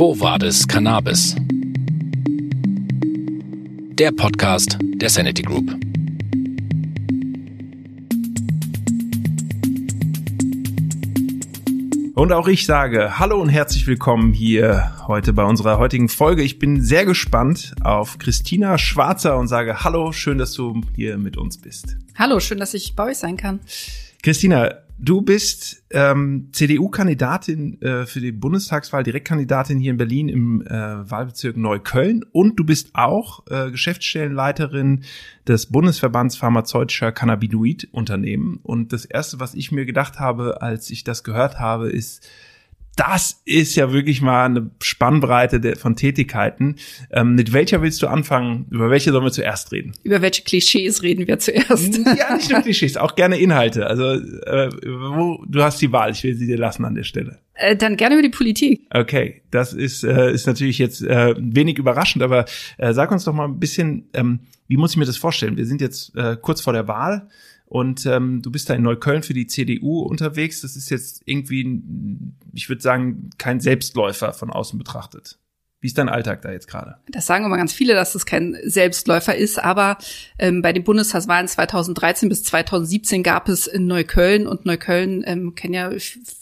Quo 0.00 0.18
Vadis 0.18 0.66
Cannabis? 0.66 1.36
Der 3.98 4.10
Podcast 4.12 4.78
der 4.80 5.10
Sanity 5.10 5.42
Group. 5.42 5.70
Und 12.14 12.32
auch 12.32 12.48
ich 12.48 12.64
sage 12.64 13.18
Hallo 13.18 13.42
und 13.42 13.50
herzlich 13.50 13.86
willkommen 13.86 14.32
hier 14.32 14.94
heute 15.06 15.34
bei 15.34 15.44
unserer 15.44 15.76
heutigen 15.76 16.08
Folge. 16.08 16.42
Ich 16.44 16.58
bin 16.58 16.80
sehr 16.80 17.04
gespannt 17.04 17.74
auf 17.82 18.16
Christina 18.16 18.78
Schwarzer 18.78 19.36
und 19.36 19.48
sage 19.48 19.84
Hallo, 19.84 20.12
schön, 20.12 20.38
dass 20.38 20.54
du 20.54 20.80
hier 20.96 21.18
mit 21.18 21.36
uns 21.36 21.58
bist. 21.58 21.98
Hallo, 22.14 22.40
schön, 22.40 22.56
dass 22.56 22.72
ich 22.72 22.96
bei 22.96 23.10
euch 23.10 23.18
sein 23.18 23.36
kann. 23.36 23.60
Christina, 24.22 24.76
du 25.02 25.22
bist 25.22 25.82
ähm, 25.90 26.48
CDU-Kandidatin 26.52 27.80
äh, 27.80 28.06
für 28.06 28.20
die 28.20 28.32
Bundestagswahl, 28.32 29.02
Direktkandidatin 29.02 29.78
hier 29.78 29.90
in 29.90 29.96
Berlin 29.96 30.28
im 30.28 30.66
äh, 30.66 30.70
Wahlbezirk 31.10 31.56
Neukölln 31.56 32.24
und 32.32 32.56
du 32.56 32.64
bist 32.64 32.90
auch 32.94 33.46
äh, 33.48 33.70
Geschäftsstellenleiterin 33.70 35.04
des 35.46 35.66
Bundesverbands 35.66 36.36
pharmazeutischer 36.36 37.12
Cannabinoid-Unternehmen. 37.12 38.60
Und 38.62 38.92
das 38.92 39.04
Erste, 39.04 39.40
was 39.40 39.54
ich 39.54 39.72
mir 39.72 39.86
gedacht 39.86 40.20
habe, 40.20 40.62
als 40.62 40.90
ich 40.90 41.02
das 41.02 41.24
gehört 41.24 41.58
habe, 41.58 41.90
ist, 41.90 42.28
das 43.00 43.40
ist 43.46 43.76
ja 43.76 43.94
wirklich 43.94 44.20
mal 44.20 44.44
eine 44.44 44.70
Spannbreite 44.82 45.74
von 45.76 45.96
Tätigkeiten. 45.96 46.76
Ähm, 47.10 47.34
mit 47.34 47.54
welcher 47.54 47.80
willst 47.80 48.02
du 48.02 48.08
anfangen? 48.08 48.66
Über 48.68 48.90
welche 48.90 49.10
sollen 49.10 49.24
wir 49.24 49.32
zuerst 49.32 49.72
reden? 49.72 49.94
Über 50.02 50.20
welche 50.20 50.42
Klischees 50.42 51.02
reden 51.02 51.26
wir 51.26 51.38
zuerst? 51.38 51.98
Ja, 52.18 52.34
nicht 52.34 52.50
nur 52.50 52.60
Klischees, 52.60 52.96
auch 52.98 53.14
gerne 53.14 53.38
Inhalte. 53.38 53.86
Also 53.86 54.04
äh, 54.04 54.68
wo, 54.84 55.42
du 55.46 55.62
hast 55.62 55.80
die 55.80 55.90
Wahl, 55.92 56.10
ich 56.10 56.22
will 56.24 56.34
sie 56.34 56.46
dir 56.46 56.58
lassen 56.58 56.84
an 56.84 56.94
der 56.94 57.04
Stelle. 57.04 57.38
Äh, 57.54 57.76
dann 57.76 57.96
gerne 57.96 58.16
über 58.16 58.22
die 58.22 58.28
Politik. 58.28 58.82
Okay, 58.90 59.42
das 59.50 59.72
ist, 59.72 60.04
äh, 60.04 60.30
ist 60.32 60.46
natürlich 60.46 60.76
jetzt 60.76 61.02
äh, 61.02 61.34
wenig 61.38 61.78
überraschend, 61.78 62.22
aber 62.22 62.44
äh, 62.76 62.92
sag 62.92 63.10
uns 63.12 63.24
doch 63.24 63.32
mal 63.32 63.46
ein 63.46 63.58
bisschen, 63.58 64.10
ähm, 64.12 64.40
wie 64.68 64.76
muss 64.76 64.90
ich 64.90 64.96
mir 64.98 65.06
das 65.06 65.16
vorstellen? 65.16 65.56
Wir 65.56 65.64
sind 65.64 65.80
jetzt 65.80 66.14
äh, 66.16 66.36
kurz 66.38 66.60
vor 66.60 66.74
der 66.74 66.86
Wahl. 66.86 67.28
Und 67.70 68.04
ähm, 68.04 68.42
du 68.42 68.50
bist 68.50 68.68
da 68.68 68.74
in 68.74 68.82
Neukölln 68.82 69.22
für 69.22 69.32
die 69.32 69.46
CDU 69.46 70.00
unterwegs. 70.00 70.60
Das 70.60 70.74
ist 70.74 70.90
jetzt 70.90 71.22
irgendwie, 71.24 71.80
ich 72.52 72.68
würde 72.68 72.82
sagen, 72.82 73.30
kein 73.38 73.60
Selbstläufer 73.60 74.32
von 74.32 74.50
außen 74.50 74.76
betrachtet. 74.76 75.38
Wie 75.78 75.86
ist 75.86 75.96
dein 75.96 76.08
Alltag 76.08 76.42
da 76.42 76.50
jetzt 76.50 76.66
gerade? 76.66 76.96
Das 77.08 77.26
sagen 77.26 77.44
immer 77.44 77.56
ganz 77.56 77.72
viele, 77.72 77.94
dass 77.94 78.12
das 78.12 78.26
kein 78.26 78.56
Selbstläufer 78.64 79.36
ist, 79.36 79.62
aber 79.62 79.98
ähm, 80.40 80.62
bei 80.62 80.72
den 80.72 80.82
Bundestagswahlen 80.82 81.46
2013 81.46 82.28
bis 82.28 82.42
2017 82.42 83.22
gab 83.22 83.48
es 83.48 83.68
in 83.68 83.86
Neukölln 83.86 84.48
und 84.48 84.66
Neukölln 84.66 85.22
ähm, 85.24 85.54
kennen 85.54 85.74
ja 85.74 85.90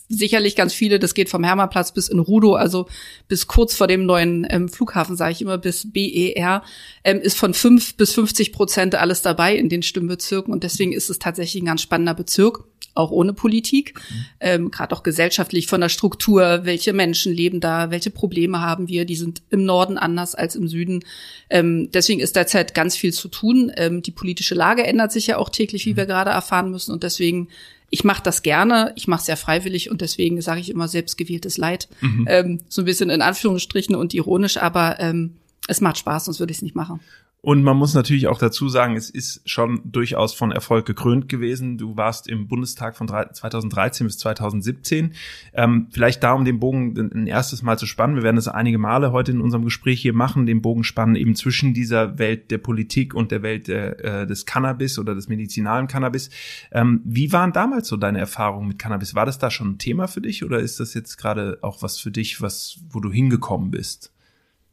sicherlich 0.08 0.56
ganz 0.56 0.72
viele, 0.72 0.98
das 0.98 1.14
geht 1.14 1.28
vom 1.28 1.44
Hermannplatz 1.44 1.92
bis 1.92 2.08
in 2.08 2.18
Rudo, 2.18 2.54
also 2.54 2.86
bis 3.28 3.46
kurz 3.46 3.74
vor 3.74 3.86
dem 3.86 4.06
neuen 4.06 4.46
ähm, 4.50 4.68
Flughafen, 4.68 5.16
sage 5.16 5.32
ich 5.32 5.42
immer, 5.42 5.58
bis 5.58 5.90
BER, 5.92 6.62
ähm, 7.04 7.20
ist 7.20 7.38
von 7.38 7.54
fünf 7.54 7.94
bis 7.94 8.14
50 8.14 8.52
Prozent 8.52 8.94
alles 8.94 9.22
dabei 9.22 9.54
in 9.54 9.68
den 9.68 9.82
Stimmbezirken 9.82 10.52
und 10.52 10.64
deswegen 10.64 10.92
ist 10.92 11.10
es 11.10 11.18
tatsächlich 11.18 11.62
ein 11.62 11.66
ganz 11.66 11.82
spannender 11.82 12.14
Bezirk 12.14 12.64
auch 12.98 13.10
ohne 13.12 13.32
Politik, 13.32 13.94
mhm. 13.94 14.24
ähm, 14.40 14.70
gerade 14.70 14.94
auch 14.94 15.02
gesellschaftlich 15.02 15.68
von 15.68 15.80
der 15.80 15.88
Struktur, 15.88 16.60
welche 16.64 16.92
Menschen 16.92 17.32
leben 17.32 17.60
da, 17.60 17.90
welche 17.90 18.10
Probleme 18.10 18.60
haben 18.60 18.88
wir, 18.88 19.04
die 19.04 19.16
sind 19.16 19.42
im 19.50 19.64
Norden 19.64 19.96
anders 19.96 20.34
als 20.34 20.56
im 20.56 20.68
Süden. 20.68 21.04
Ähm, 21.48 21.90
deswegen 21.92 22.20
ist 22.20 22.34
derzeit 22.34 22.74
ganz 22.74 22.96
viel 22.96 23.12
zu 23.12 23.28
tun. 23.28 23.70
Ähm, 23.76 24.02
die 24.02 24.10
politische 24.10 24.54
Lage 24.56 24.84
ändert 24.84 25.12
sich 25.12 25.28
ja 25.28 25.38
auch 25.38 25.48
täglich, 25.48 25.86
wie 25.86 25.92
mhm. 25.92 25.98
wir 25.98 26.06
gerade 26.06 26.30
erfahren 26.30 26.70
müssen 26.70 26.92
und 26.92 27.04
deswegen 27.04 27.48
ich 27.90 28.04
mache 28.04 28.22
das 28.22 28.42
gerne, 28.42 28.92
ich 28.96 29.08
mache 29.08 29.22
es 29.22 29.26
ja 29.26 29.36
freiwillig 29.36 29.90
und 29.90 30.00
deswegen 30.00 30.40
sage 30.42 30.60
ich 30.60 30.70
immer 30.70 30.88
selbstgewähltes 30.88 31.56
Leid. 31.56 31.88
Mhm. 32.00 32.26
Ähm, 32.28 32.60
so 32.68 32.82
ein 32.82 32.84
bisschen 32.84 33.10
in 33.10 33.22
Anführungsstrichen 33.22 33.94
und 33.94 34.14
ironisch, 34.14 34.58
aber 34.58 35.00
ähm, 35.00 35.36
es 35.68 35.80
macht 35.80 35.98
Spaß, 35.98 36.26
sonst 36.26 36.40
würde 36.40 36.50
ich 36.50 36.58
es 36.58 36.62
nicht 36.62 36.76
machen. 36.76 37.00
Und 37.40 37.62
man 37.62 37.76
muss 37.76 37.94
natürlich 37.94 38.26
auch 38.26 38.38
dazu 38.38 38.68
sagen, 38.68 38.96
es 38.96 39.10
ist 39.10 39.48
schon 39.48 39.80
durchaus 39.84 40.34
von 40.34 40.50
Erfolg 40.50 40.86
gekrönt 40.86 41.28
gewesen. 41.28 41.78
Du 41.78 41.96
warst 41.96 42.28
im 42.28 42.48
Bundestag 42.48 42.96
von 42.96 43.06
2013 43.06 44.08
bis 44.08 44.18
2017. 44.18 45.14
Ähm, 45.52 45.86
vielleicht 45.92 46.24
da, 46.24 46.32
um 46.32 46.44
den 46.44 46.58
Bogen 46.58 46.98
ein 46.98 47.28
erstes 47.28 47.62
Mal 47.62 47.78
zu 47.78 47.86
spannen. 47.86 48.16
Wir 48.16 48.24
werden 48.24 48.34
das 48.34 48.48
einige 48.48 48.78
Male 48.78 49.12
heute 49.12 49.30
in 49.30 49.40
unserem 49.40 49.64
Gespräch 49.64 50.00
hier 50.02 50.14
machen, 50.14 50.46
den 50.46 50.62
Bogen 50.62 50.82
spannen 50.82 51.14
eben 51.14 51.36
zwischen 51.36 51.74
dieser 51.74 52.18
Welt 52.18 52.50
der 52.50 52.58
Politik 52.58 53.14
und 53.14 53.30
der 53.30 53.42
Welt 53.44 53.68
der, 53.68 54.04
äh, 54.04 54.26
des 54.26 54.44
Cannabis 54.44 54.98
oder 54.98 55.14
des 55.14 55.28
medizinalen 55.28 55.86
Cannabis. 55.86 56.30
Ähm, 56.72 57.02
wie 57.04 57.32
waren 57.32 57.52
damals 57.52 57.86
so 57.86 57.96
deine 57.96 58.18
Erfahrungen 58.18 58.66
mit 58.66 58.80
Cannabis? 58.80 59.14
War 59.14 59.26
das 59.26 59.38
da 59.38 59.52
schon 59.52 59.70
ein 59.70 59.78
Thema 59.78 60.08
für 60.08 60.20
dich 60.20 60.44
oder 60.44 60.58
ist 60.58 60.80
das 60.80 60.92
jetzt 60.92 61.16
gerade 61.18 61.58
auch 61.62 61.82
was 61.82 62.00
für 62.00 62.10
dich, 62.10 62.42
was, 62.42 62.80
wo 62.90 62.98
du 62.98 63.12
hingekommen 63.12 63.70
bist? 63.70 64.12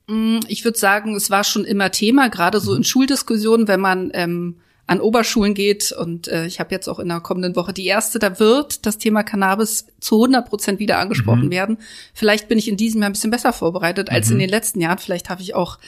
Mm, 0.07 0.39
ich 0.47 0.63
würde 0.63 0.77
sagen, 0.77 1.15
es 1.15 1.29
war 1.29 1.43
schon 1.43 1.65
immer 1.65 1.91
Thema, 1.91 2.29
gerade 2.29 2.59
so 2.59 2.73
in 2.73 2.79
mhm. 2.79 2.83
Schuldiskussionen, 2.83 3.67
wenn 3.67 3.79
man 3.79 4.11
ähm, 4.13 4.57
an 4.87 5.01
Oberschulen 5.01 5.53
geht. 5.53 5.91
Und 5.91 6.27
äh, 6.27 6.45
ich 6.45 6.59
habe 6.59 6.73
jetzt 6.73 6.87
auch 6.87 6.99
in 6.99 7.09
der 7.09 7.19
kommenden 7.19 7.55
Woche 7.55 7.73
die 7.73 7.85
erste, 7.85 8.19
da 8.19 8.39
wird 8.39 8.85
das 8.85 8.97
Thema 8.97 9.23
Cannabis 9.23 9.87
zu 9.99 10.15
100 10.15 10.47
Prozent 10.47 10.79
wieder 10.79 10.99
angesprochen 10.99 11.45
mhm. 11.45 11.51
werden. 11.51 11.77
Vielleicht 12.13 12.47
bin 12.47 12.57
ich 12.57 12.67
in 12.67 12.77
diesem 12.77 13.01
Jahr 13.01 13.09
ein 13.09 13.13
bisschen 13.13 13.31
besser 13.31 13.53
vorbereitet 13.53 14.11
als 14.11 14.27
mhm. 14.27 14.33
in 14.33 14.39
den 14.39 14.49
letzten 14.49 14.81
Jahren. 14.81 14.99
Vielleicht 14.99 15.29
habe 15.29 15.41
ich 15.41 15.55
auch 15.55 15.79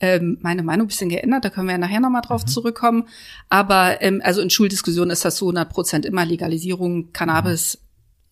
ähm, 0.00 0.38
meine 0.42 0.62
Meinung 0.62 0.86
ein 0.86 0.88
bisschen 0.88 1.08
geändert, 1.08 1.44
da 1.44 1.50
können 1.50 1.68
wir 1.68 1.72
ja 1.72 1.78
nachher 1.78 2.00
nochmal 2.00 2.22
drauf 2.22 2.42
mhm. 2.42 2.48
zurückkommen. 2.48 3.08
Aber 3.48 4.02
ähm, 4.02 4.20
also 4.24 4.40
in 4.40 4.50
Schuldiskussionen 4.50 5.10
ist 5.10 5.24
das 5.24 5.36
zu 5.36 5.46
100 5.46 5.68
Prozent 5.68 6.06
immer 6.06 6.24
Legalisierung, 6.24 7.12
Cannabis, 7.12 7.78
mhm. 7.78 7.80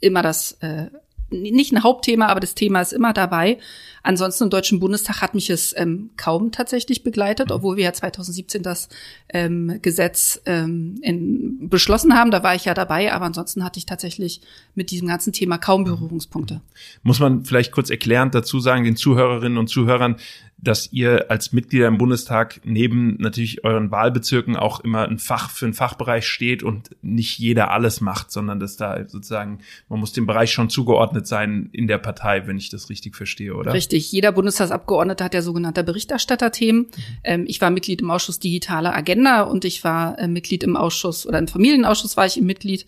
immer 0.00 0.22
das 0.22 0.52
äh, 0.60 0.86
nicht 1.32 1.72
ein 1.72 1.82
Hauptthema, 1.82 2.26
aber 2.26 2.40
das 2.40 2.54
Thema 2.54 2.80
ist 2.80 2.92
immer 2.92 3.12
dabei. 3.12 3.58
Ansonsten 4.04 4.44
im 4.44 4.50
Deutschen 4.50 4.80
Bundestag 4.80 5.22
hat 5.22 5.34
mich 5.34 5.48
es 5.48 5.74
ähm, 5.76 6.10
kaum 6.16 6.50
tatsächlich 6.50 7.04
begleitet, 7.04 7.48
mhm. 7.48 7.54
obwohl 7.54 7.76
wir 7.76 7.84
ja 7.84 7.92
2017 7.92 8.62
das 8.62 8.88
ähm, 9.28 9.78
Gesetz 9.80 10.40
ähm, 10.44 10.98
in, 11.02 11.68
beschlossen 11.68 12.14
haben. 12.14 12.30
Da 12.30 12.42
war 12.42 12.54
ich 12.54 12.64
ja 12.64 12.74
dabei, 12.74 13.12
aber 13.12 13.26
ansonsten 13.26 13.64
hatte 13.64 13.78
ich 13.78 13.86
tatsächlich 13.86 14.40
mit 14.74 14.90
diesem 14.90 15.08
ganzen 15.08 15.32
Thema 15.32 15.58
kaum 15.58 15.84
Berührungspunkte. 15.84 16.60
Muss 17.02 17.20
man 17.20 17.44
vielleicht 17.44 17.72
kurz 17.72 17.90
erklärend 17.90 18.34
dazu 18.34 18.58
sagen, 18.60 18.84
den 18.84 18.96
Zuhörerinnen 18.96 19.58
und 19.58 19.68
Zuhörern, 19.68 20.16
dass 20.62 20.92
ihr 20.92 21.28
als 21.28 21.52
Mitglieder 21.52 21.88
im 21.88 21.98
Bundestag 21.98 22.60
neben 22.62 23.16
natürlich 23.18 23.64
euren 23.64 23.90
Wahlbezirken 23.90 24.54
auch 24.54 24.78
immer 24.78 25.08
ein 25.08 25.18
Fach 25.18 25.50
für 25.50 25.66
einen 25.66 25.74
Fachbereich 25.74 26.24
steht 26.24 26.62
und 26.62 26.90
nicht 27.02 27.36
jeder 27.40 27.72
alles 27.72 28.00
macht, 28.00 28.30
sondern 28.30 28.60
dass 28.60 28.76
da 28.76 28.96
sozusagen, 29.08 29.58
man 29.88 29.98
muss 29.98 30.12
dem 30.12 30.24
Bereich 30.24 30.52
schon 30.52 30.70
zugeordnet 30.70 31.26
sein 31.26 31.68
in 31.72 31.88
der 31.88 31.98
Partei, 31.98 32.46
wenn 32.46 32.58
ich 32.58 32.70
das 32.70 32.90
richtig 32.90 33.16
verstehe, 33.16 33.56
oder? 33.56 33.72
Richtig. 33.72 34.12
Jeder 34.12 34.30
Bundestagsabgeordnete 34.30 35.24
hat 35.24 35.34
ja 35.34 35.42
sogenannte 35.42 35.82
Berichterstatterthemen. 35.82 36.82
Mhm. 36.82 36.88
Ähm, 37.24 37.44
ich 37.48 37.60
war 37.60 37.70
Mitglied 37.70 38.00
im 38.00 38.12
Ausschuss 38.12 38.38
Digitale 38.38 38.94
Agenda 38.94 39.42
und 39.42 39.64
ich 39.64 39.82
war 39.82 40.16
äh, 40.20 40.28
Mitglied 40.28 40.62
im 40.62 40.76
Ausschuss 40.76 41.26
oder 41.26 41.40
im 41.40 41.48
Familienausschuss 41.48 42.16
war 42.16 42.26
ich 42.26 42.40
Mitglied. 42.40 42.86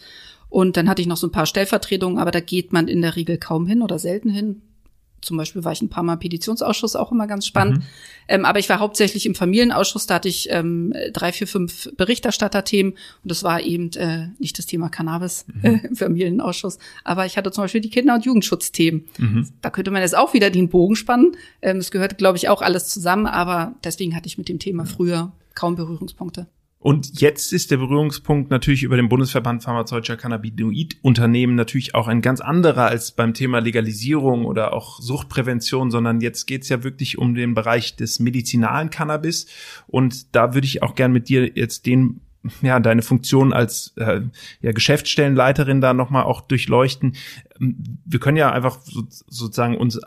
Und 0.48 0.76
dann 0.76 0.88
hatte 0.88 1.02
ich 1.02 1.08
noch 1.08 1.16
so 1.16 1.26
ein 1.26 1.32
paar 1.32 1.46
Stellvertretungen, 1.46 2.20
aber 2.20 2.30
da 2.30 2.38
geht 2.38 2.72
man 2.72 2.86
in 2.86 3.02
der 3.02 3.16
Regel 3.16 3.36
kaum 3.36 3.66
hin 3.66 3.82
oder 3.82 3.98
selten 3.98 4.30
hin 4.30 4.62
zum 5.24 5.36
Beispiel 5.36 5.64
war 5.64 5.72
ich 5.72 5.82
ein 5.82 5.88
paar 5.88 6.02
Mal 6.02 6.14
im 6.14 6.18
Petitionsausschuss, 6.18 6.96
auch 6.96 7.12
immer 7.12 7.26
ganz 7.26 7.46
spannend. 7.46 7.78
Mhm. 7.78 7.84
Ähm, 8.28 8.44
aber 8.44 8.58
ich 8.58 8.68
war 8.68 8.78
hauptsächlich 8.78 9.26
im 9.26 9.34
Familienausschuss, 9.34 10.06
da 10.06 10.14
hatte 10.14 10.28
ich 10.28 10.48
ähm, 10.50 10.94
drei, 11.12 11.32
vier, 11.32 11.46
fünf 11.46 11.90
Berichterstatterthemen 11.96 12.92
und 12.92 13.30
das 13.30 13.42
war 13.42 13.60
eben 13.60 13.90
äh, 13.92 14.28
nicht 14.38 14.58
das 14.58 14.66
Thema 14.66 14.88
Cannabis 14.88 15.46
mhm. 15.46 15.64
äh, 15.64 15.86
im 15.88 15.96
Familienausschuss. 15.96 16.78
Aber 17.04 17.26
ich 17.26 17.36
hatte 17.36 17.50
zum 17.50 17.64
Beispiel 17.64 17.80
die 17.80 17.90
Kinder- 17.90 18.14
und 18.14 18.24
Jugendschutzthemen. 18.24 19.04
Mhm. 19.18 19.48
Da 19.60 19.70
könnte 19.70 19.90
man 19.90 20.02
jetzt 20.02 20.16
auch 20.16 20.34
wieder 20.34 20.50
den 20.50 20.68
Bogen 20.68 20.96
spannen. 20.96 21.32
Ähm, 21.62 21.78
es 21.78 21.90
gehört, 21.90 22.18
glaube 22.18 22.38
ich, 22.38 22.48
auch 22.48 22.62
alles 22.62 22.88
zusammen, 22.88 23.26
aber 23.26 23.74
deswegen 23.84 24.14
hatte 24.14 24.26
ich 24.26 24.38
mit 24.38 24.48
dem 24.48 24.58
Thema 24.58 24.86
früher 24.86 25.32
kaum 25.54 25.76
Berührungspunkte. 25.76 26.46
Und 26.84 27.18
jetzt 27.22 27.54
ist 27.54 27.70
der 27.70 27.78
Berührungspunkt 27.78 28.50
natürlich 28.50 28.82
über 28.82 28.96
den 28.96 29.08
Bundesverband 29.08 29.62
pharmazeutischer 29.62 30.19
Cannabinoid-Unternehmen 30.19 31.54
natürlich 31.54 31.94
auch 31.94 32.08
ein 32.08 32.20
ganz 32.20 32.42
anderer 32.42 32.88
als 32.88 33.12
beim 33.12 33.32
Thema 33.32 33.60
Legalisierung 33.60 34.44
oder 34.44 34.75
auch 34.75 35.00
Suchtprävention, 35.00 35.90
sondern 35.90 36.20
jetzt 36.20 36.44
geht's 36.44 36.69
ja 36.69 36.84
wirklich 36.84 37.16
um 37.16 37.34
den 37.34 37.54
Bereich 37.54 37.96
des 37.96 38.20
medizinalen 38.20 38.90
Cannabis. 38.90 39.46
Und 39.86 40.36
da 40.36 40.52
würde 40.52 40.66
ich 40.66 40.82
auch 40.82 40.94
gern 40.94 41.10
mit 41.10 41.31
dir 41.31 41.52
jetzt 41.54 41.86
den 41.86 42.20
ja, 42.60 42.78
deine 42.81 43.00
Funktion 43.00 43.54
als 43.54 43.94
äh, 43.96 44.20
ja, 44.60 44.72
Geschäftsstellenleiterin 44.72 45.80
da 45.80 45.94
nochmal 45.94 46.25
auch 46.25 46.42
durchleuchten. 46.42 47.16
Wir 47.58 48.20
können 48.20 48.37
ja 48.37 48.52
einfach 48.52 48.78
so, 48.82 49.04
sozusagen 49.08 49.78
uns 49.78 49.98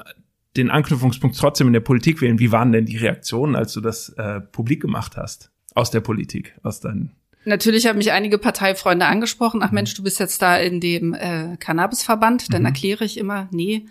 den 0.55 0.69
Anknüpfungspunkt 0.69 1.39
trotzdem 1.39 1.65
in 1.65 1.73
der 1.73 1.79
Politik 1.79 2.21
wählen. 2.21 2.37
Wie 2.37 2.51
waren 2.51 2.71
denn 2.71 2.85
die 2.85 2.97
Reaktionen, 2.97 3.55
als 3.55 3.73
du 3.73 3.81
das 3.81 4.09
äh, 4.09 4.41
publik 4.41 4.83
gemacht 4.83 5.17
hast? 5.17 5.51
Aus 5.77 5.91
der 5.91 6.01
Politik, 6.01 6.55
aus 6.63 6.79
deinen 6.79 7.11
Natürlich 7.45 7.87
haben 7.87 7.97
mich 7.97 8.11
einige 8.11 8.37
Parteifreunde 8.37 9.05
angesprochen. 9.05 9.61
Ach 9.63 9.71
Mensch, 9.71 9.93
du 9.93 10.03
bist 10.03 10.19
jetzt 10.19 10.41
da 10.41 10.57
in 10.57 10.81
dem 10.81 11.13
äh, 11.13 11.55
Cannabisverband. 11.57 12.53
Dann 12.53 12.63
mhm. 12.63 12.65
erkläre 12.65 13.05
ich 13.05 13.17
immer, 13.17 13.47
nee, 13.51 13.85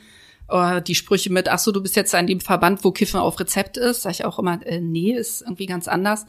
äh, 0.50 0.82
die 0.82 0.94
Sprüche 0.94 1.32
mit, 1.32 1.48
ach 1.48 1.58
so, 1.58 1.72
du 1.72 1.80
bist 1.80 1.96
jetzt 1.96 2.12
da 2.12 2.18
in 2.18 2.26
dem 2.26 2.40
Verband, 2.40 2.84
wo 2.84 2.92
Kiffen 2.92 3.18
auf 3.18 3.40
Rezept 3.40 3.78
ist. 3.78 4.02
Sag 4.02 4.10
ich 4.10 4.26
auch 4.26 4.38
immer, 4.38 4.60
äh, 4.66 4.82
nee, 4.82 5.12
ist 5.12 5.40
irgendwie 5.40 5.64
ganz 5.64 5.88
anders. 5.88 6.26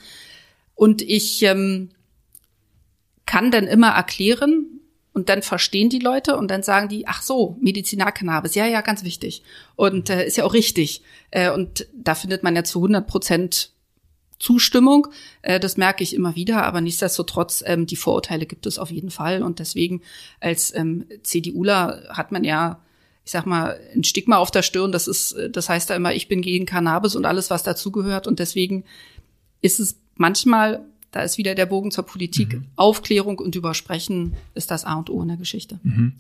Und 0.73 1.01
ich 1.01 1.43
ähm, 1.43 1.89
kann 3.25 3.51
dann 3.51 3.67
immer 3.67 3.89
erklären, 3.89 4.77
und 5.17 5.29
dann 5.29 5.41
verstehen 5.41 5.89
die 5.89 5.97
Leute 5.97 6.37
und 6.37 6.51
dann 6.51 6.61
sagen 6.61 6.89
die, 6.89 7.07
ach 7.07 7.23
so, 7.23 7.57
Medizinalcannabis, 7.59 8.53
ja, 8.53 8.67
ja, 8.67 8.81
ganz 8.81 9.03
wichtig 9.03 9.41
und 9.75 10.11
äh, 10.11 10.27
ist 10.27 10.37
ja 10.37 10.43
auch 10.43 10.53
richtig. 10.53 11.01
Äh, 11.31 11.49
und 11.49 11.87
da 11.95 12.13
findet 12.13 12.43
man 12.43 12.55
ja 12.55 12.63
zu 12.63 12.77
100 12.77 13.07
Prozent 13.07 13.71
Zustimmung. 14.39 15.07
Äh, 15.41 15.59
das 15.59 15.77
merke 15.77 16.03
ich 16.03 16.15
immer 16.15 16.35
wieder, 16.35 16.63
aber 16.63 16.81
nichtsdestotrotz, 16.81 17.63
ähm, 17.65 17.85
die 17.85 17.95
Vorurteile 17.95 18.45
gibt 18.45 18.65
es 18.65 18.79
auf 18.79 18.91
jeden 18.91 19.09
Fall. 19.09 19.43
Und 19.43 19.59
deswegen 19.59 20.01
als 20.39 20.73
ähm, 20.75 21.05
CDUler 21.23 22.03
hat 22.09 22.31
man 22.31 22.43
ja, 22.43 22.79
ich 23.25 23.31
sag 23.31 23.45
mal, 23.45 23.79
ein 23.95 24.03
Stigma 24.03 24.37
auf 24.37 24.51
der 24.51 24.61
Stirn. 24.61 24.91
Das 24.91 25.07
ist, 25.07 25.33
äh, 25.33 25.49
das 25.49 25.69
heißt 25.69 25.89
da 25.89 25.95
immer, 25.95 26.13
ich 26.13 26.27
bin 26.27 26.41
gegen 26.41 26.65
Cannabis 26.65 27.15
und 27.15 27.25
alles, 27.25 27.49
was 27.49 27.63
dazugehört. 27.63 28.27
Und 28.27 28.39
deswegen 28.39 28.83
ist 29.61 29.79
es 29.79 29.99
manchmal 30.15 30.85
da 31.11 31.21
ist 31.21 31.37
wieder 31.37 31.55
der 31.55 31.65
Bogen 31.65 31.89
zur 31.89 32.05
Politik. 32.05 32.53
Mhm. 32.53 32.65
Aufklärung 32.75 33.39
und 33.39 33.55
Übersprechen 33.55 34.35
ist 34.53 34.71
das 34.71 34.85
A 34.85 34.95
und 34.95 35.09
O 35.09 35.21
in 35.21 35.29
der 35.29 35.37
Geschichte. 35.37 35.79
Mhm. 35.83 36.13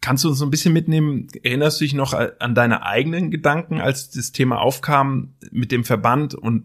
Kannst 0.00 0.24
du 0.24 0.28
uns 0.28 0.38
so 0.38 0.44
ein 0.44 0.50
bisschen 0.50 0.74
mitnehmen? 0.74 1.28
Erinnerst 1.42 1.80
du 1.80 1.84
dich 1.84 1.94
noch 1.94 2.12
an 2.12 2.54
deine 2.54 2.84
eigenen 2.84 3.30
Gedanken, 3.30 3.80
als 3.80 4.10
das 4.10 4.32
Thema 4.32 4.60
aufkam 4.60 5.32
mit 5.50 5.72
dem 5.72 5.84
Verband 5.84 6.34
und 6.34 6.64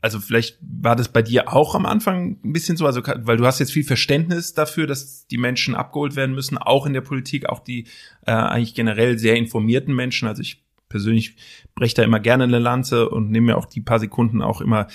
also 0.00 0.20
vielleicht 0.20 0.58
war 0.60 0.96
das 0.96 1.08
bei 1.08 1.22
dir 1.22 1.52
auch 1.52 1.74
am 1.74 1.86
Anfang 1.86 2.38
ein 2.44 2.52
bisschen 2.52 2.76
so, 2.76 2.86
also 2.86 3.02
weil 3.04 3.36
du 3.36 3.46
hast 3.46 3.58
jetzt 3.58 3.72
viel 3.72 3.84
Verständnis 3.84 4.54
dafür, 4.54 4.86
dass 4.86 5.26
die 5.26 5.38
Menschen 5.38 5.74
abgeholt 5.74 6.16
werden 6.16 6.34
müssen, 6.34 6.58
auch 6.58 6.86
in 6.86 6.92
der 6.92 7.00
Politik, 7.00 7.48
auch 7.48 7.60
die 7.60 7.84
äh, 8.26 8.32
eigentlich 8.32 8.74
generell 8.74 9.18
sehr 9.18 9.36
informierten 9.36 9.94
Menschen. 9.94 10.28
Also 10.28 10.42
ich 10.42 10.62
persönlich 10.88 11.36
breche 11.74 11.96
da 11.96 12.02
immer 12.02 12.20
gerne 12.20 12.44
eine 12.44 12.58
Lanze 12.58 13.08
und 13.08 13.30
nehme 13.30 13.48
mir 13.48 13.56
auch 13.56 13.66
die 13.66 13.80
paar 13.80 13.98
Sekunden 13.98 14.42
auch 14.42 14.60
immer 14.60 14.86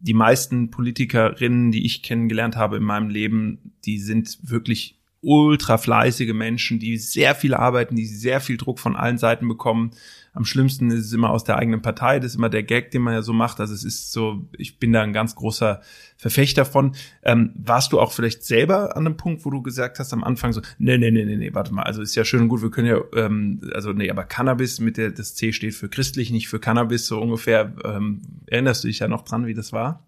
die 0.00 0.14
meisten 0.14 0.70
Politikerinnen, 0.70 1.72
die 1.72 1.84
ich 1.84 2.02
kennengelernt 2.02 2.56
habe 2.56 2.76
in 2.76 2.84
meinem 2.84 3.08
Leben, 3.08 3.72
die 3.84 3.98
sind 3.98 4.38
wirklich 4.42 4.98
ultra 5.20 5.78
fleißige 5.78 6.32
Menschen, 6.32 6.78
die 6.78 6.96
sehr 6.96 7.34
viel 7.34 7.54
arbeiten, 7.54 7.96
die 7.96 8.06
sehr 8.06 8.40
viel 8.40 8.56
Druck 8.56 8.78
von 8.78 8.94
allen 8.94 9.18
Seiten 9.18 9.48
bekommen. 9.48 9.90
Am 10.38 10.44
schlimmsten 10.44 10.92
ist 10.92 11.06
es 11.06 11.12
immer 11.12 11.30
aus 11.30 11.42
der 11.42 11.56
eigenen 11.56 11.82
Partei, 11.82 12.20
das 12.20 12.30
ist 12.30 12.36
immer 12.36 12.48
der 12.48 12.62
Gag, 12.62 12.92
den 12.92 13.02
man 13.02 13.12
ja 13.12 13.22
so 13.22 13.32
macht. 13.32 13.58
Also 13.58 13.74
es 13.74 13.82
ist 13.82 14.12
so, 14.12 14.48
ich 14.56 14.78
bin 14.78 14.92
da 14.92 15.02
ein 15.02 15.12
ganz 15.12 15.34
großer 15.34 15.80
Verfechter 16.16 16.64
von. 16.64 16.94
Ähm, 17.24 17.50
warst 17.56 17.92
du 17.92 17.98
auch 17.98 18.12
vielleicht 18.12 18.44
selber 18.44 18.96
an 18.96 19.04
einem 19.04 19.16
Punkt, 19.16 19.44
wo 19.44 19.50
du 19.50 19.62
gesagt 19.62 19.98
hast 19.98 20.12
am 20.12 20.22
Anfang 20.22 20.52
so, 20.52 20.60
nee, 20.78 20.96
nee, 20.96 21.10
nee, 21.10 21.24
nee, 21.24 21.34
nee, 21.34 21.54
warte 21.54 21.74
mal, 21.74 21.82
also 21.82 22.02
ist 22.02 22.14
ja 22.14 22.24
schön 22.24 22.42
und 22.42 22.48
gut, 22.50 22.62
wir 22.62 22.70
können 22.70 22.86
ja, 22.86 23.00
ähm, 23.16 23.60
also 23.74 23.92
nee, 23.92 24.08
aber 24.12 24.22
Cannabis 24.22 24.78
mit 24.78 24.96
der, 24.96 25.10
das 25.10 25.34
C 25.34 25.52
steht 25.52 25.74
für 25.74 25.88
christlich, 25.88 26.30
nicht 26.30 26.46
für 26.46 26.60
Cannabis, 26.60 27.08
so 27.08 27.20
ungefähr. 27.20 27.74
Ähm, 27.84 28.22
erinnerst 28.46 28.84
du 28.84 28.86
dich 28.86 29.00
ja 29.00 29.08
noch 29.08 29.22
dran, 29.22 29.44
wie 29.46 29.54
das 29.54 29.72
war? 29.72 30.07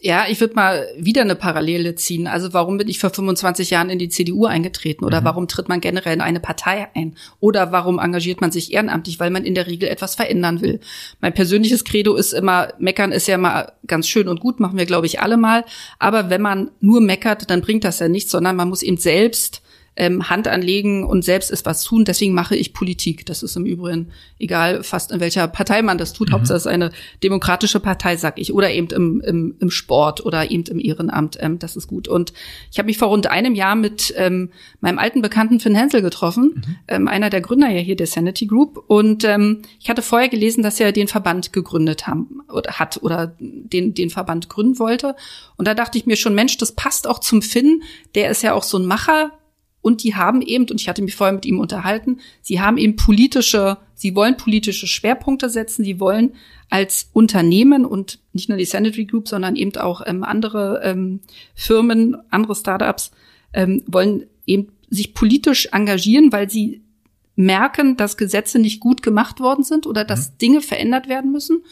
Ja, 0.00 0.26
ich 0.28 0.40
würde 0.40 0.54
mal 0.54 0.86
wieder 0.98 1.22
eine 1.22 1.34
Parallele 1.34 1.94
ziehen. 1.94 2.26
Also 2.26 2.52
warum 2.52 2.76
bin 2.76 2.88
ich 2.88 2.98
vor 2.98 3.08
25 3.08 3.70
Jahren 3.70 3.88
in 3.88 3.98
die 3.98 4.10
CDU 4.10 4.44
eingetreten 4.44 5.04
oder 5.04 5.22
mhm. 5.22 5.24
warum 5.24 5.48
tritt 5.48 5.68
man 5.68 5.80
generell 5.80 6.14
in 6.14 6.20
eine 6.20 6.40
Partei 6.40 6.88
ein 6.94 7.16
oder 7.40 7.72
warum 7.72 7.98
engagiert 7.98 8.40
man 8.40 8.52
sich 8.52 8.74
ehrenamtlich, 8.74 9.18
weil 9.18 9.30
man 9.30 9.44
in 9.44 9.54
der 9.54 9.66
Regel 9.66 9.88
etwas 9.88 10.14
verändern 10.14 10.60
will. 10.60 10.80
Mein 11.20 11.32
persönliches 11.32 11.84
Credo 11.84 12.16
ist 12.16 12.34
immer, 12.34 12.74
meckern 12.78 13.12
ist 13.12 13.28
ja 13.28 13.38
mal 13.38 13.72
ganz 13.86 14.06
schön 14.06 14.28
und 14.28 14.40
gut, 14.40 14.60
machen 14.60 14.76
wir 14.76 14.84
glaube 14.84 15.06
ich 15.06 15.20
alle 15.20 15.38
mal, 15.38 15.64
aber 15.98 16.28
wenn 16.28 16.42
man 16.42 16.70
nur 16.80 17.00
meckert, 17.00 17.48
dann 17.48 17.62
bringt 17.62 17.84
das 17.84 18.00
ja 18.00 18.08
nichts, 18.08 18.32
sondern 18.32 18.56
man 18.56 18.68
muss 18.68 18.82
eben 18.82 18.98
selbst 18.98 19.62
ähm, 19.96 20.28
Hand 20.28 20.48
anlegen 20.48 21.04
und 21.04 21.24
selbst 21.24 21.50
ist 21.50 21.66
was 21.66 21.84
tun. 21.84 22.04
Deswegen 22.04 22.34
mache 22.34 22.56
ich 22.56 22.72
Politik. 22.72 23.26
Das 23.26 23.42
ist 23.42 23.56
im 23.56 23.64
Übrigen 23.64 24.10
egal, 24.38 24.82
fast 24.82 25.12
in 25.12 25.20
welcher 25.20 25.46
Partei 25.46 25.82
man 25.82 25.98
das 25.98 26.12
tut. 26.12 26.28
Mhm. 26.28 26.34
Hauptsache 26.34 26.56
es 26.56 26.66
ist 26.66 26.72
eine 26.72 26.90
demokratische 27.22 27.80
Partei, 27.80 28.16
sag 28.16 28.38
ich. 28.38 28.52
Oder 28.52 28.70
eben 28.72 28.88
im, 28.88 29.20
im, 29.20 29.54
im 29.60 29.70
Sport 29.70 30.24
oder 30.24 30.50
eben 30.50 30.64
im 30.64 30.80
Ehrenamt. 30.80 31.38
Ähm, 31.40 31.58
das 31.58 31.76
ist 31.76 31.86
gut. 31.86 32.08
Und 32.08 32.32
ich 32.72 32.78
habe 32.78 32.86
mich 32.86 32.98
vor 32.98 33.08
rund 33.08 33.28
einem 33.28 33.54
Jahr 33.54 33.76
mit 33.76 34.12
ähm, 34.16 34.50
meinem 34.80 34.98
alten 34.98 35.22
Bekannten 35.22 35.60
Finn 35.60 35.74
Hensel 35.74 36.02
getroffen, 36.02 36.54
mhm. 36.54 36.76
ähm, 36.88 37.08
einer 37.08 37.30
der 37.30 37.40
Gründer 37.40 37.68
ja 37.68 37.80
hier 37.80 37.96
der 37.96 38.06
Sanity 38.06 38.46
Group. 38.46 38.82
Und 38.88 39.24
ähm, 39.24 39.62
ich 39.80 39.88
hatte 39.88 40.02
vorher 40.02 40.28
gelesen, 40.28 40.62
dass 40.62 40.80
er 40.80 40.92
den 40.92 41.08
Verband 41.08 41.52
gegründet 41.52 42.06
haben, 42.06 42.40
oder 42.48 42.72
hat 42.72 43.02
oder 43.02 43.34
den, 43.38 43.94
den 43.94 44.10
Verband 44.10 44.48
gründen 44.48 44.78
wollte. 44.78 45.14
Und 45.56 45.68
da 45.68 45.74
dachte 45.74 45.98
ich 45.98 46.06
mir 46.06 46.16
schon, 46.16 46.34
Mensch, 46.34 46.56
das 46.58 46.72
passt 46.72 47.06
auch 47.06 47.20
zum 47.20 47.42
Finn. 47.42 47.82
Der 48.14 48.30
ist 48.30 48.42
ja 48.42 48.54
auch 48.54 48.64
so 48.64 48.78
ein 48.78 48.86
Macher 48.86 49.30
und 49.84 50.02
die 50.02 50.14
haben 50.14 50.40
eben, 50.40 50.64
und 50.70 50.80
ich 50.80 50.88
hatte 50.88 51.02
mich 51.02 51.14
vorher 51.14 51.34
mit 51.34 51.44
ihm 51.44 51.60
unterhalten, 51.60 52.20
sie 52.40 52.58
haben 52.58 52.78
eben 52.78 52.96
politische, 52.96 53.76
sie 53.94 54.16
wollen 54.16 54.38
politische 54.38 54.86
Schwerpunkte 54.86 55.50
setzen, 55.50 55.84
sie 55.84 56.00
wollen 56.00 56.32
als 56.70 57.10
Unternehmen 57.12 57.84
und 57.84 58.18
nicht 58.32 58.48
nur 58.48 58.56
die 58.56 58.64
Sanitary 58.64 59.04
Group, 59.04 59.28
sondern 59.28 59.56
eben 59.56 59.76
auch 59.76 60.00
ähm, 60.06 60.24
andere 60.24 60.80
ähm, 60.84 61.20
Firmen, 61.54 62.16
andere 62.30 62.54
Startups, 62.54 63.10
ähm, 63.52 63.82
wollen 63.86 64.24
eben 64.46 64.68
sich 64.88 65.12
politisch 65.12 65.68
engagieren, 65.70 66.32
weil 66.32 66.48
sie 66.48 66.80
merken, 67.36 67.98
dass 67.98 68.16
Gesetze 68.16 68.58
nicht 68.58 68.80
gut 68.80 69.02
gemacht 69.02 69.38
worden 69.38 69.64
sind 69.64 69.86
oder 69.86 70.04
dass 70.04 70.30
mhm. 70.30 70.38
Dinge 70.40 70.60
verändert 70.62 71.10
werden 71.10 71.30
müssen. 71.30 71.62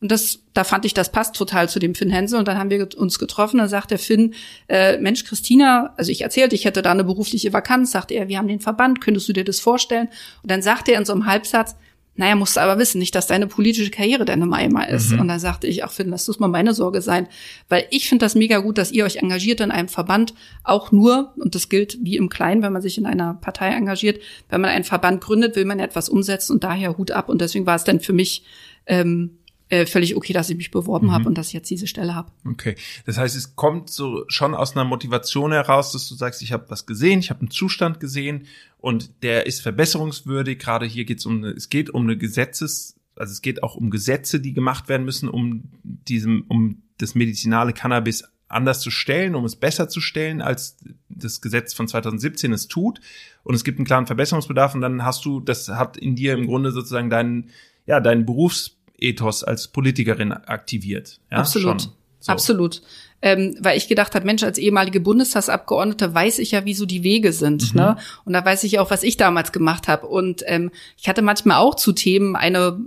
Und 0.00 0.10
das, 0.10 0.40
da 0.54 0.64
fand 0.64 0.86
ich, 0.86 0.94
das 0.94 1.12
passt 1.12 1.36
total 1.36 1.68
zu 1.68 1.78
dem 1.78 1.94
Finn 1.94 2.10
Hensel. 2.10 2.38
Und 2.38 2.48
dann 2.48 2.58
haben 2.58 2.70
wir 2.70 2.88
uns 2.96 3.18
getroffen. 3.18 3.58
Dann 3.58 3.68
sagt 3.68 3.90
der 3.90 3.98
Finn, 3.98 4.34
äh, 4.68 4.98
Mensch, 4.98 5.24
Christina, 5.24 5.92
also 5.96 6.10
ich 6.10 6.22
erzählte, 6.22 6.54
ich 6.54 6.64
hätte 6.64 6.80
da 6.80 6.90
eine 6.90 7.04
berufliche 7.04 7.52
Vakanz. 7.52 7.90
Sagte 7.90 8.14
er, 8.14 8.28
wir 8.28 8.38
haben 8.38 8.48
den 8.48 8.60
Verband, 8.60 9.00
könntest 9.00 9.28
du 9.28 9.34
dir 9.34 9.44
das 9.44 9.60
vorstellen? 9.60 10.08
Und 10.42 10.50
dann 10.50 10.62
sagte 10.62 10.92
er 10.92 10.98
in 10.98 11.04
so 11.04 11.12
einem 11.12 11.26
Halbsatz, 11.26 11.76
naja, 12.16 12.34
musst 12.34 12.56
du 12.56 12.60
aber 12.60 12.78
wissen, 12.78 12.98
nicht, 12.98 13.14
dass 13.14 13.28
deine 13.28 13.46
politische 13.46 13.90
Karriere 13.90 14.24
deine 14.24 14.44
Maima 14.44 14.82
ist. 14.82 15.12
Mhm. 15.12 15.20
Und 15.20 15.28
dann 15.28 15.38
sagte 15.38 15.66
ich, 15.66 15.84
ach 15.84 15.92
Finn, 15.92 16.10
lass 16.10 16.26
das 16.26 16.38
mal 16.38 16.48
meine 16.48 16.74
Sorge 16.74 17.00
sein. 17.00 17.28
Weil 17.68 17.86
ich 17.90 18.08
finde 18.08 18.24
das 18.24 18.34
mega 18.34 18.58
gut, 18.58 18.78
dass 18.78 18.92
ihr 18.92 19.04
euch 19.04 19.16
engagiert 19.16 19.60
in 19.60 19.70
einem 19.70 19.88
Verband, 19.88 20.34
auch 20.64 20.92
nur, 20.92 21.32
und 21.38 21.54
das 21.54 21.68
gilt 21.68 21.98
wie 22.02 22.16
im 22.16 22.28
Kleinen, 22.28 22.62
wenn 22.62 22.72
man 22.72 22.82
sich 22.82 22.98
in 22.98 23.06
einer 23.06 23.34
Partei 23.34 23.70
engagiert, 23.70 24.20
wenn 24.50 24.60
man 24.60 24.70
einen 24.70 24.84
Verband 24.84 25.22
gründet, 25.22 25.56
will 25.56 25.64
man 25.64 25.78
etwas 25.78 26.08
umsetzen 26.08 26.52
und 26.52 26.64
daher 26.64 26.98
Hut 26.98 27.10
ab. 27.10 27.28
Und 27.28 27.40
deswegen 27.40 27.64
war 27.64 27.76
es 27.76 27.84
dann 27.84 28.00
für 28.00 28.12
mich 28.12 28.44
ähm, 28.86 29.38
äh, 29.70 29.86
völlig 29.86 30.16
okay, 30.16 30.32
dass 30.32 30.50
ich 30.50 30.56
mich 30.56 30.70
beworben 30.70 31.06
mhm. 31.06 31.12
habe 31.12 31.28
und 31.28 31.38
dass 31.38 31.48
ich 31.48 31.52
jetzt 31.52 31.70
diese 31.70 31.86
Stelle 31.86 32.14
habe. 32.14 32.30
Okay, 32.44 32.74
das 33.06 33.18
heißt, 33.18 33.36
es 33.36 33.56
kommt 33.56 33.90
so 33.90 34.24
schon 34.28 34.54
aus 34.54 34.76
einer 34.76 34.84
Motivation 34.84 35.52
heraus, 35.52 35.92
dass 35.92 36.08
du 36.08 36.14
sagst, 36.14 36.42
ich 36.42 36.52
habe 36.52 36.66
was 36.68 36.86
gesehen, 36.86 37.20
ich 37.20 37.30
habe 37.30 37.40
einen 37.40 37.50
Zustand 37.50 38.00
gesehen 38.00 38.46
und 38.78 39.22
der 39.22 39.46
ist 39.46 39.62
verbesserungswürdig. 39.62 40.58
Gerade 40.58 40.86
hier 40.86 41.04
geht 41.04 41.18
es 41.18 41.26
um, 41.26 41.44
es 41.44 41.68
geht 41.68 41.90
um 41.90 42.02
eine 42.02 42.18
Gesetzes, 42.18 42.96
also 43.16 43.32
es 43.32 43.42
geht 43.42 43.62
auch 43.62 43.76
um 43.76 43.90
Gesetze, 43.90 44.40
die 44.40 44.52
gemacht 44.52 44.88
werden 44.88 45.04
müssen, 45.04 45.28
um 45.28 45.64
diesem, 45.82 46.44
um 46.48 46.82
das 46.98 47.14
medizinale 47.14 47.72
Cannabis 47.72 48.24
anders 48.48 48.80
zu 48.80 48.90
stellen, 48.90 49.34
um 49.36 49.44
es 49.44 49.56
besser 49.56 49.88
zu 49.88 50.00
stellen, 50.00 50.42
als 50.42 50.76
das 51.08 51.40
Gesetz 51.40 51.72
von 51.72 51.86
2017 51.86 52.52
es 52.52 52.66
tut. 52.66 53.00
Und 53.44 53.54
es 53.54 53.64
gibt 53.64 53.78
einen 53.78 53.86
klaren 53.86 54.06
Verbesserungsbedarf 54.06 54.74
und 54.74 54.80
dann 54.80 55.04
hast 55.04 55.24
du, 55.24 55.40
das 55.40 55.68
hat 55.68 55.96
in 55.96 56.16
dir 56.16 56.34
im 56.34 56.46
Grunde 56.46 56.72
sozusagen 56.72 57.10
deinen, 57.10 57.50
ja, 57.86 58.00
deinen 58.00 58.26
Berufs 58.26 58.79
Ethos 59.00 59.42
als 59.44 59.68
Politikerin 59.68 60.32
aktiviert. 60.32 61.20
Ja, 61.30 61.38
Absolut. 61.38 61.90
So. 62.20 62.32
Absolut. 62.32 62.82
Ähm, 63.22 63.56
weil 63.60 63.76
ich 63.76 63.88
gedacht 63.88 64.14
habe, 64.14 64.24
Mensch, 64.24 64.42
als 64.42 64.58
ehemalige 64.58 65.00
Bundestagsabgeordnete 65.00 66.14
weiß 66.14 66.38
ich 66.38 66.52
ja, 66.52 66.64
wie 66.64 66.74
so 66.74 66.86
die 66.86 67.02
Wege 67.02 67.32
sind. 67.32 67.74
Mhm. 67.74 67.80
Ne? 67.80 67.96
Und 68.24 68.32
da 68.32 68.44
weiß 68.44 68.64
ich 68.64 68.78
auch, 68.78 68.90
was 68.90 69.02
ich 69.02 69.16
damals 69.16 69.52
gemacht 69.52 69.88
habe. 69.88 70.06
Und 70.06 70.42
ähm, 70.46 70.70
ich 70.96 71.08
hatte 71.08 71.22
manchmal 71.22 71.58
auch 71.58 71.74
zu 71.74 71.92
Themen 71.92 72.36
eine 72.36 72.78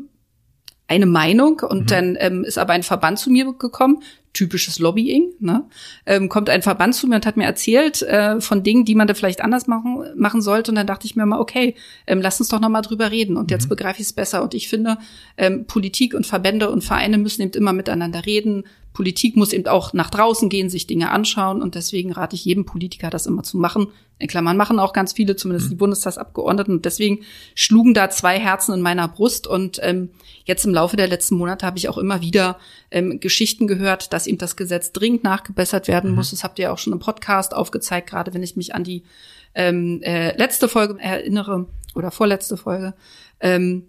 eine 0.88 1.06
Meinung 1.06 1.62
und 1.62 1.82
mhm. 1.82 1.86
dann 1.88 2.18
ähm, 2.20 2.44
ist 2.44 2.58
aber 2.58 2.74
ein 2.74 2.84
Verband 2.84 3.18
zu 3.18 3.32
mir 3.32 3.54
gekommen, 3.58 4.04
typisches 4.34 4.80
Lobbying, 4.80 5.32
ne? 5.40 5.64
ähm, 6.06 6.28
kommt 6.28 6.50
ein 6.50 6.64
Verband 6.64 6.96
zu 6.96 7.08
mir 7.08 7.16
und 7.16 7.26
hat 7.26 7.38
mir 7.38 7.46
erzählt 7.46 8.02
äh, 8.02 8.42
von 8.42 8.64
Dingen, 8.64 8.84
die 8.84 8.96
man 8.96 9.08
da 9.08 9.14
vielleicht 9.14 9.42
anders 9.42 9.68
machen, 9.68 10.04
machen 10.16 10.42
sollte. 10.42 10.72
Und 10.72 10.76
dann 10.76 10.88
dachte 10.88 11.06
ich 11.06 11.16
mir 11.16 11.26
mal, 11.26 11.40
okay, 11.40 11.76
ähm, 12.08 12.20
lass 12.20 12.40
uns 12.40 12.50
doch 12.50 12.60
noch 12.60 12.70
mal 12.70 12.82
drüber 12.82 13.12
reden. 13.12 13.38
Und 13.38 13.44
mhm. 13.50 13.54
jetzt 13.54 13.70
begreife 13.70 14.02
ich 14.02 14.08
es 14.08 14.14
besser. 14.14 14.42
Und 14.42 14.54
ich 14.56 14.70
finde, 14.70 14.98
ähm, 15.38 15.66
Politik 15.66 16.16
und 16.16 16.26
Verbände 16.26 16.70
und 16.72 16.84
Vereine 16.84 17.18
müssen 17.20 17.44
eben 17.44 17.54
immer 17.54 17.74
miteinander 17.74 18.26
reden, 18.26 18.64
Politik 18.94 19.36
muss 19.36 19.54
eben 19.54 19.68
auch 19.68 19.94
nach 19.94 20.10
draußen 20.12 20.50
gehen, 20.50 20.70
sich 20.70 20.86
Dinge 20.86 21.10
anschauen 21.10 21.62
und 21.62 21.76
deswegen 21.76 22.12
rate 22.12 22.36
ich 22.36 22.46
jedem 22.46 22.66
Politiker, 22.66 23.10
das 23.10 23.26
immer 23.26 23.44
zu 23.44 23.58
machen. 23.58 23.88
In 24.20 24.28
Klammern 24.28 24.56
machen 24.56 24.80
auch 24.80 24.94
ganz 24.94 25.14
viele, 25.14 25.36
zumindest 25.36 25.70
die 25.70 25.74
mhm. 25.74 25.80
Bundestagsabgeordneten. 25.80 26.76
Und 26.76 26.86
deswegen 26.86 27.26
schlugen 27.56 27.94
da 27.94 28.10
zwei 28.12 28.40
Herzen 28.40 28.74
in 28.74 28.82
meiner 28.82 29.08
Brust. 29.08 29.48
Und 29.48 29.80
ähm, 29.82 30.10
jetzt 30.46 30.64
im 30.66 30.74
Laufe 30.74 30.96
der 30.96 31.08
letzten 31.08 31.36
Monate 31.36 31.66
habe 31.66 31.78
ich 31.78 31.90
auch 31.90 31.98
immer 31.98 32.22
wieder 32.22 32.58
ähm, 32.92 33.20
Geschichten 33.20 33.68
gehört, 33.68 34.14
dass 34.14 34.28
eben 34.28 34.38
das 34.38 34.56
Gesetz 34.56 34.92
dringend 34.92 35.24
nachgebessert 35.24 35.88
werden 35.88 36.12
mhm. 36.12 36.18
muss. 36.18 36.30
Das 36.30 36.44
habt 36.44 36.60
ihr 36.60 36.72
auch 36.72 36.78
schon 36.78 36.94
im 36.94 37.00
Podcast 37.00 37.56
aufgezeigt, 37.56 38.12
gerade 38.12 38.34
wenn 38.34 38.44
ich 38.44 38.56
mich 38.56 38.76
an 38.76 38.84
die 38.84 39.04
ähm, 39.56 40.02
äh, 40.04 40.38
letzte 40.38 40.68
Folge 40.68 40.98
erinnere 41.00 41.66
oder 41.96 42.12
vorletzte 42.12 42.58
Folge. 42.58 42.94
Ähm, 43.40 43.88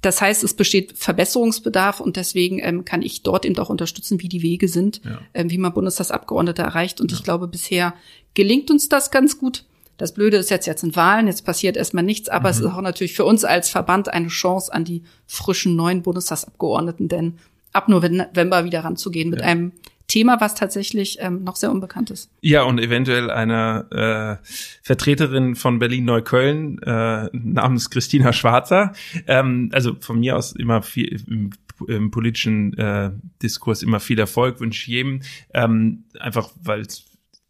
das 0.00 0.20
heißt, 0.20 0.44
es 0.44 0.54
besteht 0.54 0.96
Verbesserungsbedarf 0.96 2.00
und 2.00 2.16
deswegen 2.16 2.60
ähm, 2.60 2.84
kann 2.84 3.02
ich 3.02 3.22
dort 3.22 3.44
eben 3.44 3.58
auch 3.58 3.68
unterstützen, 3.68 4.20
wie 4.20 4.28
die 4.28 4.42
Wege 4.42 4.68
sind, 4.68 5.00
ja. 5.04 5.20
ähm, 5.34 5.50
wie 5.50 5.58
man 5.58 5.72
Bundestagsabgeordnete 5.72 6.62
erreicht. 6.62 7.00
Und 7.00 7.10
ja. 7.10 7.18
ich 7.18 7.24
glaube, 7.24 7.48
bisher 7.48 7.94
gelingt 8.34 8.70
uns 8.70 8.88
das 8.88 9.10
ganz 9.10 9.38
gut. 9.38 9.64
Das 9.96 10.14
Blöde 10.14 10.36
ist 10.36 10.50
jetzt, 10.50 10.66
jetzt 10.66 10.82
sind 10.82 10.94
Wahlen, 10.94 11.26
jetzt 11.26 11.44
passiert 11.44 11.76
erstmal 11.76 12.04
nichts, 12.04 12.28
aber 12.28 12.48
mhm. 12.48 12.52
es 12.52 12.60
ist 12.60 12.66
auch 12.66 12.80
natürlich 12.80 13.14
für 13.14 13.24
uns 13.24 13.44
als 13.44 13.68
Verband 13.68 14.08
eine 14.08 14.28
Chance 14.28 14.72
an 14.72 14.84
die 14.84 15.02
frischen 15.26 15.74
neuen 15.74 16.02
Bundestagsabgeordneten, 16.02 17.08
denn 17.08 17.38
ab 17.72 17.88
November 17.88 18.64
wieder 18.64 18.84
ranzugehen 18.84 19.30
mit 19.30 19.40
ja. 19.40 19.46
einem 19.46 19.72
Thema, 20.08 20.40
was 20.40 20.54
tatsächlich 20.54 21.18
ähm, 21.20 21.44
noch 21.44 21.56
sehr 21.56 21.70
unbekannt 21.70 22.10
ist. 22.10 22.30
Ja, 22.40 22.62
und 22.62 22.80
eventuell 22.80 23.30
einer 23.30 24.40
äh, 24.40 24.46
Vertreterin 24.82 25.54
von 25.54 25.78
Berlin-Neukölln 25.78 26.78
äh, 26.82 27.28
namens 27.32 27.90
Christina 27.90 28.32
Schwarzer. 28.32 28.92
Ähm, 29.26 29.70
also 29.72 29.94
von 30.00 30.18
mir 30.18 30.36
aus 30.36 30.52
immer 30.52 30.82
viel 30.82 31.22
im, 31.28 31.50
im 31.86 32.10
politischen 32.10 32.76
äh, 32.78 33.10
Diskurs 33.42 33.82
immer 33.82 34.00
viel 34.00 34.18
Erfolg 34.18 34.60
wünsche 34.60 34.80
ich 34.80 34.86
jedem. 34.88 35.20
Ähm, 35.52 36.04
einfach 36.18 36.50
weil 36.62 36.80
es 36.80 37.04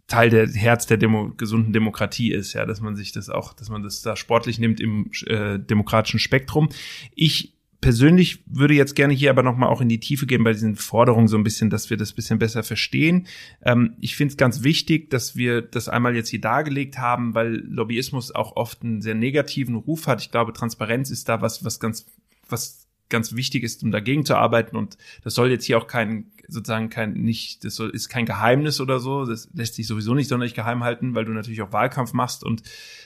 Teil 0.08 0.30
der 0.30 0.48
Herz 0.48 0.86
der 0.86 0.96
Demo 0.96 1.32
gesunden 1.36 1.72
Demokratie 1.72 2.32
ist, 2.32 2.54
ja, 2.54 2.64
dass 2.64 2.80
man 2.80 2.96
sich 2.96 3.12
das 3.12 3.28
auch, 3.28 3.52
dass 3.52 3.68
man 3.68 3.82
das 3.82 4.00
da 4.02 4.16
sportlich 4.16 4.58
nimmt 4.58 4.80
im 4.80 5.10
äh, 5.26 5.58
demokratischen 5.58 6.18
Spektrum. 6.18 6.70
Ich 7.14 7.52
persönlich 7.80 8.42
würde 8.46 8.74
jetzt 8.74 8.96
gerne 8.96 9.14
hier 9.14 9.30
aber 9.30 9.42
nochmal 9.42 9.68
auch 9.68 9.80
in 9.80 9.88
die 9.88 10.00
Tiefe 10.00 10.26
gehen 10.26 10.42
bei 10.42 10.52
diesen 10.52 10.74
Forderungen 10.76 11.28
so 11.28 11.36
ein 11.36 11.44
bisschen, 11.44 11.70
dass 11.70 11.90
wir 11.90 11.96
das 11.96 12.12
bisschen 12.12 12.38
besser 12.38 12.62
verstehen. 12.62 13.26
Ähm, 13.62 13.94
ich 14.00 14.16
finde 14.16 14.32
es 14.32 14.36
ganz 14.36 14.64
wichtig, 14.64 15.10
dass 15.10 15.36
wir 15.36 15.62
das 15.62 15.88
einmal 15.88 16.16
jetzt 16.16 16.28
hier 16.28 16.40
dargelegt 16.40 16.98
haben, 16.98 17.34
weil 17.34 17.54
Lobbyismus 17.54 18.34
auch 18.34 18.56
oft 18.56 18.82
einen 18.82 19.00
sehr 19.00 19.14
negativen 19.14 19.76
Ruf 19.76 20.06
hat. 20.06 20.20
Ich 20.20 20.30
glaube, 20.30 20.52
Transparenz 20.52 21.10
ist 21.10 21.28
da 21.28 21.40
was, 21.40 21.64
was 21.64 21.78
ganz, 21.78 22.06
was 22.48 22.88
ganz 23.08 23.34
wichtig 23.34 23.62
ist, 23.62 23.82
um 23.82 23.90
dagegen 23.90 24.24
zu 24.24 24.34
arbeiten. 24.34 24.76
Und 24.76 24.98
das 25.22 25.34
soll 25.34 25.50
jetzt 25.50 25.64
hier 25.64 25.78
auch 25.78 25.86
kein, 25.86 26.32
sozusagen 26.48 26.88
kein, 26.88 27.12
nicht, 27.12 27.64
das 27.64 27.78
ist 27.78 28.08
kein 28.08 28.26
Geheimnis 28.26 28.80
oder 28.80 28.98
so. 28.98 29.24
Das 29.24 29.48
lässt 29.54 29.74
sich 29.74 29.86
sowieso 29.86 30.14
nicht 30.14 30.28
sonderlich 30.28 30.54
geheim 30.54 30.82
halten, 30.82 31.14
weil 31.14 31.24
du 31.24 31.32
natürlich 31.32 31.62
auch 31.62 31.72
Wahlkampf 31.72 32.12
machst. 32.14 32.42
Und 32.42 32.62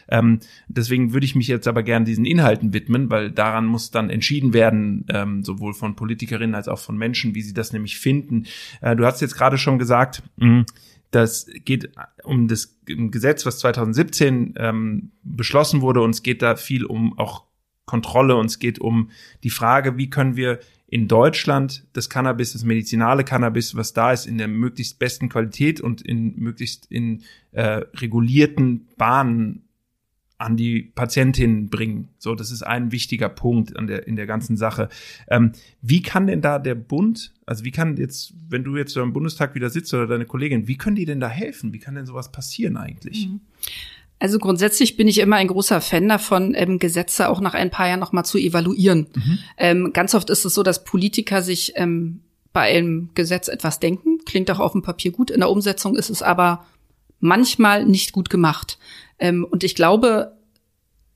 ähm, 0.09 0.39
deswegen 0.69 1.13
würde 1.13 1.27
ich 1.27 1.35
mich 1.35 1.49
jetzt 1.49 1.69
aber 1.69 1.83
gerne 1.83 2.05
diesen 2.05 2.25
Inhalten 2.25 2.73
widmen, 2.73 3.11
weil 3.11 3.31
daran 3.31 3.67
muss 3.67 3.91
dann 3.91 4.11
entschieden 4.11 4.55
werden, 4.55 5.05
ähm, 5.09 5.45
sowohl 5.45 5.75
von 5.75 5.97
Politikerinnen 5.97 6.55
als 6.55 6.69
auch 6.69 6.79
von 6.79 6.97
Menschen, 6.97 7.35
wie 7.35 7.43
sie 7.43 7.55
das 7.55 7.73
nämlich 7.73 7.99
finden. 7.99 8.47
Äh, 8.81 8.97
du 8.97 9.05
hast 9.05 9.21
jetzt 9.21 9.37
gerade 9.37 9.59
schon 9.59 9.79
gesagt, 9.79 10.23
mh, 10.37 10.65
das 11.11 11.47
geht 11.65 11.93
um 12.25 12.49
das 12.49 12.79
Gesetz, 12.87 13.45
was 13.45 13.59
2017 13.59 14.55
ähm, 14.57 15.13
beschlossen 15.23 15.83
wurde, 15.83 16.01
und 16.01 16.11
es 16.11 16.23
geht 16.23 16.41
da 16.41 16.57
viel 16.57 16.87
um 16.87 17.19
auch 17.19 17.45
Kontrolle 17.85 18.37
und 18.37 18.47
es 18.47 18.59
geht 18.59 18.79
um 18.79 19.11
die 19.43 19.51
Frage, 19.51 19.99
wie 19.99 20.09
können 20.09 20.37
wir 20.37 20.61
in 20.93 21.09
Deutschland 21.09 21.87
das 21.95 22.11
Cannabis, 22.11 22.53
das 22.53 22.65
medizinale 22.65 23.25
Cannabis, 23.25 23.75
was 23.75 23.95
da 23.95 24.13
ist, 24.13 24.27
in 24.27 24.37
der 24.37 24.47
möglichst 24.47 24.99
besten 24.99 25.31
Qualität 25.31 25.81
und 25.81 26.03
in 26.03 26.37
möglichst 26.37 26.85
in 26.91 27.23
äh, 27.53 27.81
regulierten 27.95 28.89
Bahnen 28.99 29.63
an 30.37 30.59
die 30.59 30.83
Patientin 30.83 31.71
bringen. 31.71 32.11
So, 32.19 32.35
das 32.35 32.51
ist 32.51 32.63
ein 32.63 32.93
wichtiger 32.93 33.31
Punkt 33.31 33.75
an 33.75 33.87
der, 33.87 34.07
in 34.07 34.17
der 34.17 34.27
ganzen 34.27 34.59
Sache. 34.59 34.91
Ähm, 35.29 35.53
wie 35.81 36.03
kann 36.03 36.27
denn 36.27 36.43
da 36.43 36.59
der 36.59 36.75
Bund, 36.75 37.33
also 37.47 37.65
wie 37.65 37.71
kann 37.71 37.97
jetzt, 37.97 38.35
wenn 38.51 38.63
du 38.63 38.77
jetzt 38.77 38.95
im 38.95 39.15
Bundestag 39.15 39.55
wieder 39.55 39.71
sitzt 39.71 39.95
oder 39.95 40.07
deine 40.07 40.27
Kollegin, 40.27 40.69
wie 40.69 40.77
können 40.77 40.97
die 40.97 41.07
denn 41.07 41.21
da 41.21 41.29
helfen? 41.29 41.73
Wie 41.73 41.79
kann 41.79 41.95
denn 41.95 42.05
sowas 42.05 42.33
passieren 42.33 42.77
eigentlich? 42.77 43.29
Mhm. 43.29 43.41
Also 44.23 44.39
grundsätzlich 44.39 44.97
bin 44.97 45.09
ich 45.09 45.19
immer 45.19 45.35
ein 45.35 45.49
großer 45.49 45.81
Fan 45.81 46.09
davon, 46.09 46.55
ähm, 46.55 46.79
Gesetze 46.79 47.29
auch 47.29 47.41
nach 47.41 47.55
ein 47.55 47.71
paar 47.71 47.89
Jahren 47.89 47.99
nochmal 47.99 48.25
zu 48.25 48.39
evaluieren. 48.39 49.09
Mhm. 49.13 49.39
Ähm, 49.59 49.93
ganz 49.93 50.15
oft 50.15 50.31
ist 50.31 50.45
es 50.45 50.55
so, 50.55 50.63
dass 50.63 50.85
Politiker 50.85 51.43
sich 51.43 51.73
ähm, 51.75 52.21
bei 52.53 52.73
einem 52.73 53.11
Gesetz 53.17 53.49
etwas 53.49 53.81
denken, 53.81 54.21
klingt 54.25 54.49
auch 54.53 54.61
auf 54.61 54.73
dem 54.73 54.83
Papier 54.83 55.11
gut, 55.11 55.33
in 55.33 55.41
der 55.41 55.51
Umsetzung 55.51 55.97
ist 55.97 56.09
es 56.09 56.23
aber 56.23 56.65
manchmal 57.19 57.85
nicht 57.85 58.13
gut 58.13 58.31
gemacht. 58.31 58.79
Ähm, 59.19 59.45
und 59.45 59.65
ich 59.65 59.75
glaube, 59.75 60.37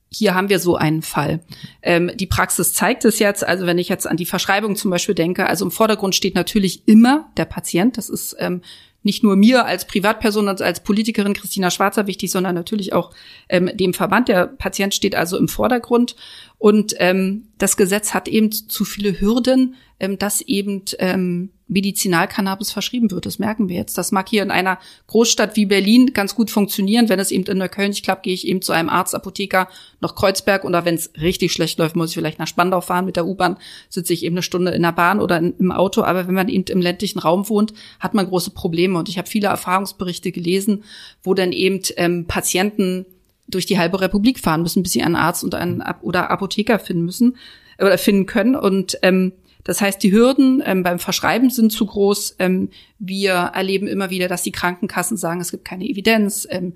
hier 0.09 0.35
haben 0.35 0.49
wir 0.49 0.59
so 0.59 0.75
einen 0.75 1.01
Fall. 1.01 1.39
Ähm, 1.81 2.11
die 2.13 2.27
Praxis 2.27 2.73
zeigt 2.73 3.05
es 3.05 3.19
jetzt, 3.19 3.41
also 3.47 3.65
wenn 3.65 3.77
ich 3.77 3.87
jetzt 3.87 4.05
an 4.05 4.17
die 4.17 4.25
Verschreibung 4.25 4.75
zum 4.75 4.91
Beispiel 4.91 5.15
denke, 5.15 5.47
also 5.47 5.63
im 5.63 5.71
Vordergrund 5.71 6.13
steht 6.13 6.35
natürlich 6.35 6.85
immer 6.89 7.29
der 7.37 7.45
Patient. 7.45 7.97
Das 7.97 8.09
ist 8.09 8.35
ähm, 8.37 8.63
nicht 9.07 9.23
nur 9.23 9.35
mir 9.35 9.65
als 9.65 9.87
Privatperson 9.87 10.49
und 10.49 10.61
als 10.61 10.81
Politikerin 10.81 11.33
Christina 11.33 11.71
Schwarzer 11.71 12.05
wichtig, 12.05 12.29
sondern 12.29 12.53
natürlich 12.53 12.93
auch 12.93 13.11
ähm, 13.47 13.71
dem 13.73 13.93
Verband. 13.93 14.27
Der 14.27 14.45
Patient 14.45 14.93
steht 14.93 15.15
also 15.15 15.37
im 15.37 15.47
Vordergrund. 15.47 16.15
Und 16.59 16.95
ähm, 16.97 17.49
das 17.57 17.77
Gesetz 17.77 18.13
hat 18.13 18.27
eben 18.27 18.51
zu 18.51 18.83
viele 18.83 19.19
Hürden, 19.19 19.75
ähm, 19.99 20.17
dass 20.17 20.41
eben 20.41 20.83
ähm, 20.99 21.49
Medizinalcannabis 21.67 22.71
verschrieben 22.71 23.11
wird. 23.11 23.25
Das 23.25 23.39
merken 23.39 23.67
wir 23.67 23.75
jetzt. 23.75 23.97
Das 23.97 24.11
mag 24.11 24.29
hier 24.29 24.41
in 24.41 24.51
einer 24.51 24.79
Großstadt 25.07 25.55
wie 25.55 25.65
Berlin 25.65 26.13
ganz 26.13 26.33
gut 26.33 26.49
funktionieren. 26.49 27.09
Wenn 27.09 27.19
es 27.19 27.31
eben 27.31 27.45
in 27.45 27.57
Neukölln 27.57 27.89
nicht 27.89 28.03
klappt, 28.03 28.23
gehe 28.23 28.33
ich 28.33 28.47
eben 28.47 28.61
zu 28.61 28.73
einem 28.73 28.89
Arzt, 28.89 29.13
Apotheker 29.13 29.67
nach 29.99 30.15
Kreuzberg 30.15 30.65
oder 30.65 30.85
wenn 30.85 30.95
es 30.95 31.11
richtig 31.19 31.51
schlecht 31.51 31.77
läuft, 31.77 31.95
muss 31.95 32.09
ich 32.09 32.15
vielleicht 32.15 32.39
nach 32.39 32.47
Spandau 32.47 32.81
fahren 32.81 33.05
mit 33.05 33.17
der 33.17 33.27
U-Bahn, 33.27 33.57
sitze 33.89 34.13
ich 34.13 34.23
eben 34.23 34.35
eine 34.35 34.43
Stunde 34.43 34.71
in 34.71 34.81
der 34.81 34.93
Bahn 34.93 35.19
oder 35.19 35.37
in, 35.37 35.55
im 35.57 35.71
Auto. 35.71 36.03
Aber 36.03 36.27
wenn 36.27 36.35
man 36.35 36.49
eben 36.49 36.63
im 36.69 36.81
ländlichen 36.81 37.19
Raum 37.19 37.49
wohnt, 37.49 37.73
hat 37.99 38.13
man 38.13 38.27
große 38.27 38.51
Probleme. 38.51 38.97
Und 38.97 39.09
ich 39.09 39.17
habe 39.17 39.27
viele 39.27 39.47
Erfahrungsberichte 39.47 40.31
gelesen, 40.31 40.83
wo 41.21 41.33
dann 41.33 41.51
eben 41.51 41.81
ähm, 41.97 42.25
Patienten 42.25 43.05
durch 43.47 43.65
die 43.65 43.79
halbe 43.79 44.01
Republik 44.01 44.39
fahren 44.39 44.61
müssen, 44.61 44.83
bis 44.83 44.91
sie 44.91 45.03
einen 45.03 45.15
Arzt 45.15 45.43
und 45.43 45.55
einen 45.55 45.83
oder 46.01 46.29
Apotheker 46.29 46.79
finden 46.79 47.05
müssen 47.05 47.37
oder 47.79 47.97
finden 47.97 48.25
können. 48.25 48.55
Und 48.55 48.97
ähm, 49.01 49.33
das 49.63 49.81
heißt, 49.81 50.01
die 50.01 50.11
Hürden 50.11 50.63
ähm, 50.65 50.83
beim 50.83 50.97
Verschreiben 50.97 51.49
sind 51.49 51.71
zu 51.71 51.85
groß. 51.85 52.37
Ähm, 52.39 52.69
wir 52.99 53.33
erleben 53.33 53.87
immer 53.87 54.09
wieder, 54.09 54.27
dass 54.27 54.43
die 54.43 54.51
Krankenkassen 54.51 55.17
sagen, 55.17 55.41
es 55.41 55.51
gibt 55.51 55.65
keine 55.65 55.85
Evidenz. 55.85 56.47
Ähm, 56.49 56.73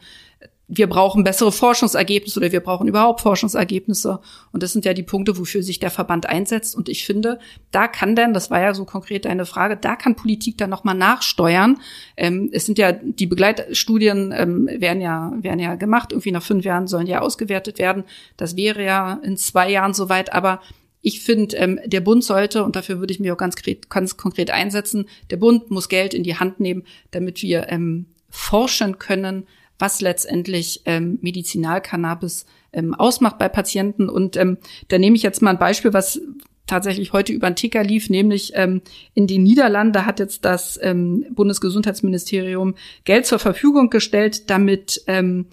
wir 0.73 0.87
brauchen 0.87 1.25
bessere 1.25 1.51
Forschungsergebnisse 1.51 2.39
oder 2.39 2.53
wir 2.53 2.61
brauchen 2.61 2.87
überhaupt 2.87 3.19
Forschungsergebnisse. 3.19 4.21
Und 4.53 4.63
das 4.63 4.71
sind 4.71 4.85
ja 4.85 4.93
die 4.93 5.03
Punkte, 5.03 5.37
wofür 5.37 5.63
sich 5.63 5.79
der 5.79 5.91
Verband 5.91 6.27
einsetzt. 6.27 6.77
Und 6.77 6.87
ich 6.87 7.05
finde, 7.05 7.39
da 7.71 7.89
kann 7.89 8.15
denn, 8.15 8.33
das 8.33 8.49
war 8.49 8.61
ja 8.61 8.73
so 8.73 8.85
konkret 8.85 9.27
eine 9.27 9.45
Frage, 9.45 9.75
da 9.75 9.97
kann 9.97 10.15
Politik 10.15 10.57
dann 10.57 10.69
nochmal 10.69 10.95
nachsteuern. 10.95 11.77
Ähm, 12.15 12.49
es 12.53 12.65
sind 12.65 12.77
ja, 12.77 12.93
die 12.93 13.27
Begleitstudien 13.27 14.33
ähm, 14.33 14.69
werden 14.71 15.01
ja, 15.01 15.33
werden 15.41 15.59
ja 15.59 15.75
gemacht. 15.75 16.13
Irgendwie 16.13 16.31
nach 16.31 16.41
fünf 16.41 16.63
Jahren 16.63 16.87
sollen 16.87 17.07
ja 17.07 17.19
ausgewertet 17.19 17.77
werden. 17.77 18.05
Das 18.37 18.55
wäre 18.55 18.81
ja 18.81 19.19
in 19.23 19.35
zwei 19.35 19.69
Jahren 19.69 19.93
soweit. 19.93 20.31
Aber 20.31 20.61
ich 21.01 21.19
finde, 21.19 21.57
ähm, 21.57 21.81
der 21.85 21.99
Bund 21.99 22.23
sollte, 22.23 22.63
und 22.63 22.77
dafür 22.77 22.99
würde 22.99 23.11
ich 23.11 23.19
mich 23.19 23.31
auch 23.33 23.37
ganz, 23.37 23.55
ganz 23.89 24.15
konkret 24.15 24.51
einsetzen, 24.51 25.09
der 25.31 25.37
Bund 25.37 25.69
muss 25.69 25.89
Geld 25.89 26.13
in 26.13 26.23
die 26.23 26.37
Hand 26.37 26.61
nehmen, 26.61 26.83
damit 27.11 27.41
wir 27.41 27.67
ähm, 27.67 28.05
forschen 28.29 28.99
können, 28.99 29.47
was 29.81 29.99
letztendlich 29.99 30.81
ähm, 30.85 31.17
Medizinalcannabis 31.21 32.45
ähm, 32.71 32.93
ausmacht 32.93 33.37
bei 33.37 33.49
Patienten. 33.49 34.09
Und 34.09 34.37
ähm, 34.37 34.57
da 34.87 34.97
nehme 34.97 35.15
ich 35.15 35.23
jetzt 35.23 35.41
mal 35.41 35.51
ein 35.51 35.59
Beispiel, 35.59 35.93
was 35.93 36.21
tatsächlich 36.67 37.11
heute 37.11 37.33
über 37.33 37.49
den 37.49 37.55
Ticker 37.55 37.83
lief, 37.83 38.09
nämlich 38.09 38.53
ähm, 38.55 38.81
in 39.13 39.27
den 39.27 39.43
Niederlanden, 39.43 40.05
hat 40.05 40.19
jetzt 40.19 40.45
das 40.45 40.79
ähm, 40.81 41.25
Bundesgesundheitsministerium 41.31 42.75
Geld 43.03 43.25
zur 43.25 43.39
Verfügung 43.39 43.89
gestellt, 43.89 44.49
damit 44.49 45.03
ähm, 45.07 45.47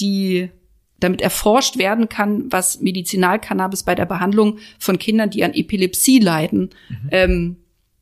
die 0.00 0.50
damit 0.98 1.20
erforscht 1.20 1.76
werden 1.76 2.08
kann, 2.08 2.50
was 2.50 2.80
Medizinalcannabis 2.80 3.82
bei 3.82 3.94
der 3.94 4.06
Behandlung 4.06 4.58
von 4.78 4.98
Kindern, 4.98 5.30
die 5.30 5.44
an 5.44 5.52
Epilepsie 5.52 6.18
leiden, 6.18 6.70
mhm. 6.88 7.08
ähm, 7.10 7.56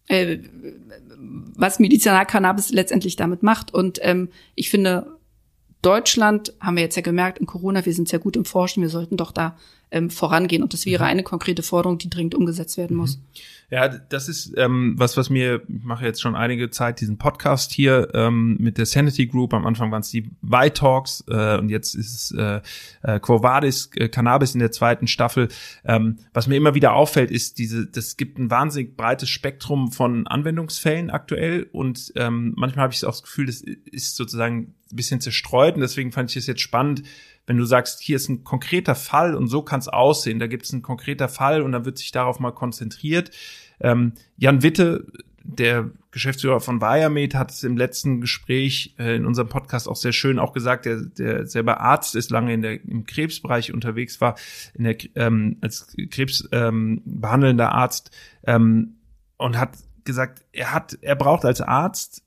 äh, 0.07 0.39
was 1.57 1.81
Medizinalcannabis 1.81 2.71
letztendlich 2.71 3.17
damit 3.17 3.43
macht. 3.43 3.75
Und 3.75 3.99
ähm, 4.03 4.29
ich 4.55 4.71
finde, 4.71 5.14
Deutschland, 5.85 6.55
haben 6.61 6.77
wir 6.77 6.83
jetzt 6.83 6.97
ja 6.97 7.03
gemerkt, 7.03 7.39
in 7.39 7.47
Corona, 7.47 7.85
wir 7.85 7.95
sind 7.95 8.09
sehr 8.09 8.19
gut 8.19 8.37
im 8.37 8.45
Forschen, 8.45 8.83
wir 8.83 8.89
sollten 8.89 9.17
doch 9.17 9.33
da 9.33 9.57
ähm, 9.91 10.11
vorangehen. 10.11 10.63
Und 10.63 10.73
das 10.73 10.87
wäre 10.87 11.05
mhm. 11.05 11.11
eine 11.11 11.23
konkrete 11.23 11.63
Forderung, 11.63 11.99
die 11.99 12.11
dringend 12.11 12.35
umgesetzt 12.35 12.77
werden 12.77 12.97
muss. 12.97 13.17
Mhm. 13.17 13.23
Ja, 13.71 13.89
das 13.89 14.29
ist 14.29 14.53
ähm, 14.57 14.95
was, 14.99 15.17
was 15.17 15.31
mir, 15.31 15.63
ich 15.69 15.85
mache 15.85 16.05
jetzt 16.05 16.21
schon 16.21 16.37
einige 16.37 16.71
Zeit 16.71 17.01
diesen 17.01 17.17
Podcast 17.17 17.73
hier 17.73 18.09
ähm, 18.13 18.57
mit 18.61 18.77
der 18.77 18.87
Sanity 18.87 19.27
Group. 19.27 19.55
Am 19.55 19.67
Anfang 19.67 19.91
waren 19.91 20.01
es 20.01 20.11
die 20.11 20.31
White 20.43 20.75
Talks 20.75 21.25
äh, 21.29 21.59
und 21.59 21.71
jetzt 21.71 21.95
ist 21.95 22.15
es 22.15 22.39
äh, 22.39 22.61
äh, 23.03 23.21
Quo 23.21 23.43
Vadis, 23.43 23.91
äh, 23.97 24.09
Cannabis 24.09 24.55
in 24.55 24.61
der 24.61 24.71
zweiten 24.71 25.07
Staffel. 25.07 25.49
Ähm, 25.85 26.19
was 26.33 26.47
mir 26.47 26.57
immer 26.57 26.75
wieder 26.75 26.93
auffällt, 26.93 27.31
ist 27.31 27.59
diese, 27.59 27.87
das 27.87 28.17
gibt 28.17 28.39
ein 28.39 28.51
wahnsinnig 28.51 28.97
breites 28.97 29.29
Spektrum 29.29 29.91
von 29.91 30.27
Anwendungsfällen 30.27 31.11
aktuell 31.11 31.67
und 31.73 32.13
ähm, 32.17 32.53
manchmal 32.57 32.85
habe 32.85 32.93
ich 32.93 33.05
auch 33.05 33.11
das 33.11 33.23
Gefühl, 33.23 33.47
das 33.47 33.63
ist 33.63 34.17
sozusagen 34.17 34.75
bisschen 34.97 35.21
zerstreut 35.21 35.75
und 35.75 35.81
deswegen 35.81 36.13
fand 36.13 36.31
ich 36.31 36.37
es 36.37 36.47
jetzt 36.47 36.61
spannend, 36.61 37.03
wenn 37.47 37.57
du 37.57 37.65
sagst, 37.65 38.01
hier 38.01 38.17
ist 38.17 38.29
ein 38.29 38.45
konkreter 38.45 38.95
Fall 38.95 39.35
und 39.35 39.49
so 39.49 39.63
kann 39.63 39.81
es 39.81 39.89
aussehen, 39.89 40.39
da 40.39 40.47
gibt 40.47 40.65
es 40.65 40.73
einen 40.73 40.83
konkreter 40.83 41.29
Fall 41.29 41.63
und 41.63 41.73
dann 41.73 41.85
wird 41.85 41.99
sich 41.99 42.11
darauf 42.11 42.41
mal 42.41 42.53
konzentriert. 42.53 43.31
Ähm, 43.81 44.13
Jan 44.37 44.63
Witte, 44.63 45.07
der 45.43 45.91
Geschäftsführer 46.11 46.61
von 46.61 46.81
Viamed, 46.81 47.35
hat 47.35 47.51
es 47.51 47.65
im 47.65 47.77
letzten 47.77 48.21
Gespräch 48.23 48.95
äh, 48.99 49.17
in 49.17 49.27
unserem 49.27 49.49
Podcast 49.49 49.89
auch 49.89 49.97
sehr 49.97 50.13
schön 50.13 50.39
auch 50.39 50.55
gesagt, 50.55 50.87
der, 50.87 51.03
der 51.03 51.47
selber 51.47 51.81
Arzt 51.81 52.15
ist, 52.15 52.31
lange 52.31 52.55
in 52.55 52.63
der, 52.63 52.83
im 52.83 53.05
Krebsbereich 53.05 53.75
unterwegs 53.75 54.21
war, 54.21 54.37
in 54.73 54.85
der, 54.85 54.97
ähm, 55.17 55.59
als 55.61 55.95
Krebs 56.11 56.49
ähm, 56.53 57.03
Arzt 57.23 58.11
ähm, 58.47 58.95
und 59.37 59.59
hat 59.59 59.77
gesagt, 60.05 60.45
er 60.53 60.73
hat, 60.73 60.99
er 61.03 61.17
braucht 61.17 61.45
als 61.45 61.61
Arzt 61.61 62.23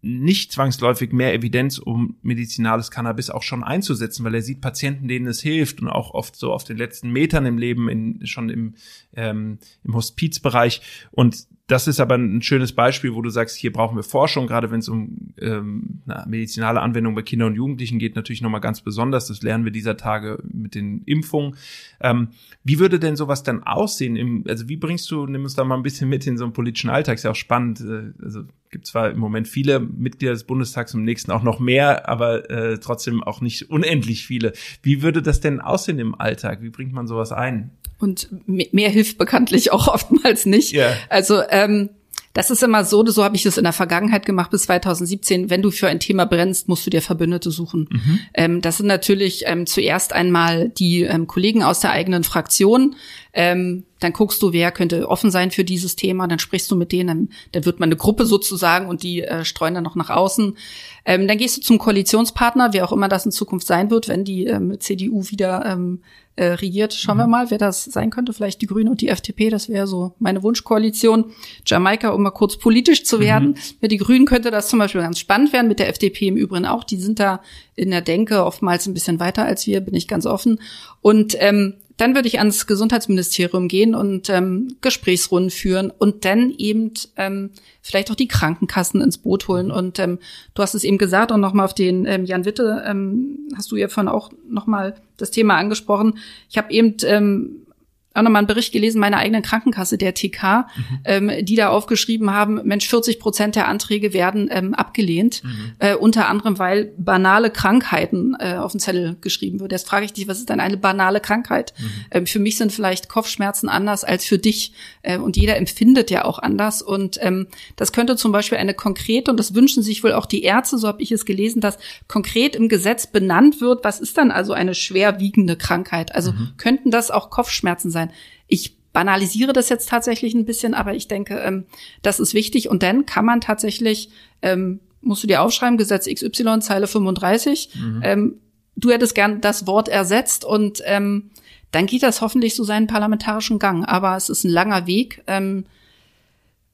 nicht 0.00 0.52
zwangsläufig 0.52 1.12
mehr 1.12 1.34
Evidenz, 1.34 1.78
um 1.78 2.16
medizinales 2.22 2.90
Cannabis 2.90 3.30
auch 3.30 3.42
schon 3.42 3.64
einzusetzen, 3.64 4.24
weil 4.24 4.34
er 4.34 4.42
sieht 4.42 4.60
Patienten, 4.60 5.08
denen 5.08 5.26
es 5.26 5.40
hilft 5.40 5.82
und 5.82 5.88
auch 5.88 6.12
oft 6.12 6.36
so 6.36 6.52
auf 6.52 6.64
den 6.64 6.76
letzten 6.76 7.10
Metern 7.10 7.46
im 7.46 7.58
Leben, 7.58 7.88
in, 7.88 8.26
schon 8.26 8.48
im, 8.48 8.74
ähm, 9.14 9.58
im 9.82 9.94
Hospizbereich. 9.94 10.82
Und 11.10 11.48
das 11.66 11.86
ist 11.86 12.00
aber 12.00 12.14
ein 12.14 12.40
schönes 12.40 12.72
Beispiel, 12.72 13.14
wo 13.14 13.20
du 13.20 13.28
sagst, 13.28 13.56
hier 13.56 13.72
brauchen 13.72 13.96
wir 13.96 14.02
Forschung, 14.02 14.46
gerade 14.46 14.70
wenn 14.70 14.78
es 14.78 14.88
um 14.88 15.34
ähm, 15.38 16.00
na, 16.06 16.24
medizinale 16.26 16.80
Anwendung 16.80 17.14
bei 17.14 17.22
Kindern 17.22 17.48
und 17.48 17.56
Jugendlichen 17.56 17.98
geht, 17.98 18.16
natürlich 18.16 18.40
nochmal 18.40 18.62
ganz 18.62 18.80
besonders. 18.80 19.26
Das 19.26 19.42
lernen 19.42 19.64
wir 19.64 19.72
dieser 19.72 19.98
Tage 19.98 20.42
mit 20.50 20.74
den 20.74 21.02
Impfungen. 21.04 21.56
Ähm, 22.00 22.28
wie 22.64 22.78
würde 22.78 22.98
denn 22.98 23.16
sowas 23.16 23.42
dann 23.42 23.64
aussehen? 23.64 24.16
Im, 24.16 24.44
also 24.48 24.68
wie 24.68 24.78
bringst 24.78 25.10
du, 25.10 25.26
nimm 25.26 25.42
uns 25.42 25.56
da 25.56 25.64
mal 25.64 25.76
ein 25.76 25.82
bisschen 25.82 26.08
mit 26.08 26.26
in 26.26 26.38
so 26.38 26.44
einen 26.44 26.54
politischen 26.54 26.88
Alltag, 26.88 27.16
ist 27.16 27.24
ja 27.24 27.32
auch 27.32 27.36
spannend. 27.36 27.80
Äh, 27.80 28.12
also 28.24 28.44
gibt 28.70 28.86
zwar 28.86 29.10
im 29.10 29.18
Moment 29.18 29.48
viele 29.48 29.80
Mitglieder 29.80 30.32
des 30.32 30.44
Bundestags, 30.44 30.94
im 30.94 31.04
nächsten 31.04 31.30
auch 31.30 31.42
noch 31.42 31.58
mehr, 31.58 32.08
aber 32.08 32.50
äh, 32.50 32.78
trotzdem 32.78 33.22
auch 33.22 33.40
nicht 33.40 33.70
unendlich 33.70 34.26
viele. 34.26 34.52
Wie 34.82 35.02
würde 35.02 35.22
das 35.22 35.40
denn 35.40 35.60
aussehen 35.60 35.98
im 35.98 36.14
Alltag? 36.14 36.62
Wie 36.62 36.70
bringt 36.70 36.92
man 36.92 37.06
sowas 37.06 37.32
ein? 37.32 37.70
Und 37.98 38.28
mehr 38.46 38.90
hilft 38.90 39.18
bekanntlich 39.18 39.72
auch 39.72 39.88
oftmals 39.88 40.46
nicht. 40.46 40.74
Yeah. 40.74 40.94
Also 41.08 41.42
ähm, 41.50 41.90
das 42.32 42.50
ist 42.50 42.62
immer 42.62 42.84
so, 42.84 43.04
so 43.06 43.24
habe 43.24 43.34
ich 43.34 43.42
das 43.42 43.58
in 43.58 43.64
der 43.64 43.72
Vergangenheit 43.72 44.24
gemacht 44.24 44.50
bis 44.50 44.62
2017. 44.62 45.50
Wenn 45.50 45.62
du 45.62 45.72
für 45.72 45.88
ein 45.88 45.98
Thema 45.98 46.24
brennst, 46.24 46.68
musst 46.68 46.86
du 46.86 46.90
dir 46.90 47.02
Verbündete 47.02 47.50
suchen. 47.50 47.88
Mhm. 47.90 48.20
Ähm, 48.34 48.60
das 48.60 48.76
sind 48.76 48.86
natürlich 48.86 49.42
ähm, 49.46 49.66
zuerst 49.66 50.12
einmal 50.12 50.68
die 50.68 51.02
ähm, 51.02 51.26
Kollegen 51.26 51.64
aus 51.64 51.80
der 51.80 51.90
eigenen 51.90 52.22
Fraktion. 52.22 52.94
Ähm, 53.32 53.84
dann 54.00 54.12
guckst 54.12 54.42
du, 54.42 54.52
wer 54.52 54.70
könnte 54.70 55.08
offen 55.08 55.30
sein 55.30 55.50
für 55.50 55.64
dieses 55.64 55.96
Thema. 55.96 56.26
Dann 56.26 56.38
sprichst 56.38 56.70
du 56.70 56.76
mit 56.76 56.92
denen. 56.92 57.08
Dann, 57.08 57.28
dann 57.52 57.64
wird 57.64 57.80
man 57.80 57.88
eine 57.88 57.96
Gruppe 57.96 58.26
sozusagen 58.26 58.88
und 58.88 59.02
die 59.02 59.22
äh, 59.22 59.44
streuen 59.44 59.74
dann 59.74 59.84
noch 59.84 59.96
nach 59.96 60.10
außen. 60.10 60.56
Ähm, 61.04 61.28
dann 61.28 61.38
gehst 61.38 61.56
du 61.56 61.60
zum 61.62 61.78
Koalitionspartner, 61.78 62.72
wer 62.72 62.84
auch 62.84 62.92
immer 62.92 63.08
das 63.08 63.26
in 63.26 63.32
Zukunft 63.32 63.66
sein 63.66 63.90
wird, 63.90 64.08
wenn 64.08 64.24
die 64.24 64.46
ähm, 64.46 64.78
CDU 64.80 65.24
wieder 65.30 65.64
ähm, 65.66 66.00
äh, 66.36 66.52
regiert. 66.52 66.94
Schauen 66.94 67.16
mhm. 67.16 67.22
wir 67.22 67.26
mal, 67.26 67.50
wer 67.50 67.58
das 67.58 67.84
sein 67.84 68.10
könnte. 68.10 68.32
Vielleicht 68.32 68.62
die 68.62 68.66
Grünen 68.66 68.88
und 68.88 69.00
die 69.00 69.08
FDP, 69.08 69.50
das 69.50 69.68
wäre 69.68 69.88
so 69.88 70.14
meine 70.20 70.42
Wunschkoalition. 70.42 71.32
Jamaika, 71.66 72.10
um 72.10 72.22
mal 72.22 72.30
kurz 72.30 72.56
politisch 72.56 73.04
zu 73.04 73.18
werden. 73.18 73.48
Mhm. 73.48 73.56
Mit 73.80 73.90
die 73.90 73.96
Grünen 73.96 74.26
könnte 74.26 74.50
das 74.50 74.68
zum 74.68 74.78
Beispiel 74.78 75.00
ganz 75.00 75.18
spannend 75.18 75.52
werden, 75.52 75.66
mit 75.66 75.80
der 75.80 75.88
FDP 75.88 76.28
im 76.28 76.36
Übrigen 76.36 76.66
auch. 76.66 76.84
Die 76.84 76.98
sind 76.98 77.18
da 77.18 77.40
in 77.74 77.90
der 77.90 78.02
Denke 78.02 78.44
oftmals 78.44 78.86
ein 78.86 78.94
bisschen 78.94 79.18
weiter 79.18 79.44
als 79.44 79.66
wir, 79.66 79.80
bin 79.80 79.94
ich 79.94 80.06
ganz 80.06 80.26
offen. 80.26 80.60
Und 81.00 81.36
ähm, 81.40 81.74
dann 81.98 82.14
würde 82.14 82.28
ich 82.28 82.38
ans 82.38 82.66
Gesundheitsministerium 82.66 83.68
gehen 83.68 83.94
und 83.94 84.30
ähm, 84.30 84.76
Gesprächsrunden 84.80 85.50
führen 85.50 85.90
und 85.90 86.24
dann 86.24 86.54
eben 86.56 86.92
ähm, 87.16 87.50
vielleicht 87.82 88.10
auch 88.10 88.14
die 88.14 88.28
Krankenkassen 88.28 89.02
ins 89.02 89.18
Boot 89.18 89.48
holen. 89.48 89.70
Und 89.70 89.98
ähm, 89.98 90.18
du 90.54 90.62
hast 90.62 90.74
es 90.74 90.84
eben 90.84 90.96
gesagt 90.96 91.32
und 91.32 91.40
nochmal 91.40 91.66
auf 91.66 91.74
den 91.74 92.06
ähm, 92.06 92.24
Jan 92.24 92.44
Witte 92.44 92.84
ähm, 92.86 93.50
hast 93.56 93.70
du 93.72 93.76
ja 93.76 93.88
von 93.88 94.08
auch 94.08 94.30
nochmal 94.48 94.94
das 95.16 95.32
Thema 95.32 95.56
angesprochen. 95.56 96.18
Ich 96.48 96.56
habe 96.56 96.72
eben 96.72 96.96
ähm, 97.02 97.66
auch 98.14 98.22
nochmal 98.22 98.40
einen 98.40 98.46
Bericht 98.46 98.72
gelesen 98.72 99.00
meiner 99.00 99.18
eigenen 99.18 99.42
Krankenkasse, 99.42 99.98
der 99.98 100.14
TK, 100.14 100.66
mhm. 100.76 100.98
ähm, 101.04 101.30
die 101.44 101.56
da 101.56 101.68
aufgeschrieben 101.68 102.32
haben, 102.32 102.60
Mensch, 102.64 102.88
40 102.88 103.20
Prozent 103.20 103.54
der 103.54 103.68
Anträge 103.68 104.12
werden 104.12 104.48
ähm, 104.50 104.74
abgelehnt, 104.74 105.42
mhm. 105.44 105.72
äh, 105.78 105.94
unter 105.94 106.28
anderem, 106.28 106.58
weil 106.58 106.92
banale 106.96 107.50
Krankheiten 107.50 108.36
äh, 108.38 108.54
auf 108.54 108.72
den 108.72 108.80
Zettel 108.80 109.16
geschrieben 109.20 109.60
wird. 109.60 109.72
Jetzt 109.72 109.88
frage 109.88 110.04
ich 110.04 110.12
dich, 110.12 110.26
was 110.26 110.38
ist 110.38 110.48
denn 110.48 110.60
eine 110.60 110.76
banale 110.76 111.20
Krankheit? 111.20 111.74
Mhm. 111.78 111.90
Ähm, 112.10 112.26
für 112.26 112.38
mich 112.38 112.56
sind 112.56 112.72
vielleicht 112.72 113.08
Kopfschmerzen 113.08 113.68
anders 113.68 114.04
als 114.04 114.24
für 114.24 114.38
dich 114.38 114.72
äh, 115.02 115.18
und 115.18 115.36
jeder 115.36 115.56
empfindet 115.56 116.10
ja 116.10 116.24
auch 116.24 116.38
anders 116.38 116.82
und 116.82 117.18
ähm, 117.22 117.46
das 117.76 117.92
könnte 117.92 118.16
zum 118.16 118.32
Beispiel 118.32 118.58
eine 118.58 118.74
konkrete, 118.74 119.30
und 119.30 119.36
das 119.36 119.54
wünschen 119.54 119.82
sich 119.82 120.02
wohl 120.02 120.12
auch 120.12 120.26
die 120.26 120.42
Ärzte, 120.42 120.78
so 120.78 120.88
habe 120.88 121.02
ich 121.02 121.12
es 121.12 121.24
gelesen, 121.24 121.60
dass 121.60 121.78
konkret 122.08 122.56
im 122.56 122.68
Gesetz 122.68 123.06
benannt 123.06 123.60
wird, 123.60 123.84
was 123.84 124.00
ist 124.00 124.18
dann 124.18 124.30
also 124.30 124.54
eine 124.54 124.74
schwerwiegende 124.74 125.56
Krankheit? 125.56 126.14
Also 126.14 126.32
mhm. 126.32 126.52
könnten 126.56 126.90
das 126.90 127.10
auch 127.10 127.30
Kopfschmerzen 127.30 127.90
sein? 127.90 127.97
Sein. 127.98 128.10
Ich 128.46 128.76
banalisiere 128.92 129.52
das 129.52 129.68
jetzt 129.68 129.88
tatsächlich 129.88 130.34
ein 130.34 130.44
bisschen, 130.44 130.74
aber 130.74 130.94
ich 130.94 131.08
denke, 131.08 131.38
ähm, 131.38 131.66
das 132.02 132.20
ist 132.20 132.34
wichtig. 132.34 132.68
Und 132.68 132.82
dann 132.82 133.06
kann 133.06 133.24
man 133.24 133.40
tatsächlich, 133.40 134.10
ähm, 134.42 134.80
musst 135.00 135.22
du 135.22 135.26
dir 135.26 135.42
aufschreiben, 135.42 135.78
Gesetz 135.78 136.06
XY, 136.06 136.60
Zeile 136.60 136.86
35, 136.86 137.70
mhm. 137.74 138.00
ähm, 138.02 138.40
du 138.76 138.90
hättest 138.90 139.14
gern 139.14 139.40
das 139.40 139.66
Wort 139.66 139.88
ersetzt 139.88 140.44
und 140.44 140.82
ähm, 140.84 141.30
dann 141.70 141.86
geht 141.86 142.02
das 142.02 142.22
hoffentlich 142.22 142.54
so 142.54 142.64
seinen 142.64 142.86
parlamentarischen 142.86 143.58
Gang. 143.58 143.86
Aber 143.86 144.16
es 144.16 144.30
ist 144.30 144.44
ein 144.44 144.50
langer 144.50 144.86
Weg. 144.86 145.22
Ähm, 145.26 145.66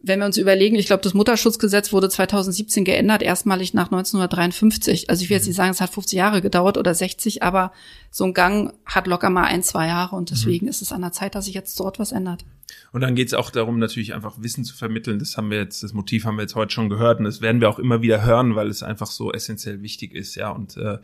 wenn 0.07 0.19
wir 0.19 0.27
uns 0.27 0.37
überlegen, 0.37 0.77
ich 0.77 0.87
glaube, 0.87 1.03
das 1.03 1.15
Mutterschutzgesetz 1.15 1.93
wurde 1.93 2.09
2017 2.09 2.85
geändert, 2.85 3.23
erstmalig 3.23 3.73
nach 3.73 3.87
1953. 3.87 5.09
Also 5.09 5.23
ich 5.23 5.31
will 5.31 5.37
jetzt 5.37 5.47
nicht 5.47 5.57
sagen, 5.57 5.71
es 5.71 5.81
hat 5.81 5.91
50 5.91 6.17
Jahre 6.17 6.43
gedauert 6.43 6.77
oder 6.77 6.95
60, 6.95 7.43
aber 7.43 7.73
so 8.11 8.25
ein 8.25 8.35
Gang 8.35 8.75
hat 8.85 9.07
locker 9.07 9.31
mal 9.31 9.45
ein, 9.45 9.63
zwei 9.63 9.87
Jahre 9.87 10.17
und 10.17 10.31
deswegen 10.31 10.67
mhm. 10.67 10.71
ist 10.71 10.83
es 10.83 10.93
an 10.93 11.01
der 11.01 11.13
Zeit, 11.13 11.35
dass 11.35 11.47
sich 11.47 11.55
jetzt 11.55 11.79
dort 11.81 11.99
was 11.99 12.13
ändert. 12.13 12.45
Und 12.93 13.01
dann 13.01 13.15
geht 13.15 13.29
es 13.29 13.35
auch 13.35 13.51
darum, 13.51 13.79
natürlich 13.79 14.15
einfach 14.15 14.35
Wissen 14.41 14.65
zu 14.65 14.77
vermitteln. 14.77 15.19
Das 15.19 15.37
haben 15.37 15.51
wir 15.51 15.59
jetzt, 15.59 15.83
das 15.83 15.95
Motiv 15.95 16.25
haben 16.25 16.37
wir 16.37 16.43
jetzt 16.43 16.55
heute 16.55 16.73
schon 16.73 16.89
gehört 16.89 17.19
und 17.19 17.25
das 17.25 17.41
werden 17.41 17.61
wir 17.61 17.69
auch 17.69 17.79
immer 17.79 18.03
wieder 18.03 18.25
hören, 18.25 18.55
weil 18.55 18.69
es 18.69 18.83
einfach 18.83 19.09
so 19.09 19.33
essentiell 19.33 19.83
wichtig 19.83 20.15
ist, 20.15 20.35
ja, 20.35 20.51
und 20.51 20.77
äh, 20.77 20.99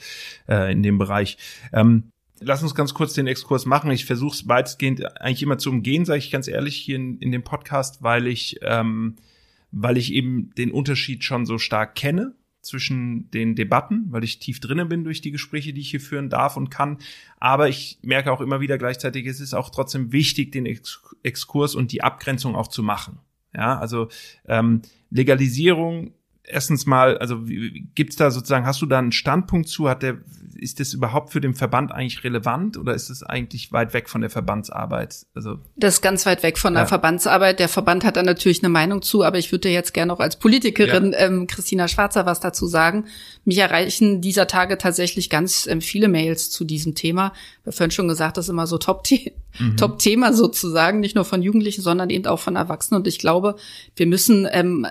äh 0.49 0.73
in 0.73 0.83
dem 0.83 0.99
Bereich. 0.99 1.39
Ähm, 1.73 2.11
Lass 2.41 2.63
uns 2.63 2.75
ganz 2.75 2.95
kurz 2.95 3.13
den 3.13 3.27
Exkurs 3.27 3.67
machen. 3.67 3.91
Ich 3.91 4.07
versuche 4.07 4.35
es 4.35 4.49
weitestgehend 4.49 5.21
eigentlich 5.21 5.43
immer 5.43 5.59
zu 5.59 5.71
umgehen, 5.71 6.07
sage 6.07 6.19
ich 6.19 6.31
ganz 6.31 6.49
ehrlich 6.49 6.77
hier 6.77 6.97
in, 6.97 7.19
in 7.19 7.33
dem 7.33 7.45
Podcast, 7.45 8.03
weil 8.03 8.27
ich, 8.27 8.59
ähm, 8.63 9.17
weil 9.71 9.99
ich 9.99 10.13
eben 10.13 10.51
den 10.57 10.73
Unterschied 10.73 11.23
schon 11.23 11.45
so 11.45 11.59
stark 11.59 11.95
kenne 11.95 12.35
zwischen 12.63 13.31
den 13.31 13.55
Debatten, 13.55 14.07
weil 14.09 14.25
ich 14.25 14.39
tief 14.39 14.61
drinnen 14.61 14.89
bin 14.89 15.05
durch 15.05 15.21
die 15.21 15.31
Gespräche, 15.31 15.73
die 15.73 15.81
ich 15.83 15.91
hier 15.91 16.01
führen 16.01 16.31
darf 16.31 16.57
und 16.57 16.71
kann. 16.71 16.99
Aber 17.39 17.69
ich 17.69 17.99
merke 18.03 18.33
auch 18.33 18.41
immer 18.41 18.61
wieder 18.61 18.79
gleichzeitig, 18.79 19.27
es 19.27 19.41
ist 19.41 19.55
auch 19.55 19.71
trotzdem 19.71 20.13
wichtig, 20.13 20.53
den 20.53 20.67
Ex 20.67 21.03
Exkurs 21.23 21.75
und 21.75 21.93
die 21.93 22.03
Abgrenzung 22.03 22.57
auch 22.57 22.69
zu 22.69 22.83
machen. 22.83 23.19
Ja, 23.55 23.79
also 23.79 24.09
ähm, 24.47 24.83
Legalisierung 25.11 26.13
erstens 26.51 26.87
mal, 26.87 27.19
also 27.19 27.41
gibt's 27.95 28.17
da 28.17 28.31
sozusagen, 28.31 28.67
hast 28.67 28.83
du 28.83 28.87
da 28.87 28.99
einen 28.99 29.13
Standpunkt 29.13 29.69
zu? 29.69 29.89
Hat 29.89 30.03
der, 30.03 30.19
ist 30.55 30.81
das 30.81 30.93
überhaupt 30.93 31.33
für 31.33 31.41
den 31.41 31.55
Verband 31.55 31.93
eigentlich 31.93 32.23
relevant 32.25 32.77
oder 32.77 32.95
ist 32.95 33.11
es 33.11 33.23
eigentlich 33.23 33.73
weit 33.73 33.95
weg 33.95 34.09
von 34.09 34.21
der 34.21 34.31
Verbandsarbeit? 34.31 35.27
Also 35.35 35.59
das 35.77 35.95
ist 35.95 36.03
ganz 36.03 36.27
weit 36.27 36.43
weg 36.43 36.59
von 36.59 36.75
der 36.75 36.83
ja. 36.83 36.87
Verbandsarbeit. 36.87 37.59
Der 37.59 37.69
Verband 37.69 38.05
hat 38.05 38.17
da 38.17 38.23
natürlich 38.23 38.63
eine 38.63 38.69
Meinung 38.69 39.03
zu, 39.03 39.23
aber 39.25 39.39
ich 39.39 39.53
würde 39.53 39.69
jetzt 39.69 39.95
gerne 39.95 40.13
auch 40.13 40.21
als 40.21 40.39
Politikerin 40.39 41.13
ja. 41.13 41.21
ähm, 41.21 41.47
Christina 41.47 41.89
Schwarzer 41.89 42.27
was 42.27 42.41
dazu 42.41 42.67
sagen. 42.67 43.07
Mich 43.45 43.59
erreichen 43.59 44.21
dieser 44.21 44.47
Tage 44.47 44.77
tatsächlich 44.79 45.31
ganz 45.31 45.67
ähm, 45.67 45.81
viele 45.81 46.09
Mails 46.09 46.51
zu 46.51 46.65
diesem 46.65 46.95
Thema. 46.95 47.33
Wir 47.65 47.73
vorhin 47.73 47.91
schon 47.91 48.09
gesagt, 48.09 48.37
das 48.37 48.47
ist 48.47 48.51
immer 48.51 48.67
so 48.67 48.79
Top-Thema 48.79 49.31
mhm. 49.59 49.77
Top 49.77 50.01
sozusagen, 50.37 51.01
nicht 51.01 51.15
nur 51.15 51.25
von 51.25 51.43
Jugendlichen, 51.43 51.83
sondern 51.83 52.11
eben 52.11 52.27
auch 52.27 52.39
von 52.39 52.57
Erwachsenen. 52.57 53.01
Und 53.01 53.07
ich 53.07 53.19
glaube, 53.19 53.57
wir 53.97 54.07
müssen 54.07 54.47
ähm, 54.51 54.87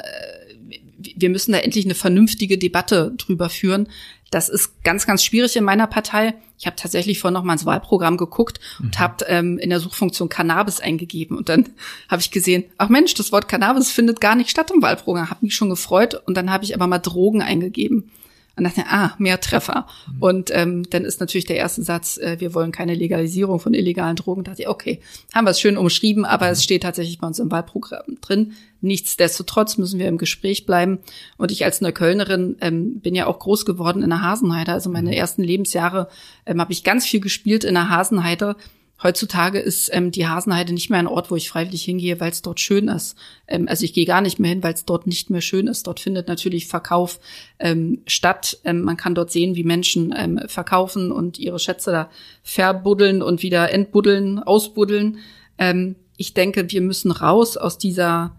wir 1.20 1.30
müssen 1.30 1.52
da 1.52 1.60
endlich 1.60 1.86
eine 1.86 1.96
vernünftige 1.96 2.58
Debatte 2.58 3.14
drüber 3.18 3.50
führen. 3.50 3.88
Das 4.32 4.48
ist 4.50 4.84
ganz, 4.84 5.08
ganz 5.08 5.24
schwierig 5.24 5.56
in 5.56 5.64
meiner 5.64 5.88
Partei. 5.88 6.36
Ich 6.60 6.66
habe 6.66 6.76
tatsächlich 6.76 7.20
vorhin 7.20 7.34
noch 7.34 7.44
mal 7.44 7.54
ins 7.54 7.66
Wahlprogramm 7.66 8.18
geguckt 8.18 8.60
mhm. 8.80 8.86
und 8.86 9.00
habe 9.00 9.26
ähm, 9.28 9.58
in 9.58 9.70
der 9.70 9.80
Suchfunktion 9.80 10.30
Cannabis 10.30 10.80
eingegeben. 10.80 11.38
Und 11.38 11.50
dann 11.50 11.70
habe 12.10 12.22
ich 12.22 12.32
gesehen, 12.32 12.66
ach 12.78 12.90
Mensch, 12.90 13.14
das 13.16 13.32
Wort 13.32 13.48
Cannabis 13.48 13.90
findet 13.90 14.22
gar 14.22 14.36
nicht 14.36 14.50
statt 14.50 14.72
im 14.72 14.82
Wahlprogramm. 14.82 15.30
Habe 15.30 15.46
mich 15.46 15.56
schon 15.56 15.70
gefreut. 15.70 16.22
Und 16.26 16.36
dann 16.36 16.52
habe 16.52 16.64
ich 16.64 16.76
aber 16.76 16.88
mal 16.88 17.00
Drogen 17.00 17.42
eingegeben. 17.42 18.12
Und 18.60 18.66
dachte, 18.66 18.84
ah, 18.90 19.16
mehr 19.18 19.40
Treffer. 19.40 19.88
Mhm. 20.08 20.22
Und 20.22 20.52
ähm, 20.54 20.90
dann 20.90 21.06
ist 21.06 21.20
natürlich 21.20 21.46
der 21.46 21.58
erste 21.58 21.82
Satz, 21.82 22.18
äh, 22.18 22.40
wir 22.40 22.54
wollen 22.54 22.72
keine 22.72 22.94
Legalisierung 22.94 23.60
von 23.60 23.74
illegalen 23.74 24.16
Drogen. 24.16 24.44
Da 24.44 24.52
dachte 24.52 24.64
ich, 24.64 24.70
okay, 24.70 25.00
haben 25.34 25.46
wir 25.46 25.52
es 25.52 25.60
schön 25.60 25.78
umschrieben, 25.78 26.26
aber 26.26 26.46
mhm. 26.46 26.52
es 26.52 26.64
steht 26.64 26.84
tatsächlich 26.84 27.20
bei 27.20 27.28
uns 27.28 27.40
im 27.40 27.52
Wahlprogramm 27.52 28.20
drin. 28.22 28.54
Nichtsdestotrotz 28.82 29.78
müssen 29.78 30.00
wir 30.00 30.08
im 30.08 30.18
Gespräch 30.18 30.66
bleiben. 30.66 31.00
Und 31.38 31.52
ich 31.52 31.66
als 31.66 31.82
Neuköllnerin 31.82 32.58
ähm, 32.62 33.00
bin 33.00 33.16
ja 33.16 33.28
auch 33.28 33.40
groß 33.40 33.66
geworden 33.66 34.04
in 34.04 34.10
der 34.10 34.22
Hasenheide. 34.22 34.72
Also 34.72 34.90
meine 34.90 35.10
mhm. 35.10 35.16
ersten 35.16 35.44
Lebensjahre 35.44 36.08
ähm, 36.46 36.62
habe 36.62 36.72
ich 36.72 36.84
ganz 36.84 37.06
viel 37.06 37.20
gespielt 37.20 37.64
in 37.64 37.74
der 37.74 37.90
Hasenheide 37.90 38.56
Heutzutage 39.02 39.60
ist 39.60 39.90
ähm, 39.94 40.12
die 40.12 40.28
Hasenheide 40.28 40.74
nicht 40.74 40.90
mehr 40.90 41.00
ein 41.00 41.08
Ort, 41.08 41.32
wo 41.32 41.38
ich 41.38 41.50
freiwillig 41.50 41.84
hingehe, 41.84 42.20
weil 42.20 42.32
es 42.32 42.42
dort 42.42 42.60
schön 42.60 42.90
ist. 42.90 43.16
Ähm, 43.48 43.70
also 43.70 43.86
ich 43.86 43.94
gehe 43.94 44.06
gar 44.06 44.20
nicht 44.20 44.40
mehr 44.40 44.50
hin, 44.50 44.62
weil 44.62 44.74
es 44.74 44.84
dort 44.84 45.08
nicht 45.08 45.30
mehr 45.30 45.40
schön 45.40 45.68
ist. 45.68 45.88
Dort 45.88 46.02
findet 46.02 46.28
natürlich 46.28 46.68
Verkauf 46.68 47.22
ähm, 47.60 48.02
statt. 48.08 48.60
Ähm, 48.66 48.82
man 48.82 48.98
kann 48.98 49.16
dort 49.16 49.32
sehen, 49.32 49.56
wie 49.56 49.64
Menschen 49.64 50.14
ähm, 50.18 50.42
verkaufen 50.48 51.14
und 51.14 51.40
ihre 51.40 51.60
Schätze 51.60 51.92
da 51.92 52.10
verbuddeln 52.44 53.22
und 53.22 53.42
wieder 53.42 53.72
entbuddeln, 53.72 54.40
ausbuddeln. 54.40 55.20
Ähm, 55.58 55.96
ich 56.18 56.34
denke, 56.34 56.70
wir 56.70 56.82
müssen 56.82 57.12
raus 57.12 57.56
aus 57.56 57.78
dieser 57.78 58.36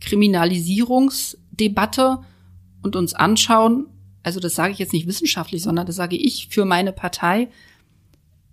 Kriminalisierungsdebatte 0.00 2.18
und 2.82 2.96
uns 2.96 3.14
anschauen, 3.14 3.86
also 4.22 4.40
das 4.40 4.56
sage 4.56 4.72
ich 4.72 4.78
jetzt 4.78 4.92
nicht 4.92 5.06
wissenschaftlich, 5.06 5.62
sondern 5.62 5.86
das 5.86 5.96
sage 5.96 6.16
ich 6.16 6.48
für 6.48 6.64
meine 6.64 6.92
Partei, 6.92 7.48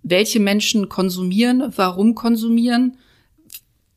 welche 0.04 0.38
Menschen 0.38 0.88
konsumieren, 0.88 1.72
warum 1.74 2.14
konsumieren, 2.14 2.98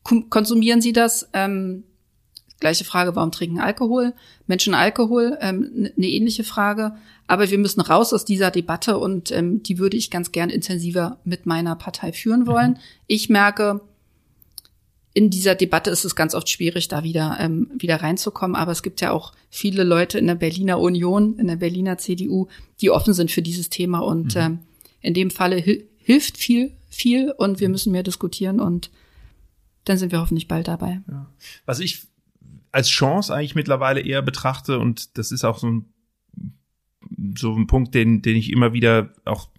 konsumieren 0.02 0.80
sie 0.80 0.92
das, 0.92 1.28
ähm, 1.34 1.84
Gleiche 2.60 2.84
Frage, 2.84 3.14
warum 3.14 3.30
trinken 3.30 3.60
Alkohol? 3.60 4.14
Menschen 4.48 4.74
Alkohol, 4.74 5.38
ähm, 5.40 5.90
eine 5.96 6.08
ähnliche 6.08 6.42
Frage. 6.42 6.96
Aber 7.28 7.50
wir 7.50 7.58
müssen 7.58 7.80
raus 7.80 8.12
aus 8.12 8.24
dieser 8.24 8.50
Debatte 8.50 8.98
und 8.98 9.30
ähm, 9.30 9.62
die 9.62 9.78
würde 9.78 9.96
ich 9.96 10.10
ganz 10.10 10.32
gern 10.32 10.50
intensiver 10.50 11.18
mit 11.24 11.46
meiner 11.46 11.76
Partei 11.76 12.12
führen 12.12 12.48
wollen. 12.48 12.72
Mhm. 12.72 12.78
Ich 13.06 13.28
merke, 13.28 13.80
in 15.14 15.30
dieser 15.30 15.54
Debatte 15.54 15.90
ist 15.90 16.04
es 16.04 16.16
ganz 16.16 16.34
oft 16.34 16.48
schwierig, 16.48 16.88
da 16.88 17.04
wieder, 17.04 17.36
ähm, 17.38 17.70
wieder 17.78 18.02
reinzukommen. 18.02 18.56
Aber 18.56 18.72
es 18.72 18.82
gibt 18.82 19.00
ja 19.00 19.12
auch 19.12 19.32
viele 19.50 19.84
Leute 19.84 20.18
in 20.18 20.26
der 20.26 20.34
Berliner 20.34 20.80
Union, 20.80 21.38
in 21.38 21.46
der 21.46 21.56
Berliner 21.56 21.98
CDU, 21.98 22.48
die 22.80 22.90
offen 22.90 23.14
sind 23.14 23.30
für 23.30 23.42
dieses 23.42 23.68
Thema. 23.70 24.00
Und 24.00 24.34
mhm. 24.34 24.40
ähm, 24.40 24.58
in 25.00 25.14
dem 25.14 25.30
Falle 25.30 25.62
hilft 26.08 26.38
viel, 26.38 26.72
viel 26.88 27.32
und 27.32 27.60
wir 27.60 27.68
müssen 27.68 27.92
mehr 27.92 28.02
diskutieren 28.02 28.60
und 28.60 28.90
dann 29.84 29.98
sind 29.98 30.10
wir 30.10 30.20
hoffentlich 30.20 30.48
bald 30.48 30.66
dabei. 30.66 31.02
Ja. 31.06 31.30
Was 31.66 31.80
ich 31.80 32.06
als 32.72 32.88
Chance 32.88 33.34
eigentlich 33.34 33.54
mittlerweile 33.54 34.00
eher 34.00 34.22
betrachte 34.22 34.78
und 34.78 35.18
das 35.18 35.32
ist 35.32 35.44
auch 35.44 35.58
so 35.58 35.66
ein 35.66 35.92
so 37.36 37.54
ein 37.54 37.66
Punkt, 37.66 37.94
den, 37.94 38.22
den 38.22 38.36
ich 38.36 38.50
immer 38.50 38.72
wieder 38.72 39.12
auch 39.26 39.50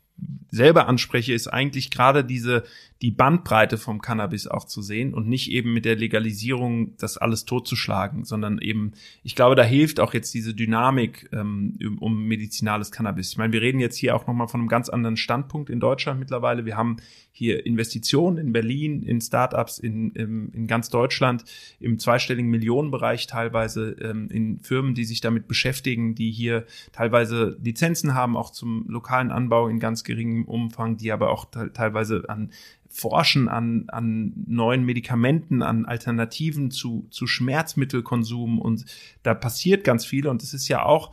selber 0.50 0.88
anspreche, 0.88 1.34
ist 1.34 1.48
eigentlich 1.48 1.92
gerade 1.92 2.26
diese 2.26 2.64
die 3.02 3.12
Bandbreite 3.12 3.78
vom 3.78 4.02
Cannabis 4.02 4.48
auch 4.48 4.66
zu 4.66 4.82
sehen 4.82 5.14
und 5.14 5.28
nicht 5.28 5.50
eben 5.52 5.74
mit 5.74 5.86
der 5.86 5.96
Legalisierung 5.96 6.98
das 6.98 7.18
alles 7.18 7.46
totzuschlagen, 7.46 8.26
sondern 8.26 8.60
eben, 8.60 8.92
ich 9.24 9.36
glaube, 9.36 9.56
da 9.56 9.64
hilft 9.64 10.02
auch 10.02 10.14
jetzt 10.14 10.34
diese 10.34 10.54
Dynamik 10.54 11.30
ähm, 11.32 11.98
um 12.02 12.26
medizinales 12.26 12.92
Cannabis. 12.92 13.32
Ich 13.32 13.38
meine, 13.38 13.54
wir 13.54 13.62
reden 13.62 13.80
jetzt 13.80 13.96
hier 13.96 14.16
auch 14.16 14.28
nochmal 14.28 14.50
von 14.50 14.60
einem 14.60 14.68
ganz 14.68 14.90
anderen 14.90 15.16
Standpunkt 15.16 15.70
in 15.70 15.80
Deutschland 15.80 16.20
mittlerweile. 16.20 16.66
Wir 16.66 16.76
haben 16.76 16.98
hier 17.32 17.66
Investitionen 17.66 18.38
in 18.38 18.52
Berlin, 18.52 19.02
in 19.04 19.22
Startups, 19.22 19.80
in, 19.80 20.12
in, 20.12 20.50
in 20.50 20.68
ganz 20.68 20.90
Deutschland, 20.90 21.46
im 21.80 22.00
zweistelligen 22.00 22.52
Millionenbereich 22.52 23.28
teilweise, 23.28 23.92
ähm, 24.02 24.28
in 24.30 24.60
Firmen, 24.60 24.94
die 24.94 25.06
sich 25.06 25.22
damit 25.22 25.48
beschäftigen, 25.48 26.16
die 26.16 26.32
hier 26.32 26.66
teilweise 26.92 27.58
Lizenzen 27.64 28.14
haben, 28.14 28.36
auch 28.36 28.52
zum 28.52 28.86
lokalen 28.90 29.32
Anbau 29.32 29.70
in 29.70 29.80
ganz 29.80 30.04
geringem 30.04 30.44
Umfang, 30.44 30.98
die 30.98 31.14
aber 31.14 31.30
auch 31.30 31.46
teilweise 31.46 32.26
an 32.28 32.52
Forschen 33.00 33.48
an, 33.48 33.86
an 33.88 34.34
neuen 34.48 34.84
Medikamenten, 34.84 35.62
an 35.62 35.86
Alternativen 35.86 36.72
zu, 36.72 37.08
zu 37.10 37.28
Schmerzmittelkonsum 37.28 38.60
und 38.60 38.86
da 39.24 39.34
passiert 39.34 39.84
ganz 39.84 40.06
viel 40.06 40.28
und 40.28 40.44
es 40.44 40.54
ist 40.54 40.68
ja 40.68 40.84
auch 40.84 41.12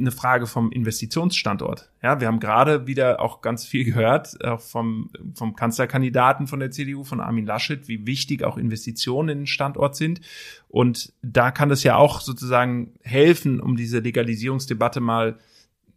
eine 0.00 0.10
Frage 0.10 0.46
vom 0.46 0.72
Investitionsstandort. 0.72 1.90
Ja, 2.02 2.20
wir 2.20 2.26
haben 2.26 2.40
gerade 2.40 2.86
wieder 2.86 3.20
auch 3.20 3.42
ganz 3.42 3.64
viel 3.64 3.84
gehört 3.84 4.42
auch 4.44 4.60
vom, 4.60 5.10
vom 5.34 5.54
Kanzlerkandidaten 5.54 6.46
von 6.46 6.60
der 6.60 6.70
CDU, 6.70 7.04
von 7.04 7.20
Armin 7.20 7.46
Laschet, 7.46 7.86
wie 7.86 8.06
wichtig 8.06 8.42
auch 8.42 8.56
Investitionen 8.56 9.28
in 9.28 9.38
den 9.40 9.46
Standort 9.46 9.96
sind. 9.96 10.20
Und 10.68 11.12
da 11.22 11.50
kann 11.50 11.70
es 11.70 11.82
ja 11.82 11.96
auch 11.96 12.20
sozusagen 12.20 12.94
helfen, 13.02 13.60
um 13.60 13.76
diese 13.76 14.00
Legalisierungsdebatte 14.00 15.00
mal, 15.00 15.38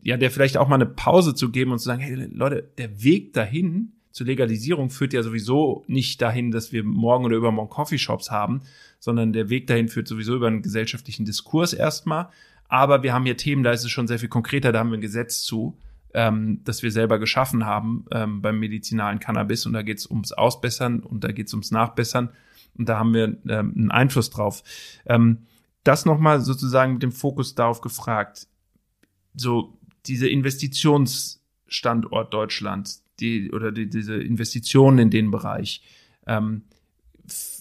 ja, 0.01 0.17
der 0.17 0.31
vielleicht 0.31 0.57
auch 0.57 0.67
mal 0.67 0.75
eine 0.75 0.85
Pause 0.85 1.33
zu 1.33 1.49
geben 1.49 1.71
und 1.71 1.79
zu 1.79 1.85
sagen, 1.85 2.01
hey 2.01 2.27
Leute, 2.31 2.69
der 2.77 3.03
Weg 3.03 3.33
dahin, 3.33 3.93
zur 4.13 4.27
Legalisierung 4.27 4.91
führt 4.91 5.11
ja 5.11 5.23
sowieso 5.23 5.83
nicht 5.87 6.21
dahin, 6.21 6.51
dass 6.51 6.71
wir 6.71 6.83
morgen 6.83 7.25
oder 7.25 7.35
übermorgen 7.35 7.71
Coffeeshops 7.71 8.29
haben, 8.29 8.61
sondern 8.99 9.33
der 9.33 9.49
Weg 9.49 9.65
dahin 9.65 9.89
führt 9.89 10.07
sowieso 10.07 10.35
über 10.35 10.45
einen 10.47 10.61
gesellschaftlichen 10.61 11.25
Diskurs 11.25 11.73
erstmal. 11.73 12.29
Aber 12.69 13.01
wir 13.01 13.11
haben 13.11 13.25
hier 13.25 13.37
Themen, 13.37 13.63
da 13.63 13.71
ist 13.71 13.83
es 13.83 13.89
schon 13.89 14.07
sehr 14.07 14.19
viel 14.19 14.29
konkreter, 14.29 14.71
da 14.71 14.79
haben 14.79 14.91
wir 14.91 14.99
ein 14.99 15.01
Gesetz 15.01 15.41
zu, 15.41 15.79
ähm, 16.13 16.61
das 16.63 16.83
wir 16.83 16.91
selber 16.91 17.17
geschaffen 17.17 17.65
haben 17.65 18.05
ähm, 18.11 18.43
beim 18.43 18.59
medizinalen 18.59 19.19
Cannabis 19.19 19.65
und 19.65 19.73
da 19.73 19.81
geht 19.81 19.97
es 19.97 20.05
ums 20.05 20.31
Ausbessern 20.31 20.99
und 20.99 21.23
da 21.23 21.31
geht 21.31 21.47
es 21.47 21.53
ums 21.53 21.71
Nachbessern 21.71 22.29
und 22.77 22.87
da 22.87 22.99
haben 22.99 23.15
wir 23.15 23.35
ähm, 23.49 23.73
einen 23.75 23.89
Einfluss 23.89 24.29
drauf. 24.29 24.61
Ähm, 25.07 25.39
das 25.83 26.05
nochmal 26.05 26.39
sozusagen 26.39 26.93
mit 26.93 27.03
dem 27.03 27.11
Fokus 27.11 27.55
darauf 27.55 27.81
gefragt, 27.81 28.47
so 29.33 29.75
diese 30.05 30.29
Investitionsstandort 30.29 32.31
Deutschland, 32.31 33.01
die 33.19 33.51
oder 33.51 33.71
die, 33.71 33.89
diese 33.89 34.15
Investitionen 34.15 34.99
in 34.99 35.09
den 35.09 35.31
Bereich. 35.31 35.81
Ähm, 36.27 36.63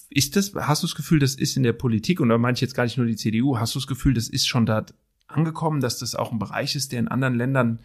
ist 0.09 0.35
das, 0.35 0.53
hast 0.55 0.83
du 0.83 0.87
das 0.87 0.95
Gefühl, 0.95 1.19
das 1.19 1.35
ist 1.35 1.57
in 1.57 1.63
der 1.63 1.73
Politik, 1.73 2.19
und 2.19 2.29
da 2.29 2.37
meine 2.37 2.55
ich 2.55 2.61
jetzt 2.61 2.75
gar 2.75 2.83
nicht 2.83 2.97
nur 2.97 3.07
die 3.07 3.15
CDU, 3.15 3.57
hast 3.57 3.73
du 3.75 3.79
das 3.79 3.87
Gefühl, 3.87 4.13
das 4.13 4.27
ist 4.27 4.47
schon 4.47 4.65
da 4.65 4.85
angekommen, 5.27 5.81
dass 5.81 5.99
das 5.99 6.15
auch 6.15 6.31
ein 6.31 6.39
Bereich 6.39 6.75
ist, 6.75 6.91
der 6.91 6.99
in 6.99 7.07
anderen 7.07 7.35
Ländern 7.35 7.79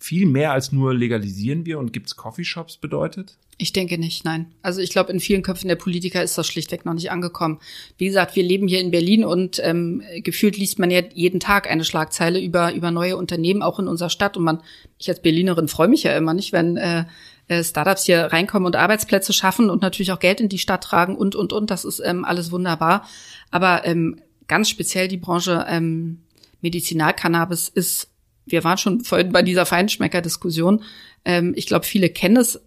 viel 0.00 0.26
mehr 0.26 0.52
als 0.52 0.72
nur 0.72 0.94
legalisieren 0.94 1.66
wir 1.66 1.78
und 1.78 1.92
gibt's 1.92 2.16
Coffeeshops 2.16 2.78
bedeutet? 2.78 3.36
Ich 3.58 3.74
denke 3.74 3.98
nicht, 3.98 4.24
nein. 4.24 4.46
Also 4.62 4.80
ich 4.80 4.88
glaube, 4.88 5.12
in 5.12 5.20
vielen 5.20 5.42
Köpfen 5.42 5.68
der 5.68 5.76
Politiker 5.76 6.22
ist 6.22 6.38
das 6.38 6.46
schlichtweg 6.46 6.86
noch 6.86 6.94
nicht 6.94 7.10
angekommen. 7.10 7.60
Wie 7.98 8.06
gesagt, 8.06 8.34
wir 8.34 8.42
leben 8.42 8.66
hier 8.66 8.80
in 8.80 8.90
Berlin 8.90 9.22
und 9.22 9.60
ähm, 9.62 10.02
gefühlt 10.22 10.56
liest 10.56 10.78
man 10.78 10.90
ja 10.90 11.02
jeden 11.12 11.40
Tag 11.40 11.70
eine 11.70 11.84
Schlagzeile 11.84 12.40
über 12.40 12.72
über 12.72 12.90
neue 12.90 13.18
Unternehmen 13.18 13.62
auch 13.62 13.78
in 13.78 13.86
unserer 13.86 14.08
Stadt 14.08 14.38
und 14.38 14.44
man, 14.44 14.62
ich 14.98 15.10
als 15.10 15.20
Berlinerin 15.20 15.68
freue 15.68 15.88
mich 15.88 16.04
ja 16.04 16.16
immer 16.16 16.32
nicht, 16.32 16.52
wenn 16.52 16.78
äh, 16.78 17.04
äh, 17.48 17.62
Startups 17.62 18.04
hier 18.04 18.26
reinkommen 18.32 18.64
und 18.64 18.76
Arbeitsplätze 18.76 19.34
schaffen 19.34 19.68
und 19.68 19.82
natürlich 19.82 20.12
auch 20.12 20.20
Geld 20.20 20.40
in 20.40 20.48
die 20.48 20.58
Stadt 20.58 20.84
tragen 20.84 21.14
und 21.14 21.34
und 21.34 21.52
und. 21.52 21.70
Das 21.70 21.84
ist 21.84 22.00
ähm, 22.02 22.24
alles 22.24 22.52
wunderbar. 22.52 23.06
Aber 23.50 23.84
ähm, 23.84 24.20
ganz 24.48 24.70
speziell 24.70 25.06
die 25.06 25.18
Branche 25.18 25.66
ähm, 25.68 26.20
Medizinalcannabis 26.62 27.68
ist 27.68 28.09
wir 28.50 28.64
waren 28.64 28.78
schon 28.78 29.00
vorhin 29.00 29.32
bei 29.32 29.42
dieser 29.42 29.66
Feinschmecker-Diskussion. 29.66 30.82
Ähm, 31.24 31.52
ich 31.56 31.66
glaube, 31.66 31.86
viele 31.86 32.10
kennen 32.10 32.36
es, 32.36 32.60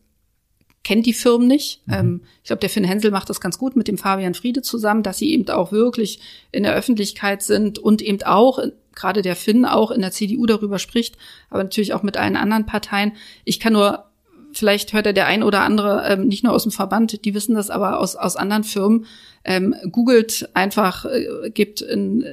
kennen 0.84 1.04
die 1.04 1.14
Firmen 1.14 1.48
nicht. 1.48 1.82
Mhm. 1.86 1.94
Ähm, 1.94 2.22
ich 2.42 2.48
glaube, 2.48 2.60
der 2.60 2.70
Finn 2.70 2.84
Hensel 2.84 3.12
macht 3.12 3.30
das 3.30 3.42
ganz 3.42 3.58
gut 3.58 3.76
mit 3.76 3.88
dem 3.88 3.98
Fabian 3.98 4.34
Friede 4.34 4.62
zusammen, 4.62 5.04
dass 5.04 5.18
sie 5.18 5.32
eben 5.32 5.50
auch 5.50 5.72
wirklich 5.72 6.20
in 6.52 6.64
der 6.64 6.76
Öffentlichkeit 6.76 7.42
sind 7.42 7.80
und 7.80 8.02
eben 8.02 8.22
auch, 8.24 8.60
gerade 8.96 9.22
der 9.22 9.36
Finn 9.36 9.66
auch 9.66 9.92
in 9.92 10.02
der 10.02 10.12
CDU 10.12 10.46
darüber 10.46 10.80
spricht, 10.80 11.18
aber 11.50 11.64
natürlich 11.64 11.94
auch 11.94 12.04
mit 12.04 12.18
allen 12.18 12.36
anderen 12.36 12.66
Parteien. 12.66 13.14
Ich 13.44 13.60
kann 13.60 13.74
nur 13.74 14.06
vielleicht 14.54 14.94
hört 14.94 15.08
er 15.08 15.14
der 15.14 15.26
ein 15.26 15.44
oder 15.44 15.62
andere 15.62 16.04
ähm, 16.08 16.28
nicht 16.28 16.44
nur 16.44 16.54
aus 16.54 16.64
dem 16.64 16.72
Verband, 16.72 17.26
die 17.26 17.34
wissen 17.34 17.56
das 17.56 17.70
aber 17.70 18.00
aus, 18.00 18.16
aus 18.16 18.36
anderen 18.36 18.64
Firmen, 18.64 19.06
ähm, 19.44 19.76
googelt 19.92 20.50
einfach, 20.54 21.06
äh, 21.06 21.50
gibt 21.50 21.82
in, 21.82 22.24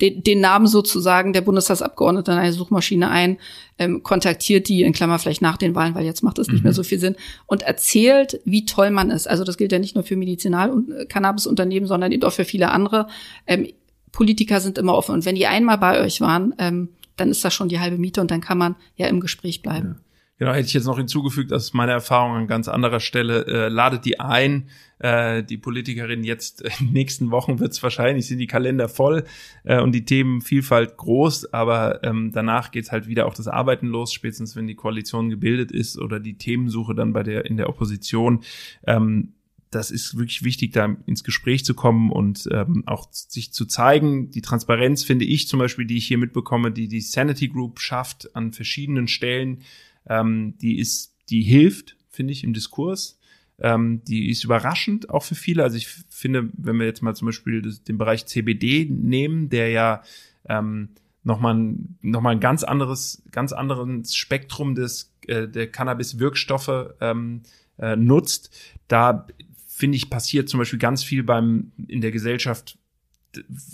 den, 0.00 0.22
den 0.22 0.40
Namen 0.40 0.66
sozusagen 0.66 1.32
der 1.32 1.42
Bundestagsabgeordnete 1.42 2.32
in 2.32 2.38
eine 2.38 2.52
Suchmaschine 2.52 3.10
ein, 3.10 3.38
ähm, 3.78 4.02
kontaktiert 4.02 4.68
die, 4.68 4.82
in 4.82 4.92
Klammer 4.92 5.18
vielleicht 5.18 5.42
nach 5.42 5.56
den 5.56 5.74
Wahlen, 5.74 5.94
weil 5.94 6.04
jetzt 6.04 6.22
macht 6.22 6.38
das 6.38 6.48
nicht 6.48 6.60
mhm. 6.60 6.64
mehr 6.64 6.72
so 6.72 6.82
viel 6.82 6.98
Sinn, 6.98 7.16
und 7.46 7.62
erzählt, 7.62 8.40
wie 8.44 8.64
toll 8.64 8.90
man 8.90 9.10
ist. 9.10 9.28
Also 9.28 9.44
das 9.44 9.56
gilt 9.56 9.72
ja 9.72 9.78
nicht 9.78 9.94
nur 9.94 10.04
für 10.04 10.16
Medizinal- 10.16 10.70
und 10.70 10.90
äh, 10.90 11.06
Cannabis-Unternehmen, 11.06 11.86
sondern 11.86 12.12
eben 12.12 12.22
auch 12.22 12.32
für 12.32 12.44
viele 12.44 12.70
andere. 12.70 13.08
Ähm, 13.46 13.68
Politiker 14.12 14.60
sind 14.60 14.78
immer 14.78 14.94
offen. 14.94 15.14
Und 15.14 15.24
wenn 15.24 15.36
die 15.36 15.46
einmal 15.46 15.78
bei 15.78 16.00
euch 16.00 16.20
waren, 16.20 16.54
ähm, 16.58 16.88
dann 17.16 17.30
ist 17.30 17.44
das 17.44 17.54
schon 17.54 17.68
die 17.68 17.80
halbe 17.80 17.98
Miete 17.98 18.20
und 18.20 18.30
dann 18.30 18.40
kann 18.40 18.58
man 18.58 18.76
ja 18.96 19.06
im 19.06 19.20
Gespräch 19.20 19.62
bleiben. 19.62 19.96
Ja. 19.98 20.09
Genau, 20.40 20.54
hätte 20.54 20.68
ich 20.68 20.72
jetzt 20.72 20.86
noch 20.86 20.96
hinzugefügt, 20.96 21.50
das 21.50 21.64
ist 21.64 21.74
meine 21.74 21.92
Erfahrung 21.92 22.34
an 22.34 22.46
ganz 22.46 22.66
anderer 22.66 23.00
Stelle. 23.00 23.46
Äh, 23.46 23.68
ladet 23.68 24.06
die 24.06 24.20
ein, 24.20 24.70
äh, 24.98 25.44
die 25.44 25.58
Politikerin 25.58 26.24
jetzt 26.24 26.62
in 26.62 26.86
den 26.86 26.92
nächsten 26.94 27.30
Wochen 27.30 27.60
wird 27.60 27.72
es 27.72 27.82
wahrscheinlich, 27.82 28.26
sind 28.26 28.38
die 28.38 28.46
Kalender 28.46 28.88
voll 28.88 29.24
äh, 29.64 29.82
und 29.82 29.92
die 29.92 30.06
Themenvielfalt 30.06 30.96
groß, 30.96 31.52
aber 31.52 32.02
ähm, 32.04 32.32
danach 32.32 32.70
geht's 32.70 32.90
halt 32.90 33.06
wieder 33.06 33.26
auch 33.26 33.34
das 33.34 33.48
Arbeiten 33.48 33.88
los, 33.88 34.14
spätestens 34.14 34.56
wenn 34.56 34.66
die 34.66 34.76
Koalition 34.76 35.28
gebildet 35.28 35.72
ist 35.72 35.98
oder 35.98 36.18
die 36.18 36.38
Themensuche 36.38 36.94
dann 36.94 37.12
bei 37.12 37.22
der 37.22 37.44
in 37.44 37.58
der 37.58 37.68
Opposition. 37.68 38.42
Ähm, 38.86 39.34
das 39.70 39.90
ist 39.90 40.16
wirklich 40.16 40.42
wichtig, 40.42 40.72
da 40.72 40.96
ins 41.04 41.22
Gespräch 41.22 41.66
zu 41.66 41.74
kommen 41.74 42.10
und 42.10 42.48
ähm, 42.50 42.82
auch 42.86 43.08
sich 43.12 43.52
zu 43.52 43.66
zeigen. 43.66 44.30
Die 44.30 44.40
Transparenz 44.40 45.04
finde 45.04 45.26
ich 45.26 45.48
zum 45.48 45.58
Beispiel, 45.58 45.84
die 45.84 45.98
ich 45.98 46.06
hier 46.06 46.18
mitbekomme, 46.18 46.72
die 46.72 46.88
die 46.88 47.02
Sanity 47.02 47.48
Group 47.48 47.78
schafft 47.78 48.34
an 48.34 48.52
verschiedenen 48.52 49.06
Stellen, 49.06 49.58
ähm, 50.06 50.56
die 50.58 50.78
ist, 50.78 51.14
die 51.28 51.42
hilft, 51.42 51.96
finde 52.08 52.32
ich, 52.32 52.44
im 52.44 52.52
Diskurs. 52.52 53.18
Ähm, 53.58 54.02
die 54.04 54.30
ist 54.30 54.44
überraschend 54.44 55.10
auch 55.10 55.22
für 55.22 55.34
viele. 55.34 55.62
Also 55.62 55.76
ich 55.76 55.86
finde, 56.08 56.48
wenn 56.54 56.78
wir 56.78 56.86
jetzt 56.86 57.02
mal 57.02 57.14
zum 57.14 57.26
Beispiel 57.26 57.62
das, 57.62 57.82
den 57.84 57.98
Bereich 57.98 58.26
CBD 58.26 58.86
nehmen, 58.90 59.50
der 59.50 59.68
ja 59.68 60.02
ähm, 60.48 60.90
nochmal 61.22 61.54
ein, 61.54 61.98
noch 62.00 62.22
mal 62.22 62.30
ein 62.30 62.40
ganz 62.40 62.64
anderes, 62.64 63.22
ganz 63.30 63.52
anderes 63.52 64.14
Spektrum 64.14 64.74
des, 64.74 65.12
äh, 65.26 65.46
der 65.46 65.70
Cannabis-Wirkstoffe 65.70 66.94
ähm, 67.00 67.42
äh, 67.78 67.96
nutzt, 67.96 68.50
da 68.88 69.26
finde 69.66 69.96
ich, 69.96 70.10
passiert 70.10 70.48
zum 70.48 70.58
Beispiel 70.58 70.78
ganz 70.78 71.04
viel 71.04 71.22
beim 71.22 71.72
in 71.86 72.00
der 72.00 72.10
Gesellschaft, 72.10 72.78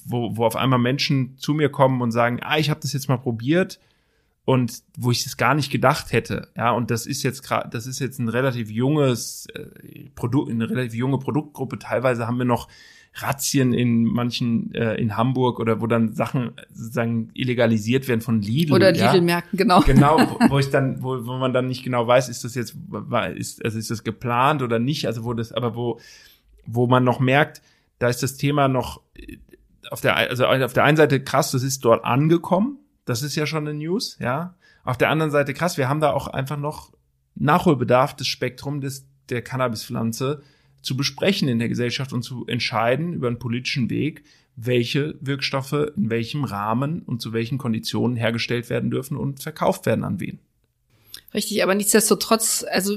wo, 0.05 0.37
wo 0.37 0.45
auf 0.45 0.57
einmal 0.57 0.79
Menschen 0.79 1.39
zu 1.39 1.55
mir 1.55 1.69
kommen 1.69 2.03
und 2.03 2.11
sagen, 2.11 2.41
ah, 2.43 2.59
ich 2.59 2.71
habe 2.71 2.81
das 2.81 2.93
jetzt 2.93 3.09
mal 3.09 3.17
probiert 3.17 3.81
und 4.47 4.83
wo 4.97 5.11
ich 5.11 5.27
es 5.27 5.37
gar 5.37 5.55
nicht 5.55 5.71
gedacht 5.71 6.13
hätte. 6.13 6.49
Ja, 6.57 6.71
und 6.71 6.91
das 6.91 7.05
ist 7.05 7.23
jetzt 7.23 7.43
gerade, 7.43 7.69
das 7.69 7.87
ist 7.87 7.99
jetzt 7.99 8.19
ein 8.19 8.31
relativ 8.31 8.71
junges 8.71 9.47
äh, 9.55 10.09
Produkt, 10.15 10.51
eine 10.51 10.71
relativ 10.71 10.95
junge 10.95 11.19
Produktgruppe. 11.19 11.79
Teilweise 11.79 12.27
haben 12.27 12.39
wir 12.39 12.47
noch 12.47 12.69
Razzien 13.13 13.75
in 13.75 14.05
manchen 14.05 14.73
äh, 14.75 14.95
in 14.95 15.17
Hamburg 15.17 15.59
oder 15.59 15.81
wo 15.81 15.87
dann 15.87 16.15
Sachen 16.15 16.53
sozusagen 16.73 17.31
illegalisiert 17.35 18.09
werden 18.09 18.21
von 18.21 18.41
Lidl 18.41 18.73
oder 18.73 18.93
Lidl-Märkten 18.93 19.57
genau 19.57 19.81
genau 19.81 20.19
wo, 20.41 20.51
wo 20.51 20.59
ich 20.59 20.71
dann 20.71 21.03
wo, 21.03 21.27
wo 21.27 21.39
man 21.39 21.55
dann 21.55 21.67
nicht 21.67 21.83
genau 21.83 22.07
weiß 22.07 22.29
ist 22.29 22.45
das 22.45 22.55
jetzt 22.55 22.77
ist 23.37 23.65
also 23.65 23.79
ist 23.79 23.91
das 23.91 24.05
geplant 24.05 24.61
oder 24.61 24.79
nicht 24.79 25.07
also 25.07 25.25
wo 25.25 25.33
das 25.33 25.51
aber 25.51 25.75
wo 25.75 25.99
wo 26.67 26.87
man 26.87 27.05
noch 27.05 27.19
merkt 27.19 27.63
da 27.99 28.09
ist 28.09 28.23
das 28.23 28.37
Thema 28.37 28.69
noch 28.69 29.01
äh, 29.15 29.39
auf 29.91 30.01
der, 30.01 30.17
also 30.17 30.47
auf 30.47 30.73
der 30.73 30.85
einen 30.85 30.97
Seite 30.97 31.23
krass, 31.23 31.53
das 31.53 31.63
ist 31.63 31.85
dort 31.85 32.05
angekommen. 32.05 32.79
Das 33.07 33.23
ist 33.23 33.37
ja 33.37 33.47
schon 33.47 33.67
eine 33.67 33.79
News, 33.79 34.19
ja. 34.21 34.55
Auf 34.85 34.99
der 34.99 35.09
anderen 35.09 35.33
Seite 35.33 35.55
krass, 35.55 35.79
wir 35.79 35.89
haben 35.89 36.01
da 36.01 36.13
auch 36.13 36.27
einfach 36.29 36.59
noch 36.59 36.93
Nachholbedarf 37.35 38.15
des 38.15 38.27
Spektrum 38.27 38.81
des, 38.81 39.07
der 39.31 39.43
Cannabispflanze 39.43 40.43
zu 40.83 40.97
besprechen 40.97 41.49
in 41.49 41.59
der 41.59 41.69
Gesellschaft 41.69 42.13
und 42.13 42.23
zu 42.23 42.47
entscheiden 42.47 43.15
über 43.15 43.29
einen 43.29 43.39
politischen 43.39 43.91
Weg, 43.91 44.25
welche 44.57 45.17
Wirkstoffe 45.21 45.73
in 45.97 46.11
welchem 46.11 46.45
Rahmen 46.45 47.03
und 47.03 47.21
zu 47.21 47.33
welchen 47.33 47.59
Konditionen 47.59 48.17
hergestellt 48.17 48.71
werden 48.71 48.91
dürfen 48.91 49.17
und 49.17 49.43
verkauft 49.43 49.87
werden 49.87 50.05
an 50.05 50.21
wen. 50.21 50.39
Richtig, 51.35 51.63
aber 51.63 51.75
nichtsdestotrotz, 51.75 52.65
also 52.71 52.97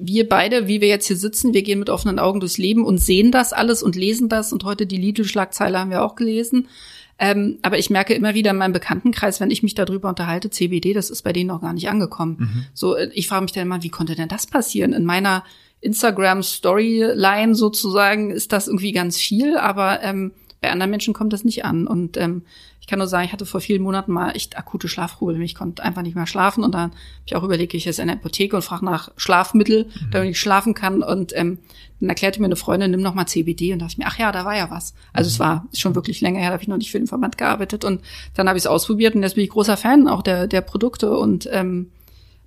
wir 0.00 0.28
beide, 0.28 0.68
wie 0.68 0.80
wir 0.80 0.88
jetzt 0.88 1.06
hier 1.06 1.16
sitzen, 1.16 1.54
wir 1.54 1.62
gehen 1.62 1.80
mit 1.80 1.90
offenen 1.90 2.18
Augen 2.18 2.40
durchs 2.40 2.58
Leben 2.58 2.84
und 2.84 2.98
sehen 2.98 3.32
das 3.32 3.52
alles 3.52 3.82
und 3.82 3.96
lesen 3.96 4.28
das 4.28 4.52
und 4.52 4.64
heute 4.64 4.86
die 4.86 4.96
Lidl-Schlagzeile 4.96 5.78
haben 5.78 5.90
wir 5.90 6.04
auch 6.04 6.14
gelesen. 6.14 6.68
Ähm, 7.18 7.58
aber 7.62 7.78
ich 7.78 7.90
merke 7.90 8.14
immer 8.14 8.34
wieder 8.34 8.52
in 8.52 8.56
meinem 8.56 8.72
Bekanntenkreis, 8.72 9.40
wenn 9.40 9.50
ich 9.50 9.62
mich 9.62 9.74
darüber 9.74 10.08
unterhalte, 10.08 10.50
CBD, 10.50 10.92
das 10.92 11.10
ist 11.10 11.22
bei 11.22 11.32
denen 11.32 11.48
noch 11.48 11.60
gar 11.60 11.72
nicht 11.72 11.88
angekommen. 11.88 12.36
Mhm. 12.38 12.64
So, 12.74 12.94
äh, 12.94 13.10
ich 13.12 13.26
frage 13.26 13.42
mich 13.42 13.52
dann 13.52 13.64
immer, 13.64 13.82
wie 13.82 13.88
konnte 13.88 14.14
denn 14.14 14.28
das 14.28 14.46
passieren? 14.46 14.92
In 14.92 15.04
meiner 15.04 15.44
Instagram-Storyline 15.80 17.54
sozusagen 17.54 18.30
ist 18.30 18.52
das 18.52 18.68
irgendwie 18.68 18.92
ganz 18.92 19.16
viel, 19.16 19.56
aber 19.56 20.02
ähm, 20.02 20.32
bei 20.60 20.70
anderen 20.70 20.90
Menschen 20.90 21.14
kommt 21.14 21.32
das 21.32 21.44
nicht 21.44 21.64
an. 21.64 21.86
Und 21.86 22.16
ähm, 22.16 22.42
kann 22.88 22.98
nur 22.98 23.08
sagen, 23.08 23.24
ich 23.24 23.32
hatte 23.32 23.46
vor 23.46 23.60
vielen 23.60 23.82
Monaten 23.82 24.12
mal 24.12 24.30
echt 24.30 24.58
akute 24.58 24.88
Schlafprobleme. 24.88 25.44
Ich 25.44 25.54
konnte 25.54 25.82
einfach 25.82 26.02
nicht 26.02 26.16
mehr 26.16 26.26
schlafen 26.26 26.64
und 26.64 26.72
dann 26.72 26.90
habe 26.90 26.94
ich 27.26 27.36
auch 27.36 27.44
überlegt, 27.44 27.74
ich 27.74 27.84
jetzt 27.84 27.98
in 27.98 28.08
der 28.08 28.16
Apotheke 28.16 28.56
und 28.56 28.62
frage 28.62 28.84
nach 28.84 29.10
Schlafmittel, 29.16 29.84
mhm. 29.84 30.10
damit 30.10 30.30
ich 30.30 30.40
schlafen 30.40 30.74
kann. 30.74 31.02
Und 31.02 31.36
ähm, 31.36 31.58
dann 32.00 32.08
erklärte 32.08 32.40
mir 32.40 32.46
eine 32.46 32.56
Freundin, 32.56 32.90
nimm 32.90 33.00
noch 33.00 33.14
mal 33.14 33.26
CBD 33.26 33.72
und 33.72 33.80
dachte 33.80 33.92
ich 33.92 33.98
mir, 33.98 34.06
ach 34.06 34.18
ja, 34.18 34.32
da 34.32 34.44
war 34.44 34.56
ja 34.56 34.70
was. 34.70 34.94
Also 35.12 35.28
mhm. 35.28 35.32
es 35.32 35.38
war 35.38 35.66
schon 35.74 35.94
wirklich 35.94 36.20
länger 36.20 36.40
her, 36.40 36.48
da 36.48 36.54
habe 36.54 36.62
ich 36.62 36.68
noch 36.68 36.78
nicht 36.78 36.90
für 36.90 36.98
den 36.98 37.06
Verband 37.06 37.38
gearbeitet 37.38 37.84
und 37.84 38.02
dann 38.34 38.48
habe 38.48 38.58
ich 38.58 38.62
es 38.62 38.66
ausprobiert 38.66 39.14
und 39.14 39.22
jetzt 39.22 39.34
bin 39.34 39.44
ich 39.44 39.50
großer 39.50 39.76
Fan 39.76 40.08
auch 40.08 40.22
der 40.22 40.46
der 40.46 40.60
Produkte 40.62 41.16
und 41.16 41.48
ähm, 41.52 41.90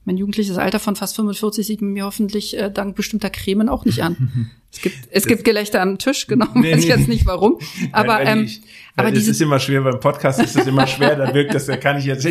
mein 0.05 0.17
jugendliches 0.17 0.57
Alter 0.57 0.79
von 0.79 0.95
fast 0.95 1.15
45 1.15 1.65
sieht 1.65 1.81
mir 1.81 2.05
hoffentlich 2.05 2.57
äh, 2.57 2.71
dank 2.71 2.95
bestimmter 2.95 3.29
Cremen 3.29 3.69
auch 3.69 3.85
nicht 3.85 4.01
an. 4.03 4.49
Es 4.73 4.81
gibt, 4.81 4.97
es 5.11 5.25
gibt 5.27 5.43
Gelächter 5.43 5.81
am 5.81 5.97
Tisch, 5.97 6.27
genau, 6.27 6.47
nee, 6.55 6.73
weiß 6.73 6.83
ich 6.83 6.89
jetzt 6.89 7.07
nicht 7.09 7.25
warum. 7.25 7.59
Aber, 7.91 8.23
Nein, 8.23 8.27
ähm, 8.39 8.43
ich, 8.45 8.61
aber 8.95 9.13
es 9.13 9.27
ist 9.27 9.41
immer 9.41 9.59
schwer, 9.59 9.81
beim 9.81 9.99
Podcast 9.99 10.41
ist 10.41 10.55
es 10.55 10.67
immer 10.67 10.87
schwer, 10.87 11.15
da 11.15 11.33
wirkt 11.33 11.53
das, 11.53 11.65
da 11.65 11.77
kann 11.77 11.97
ich 11.97 12.05
jetzt, 12.05 12.27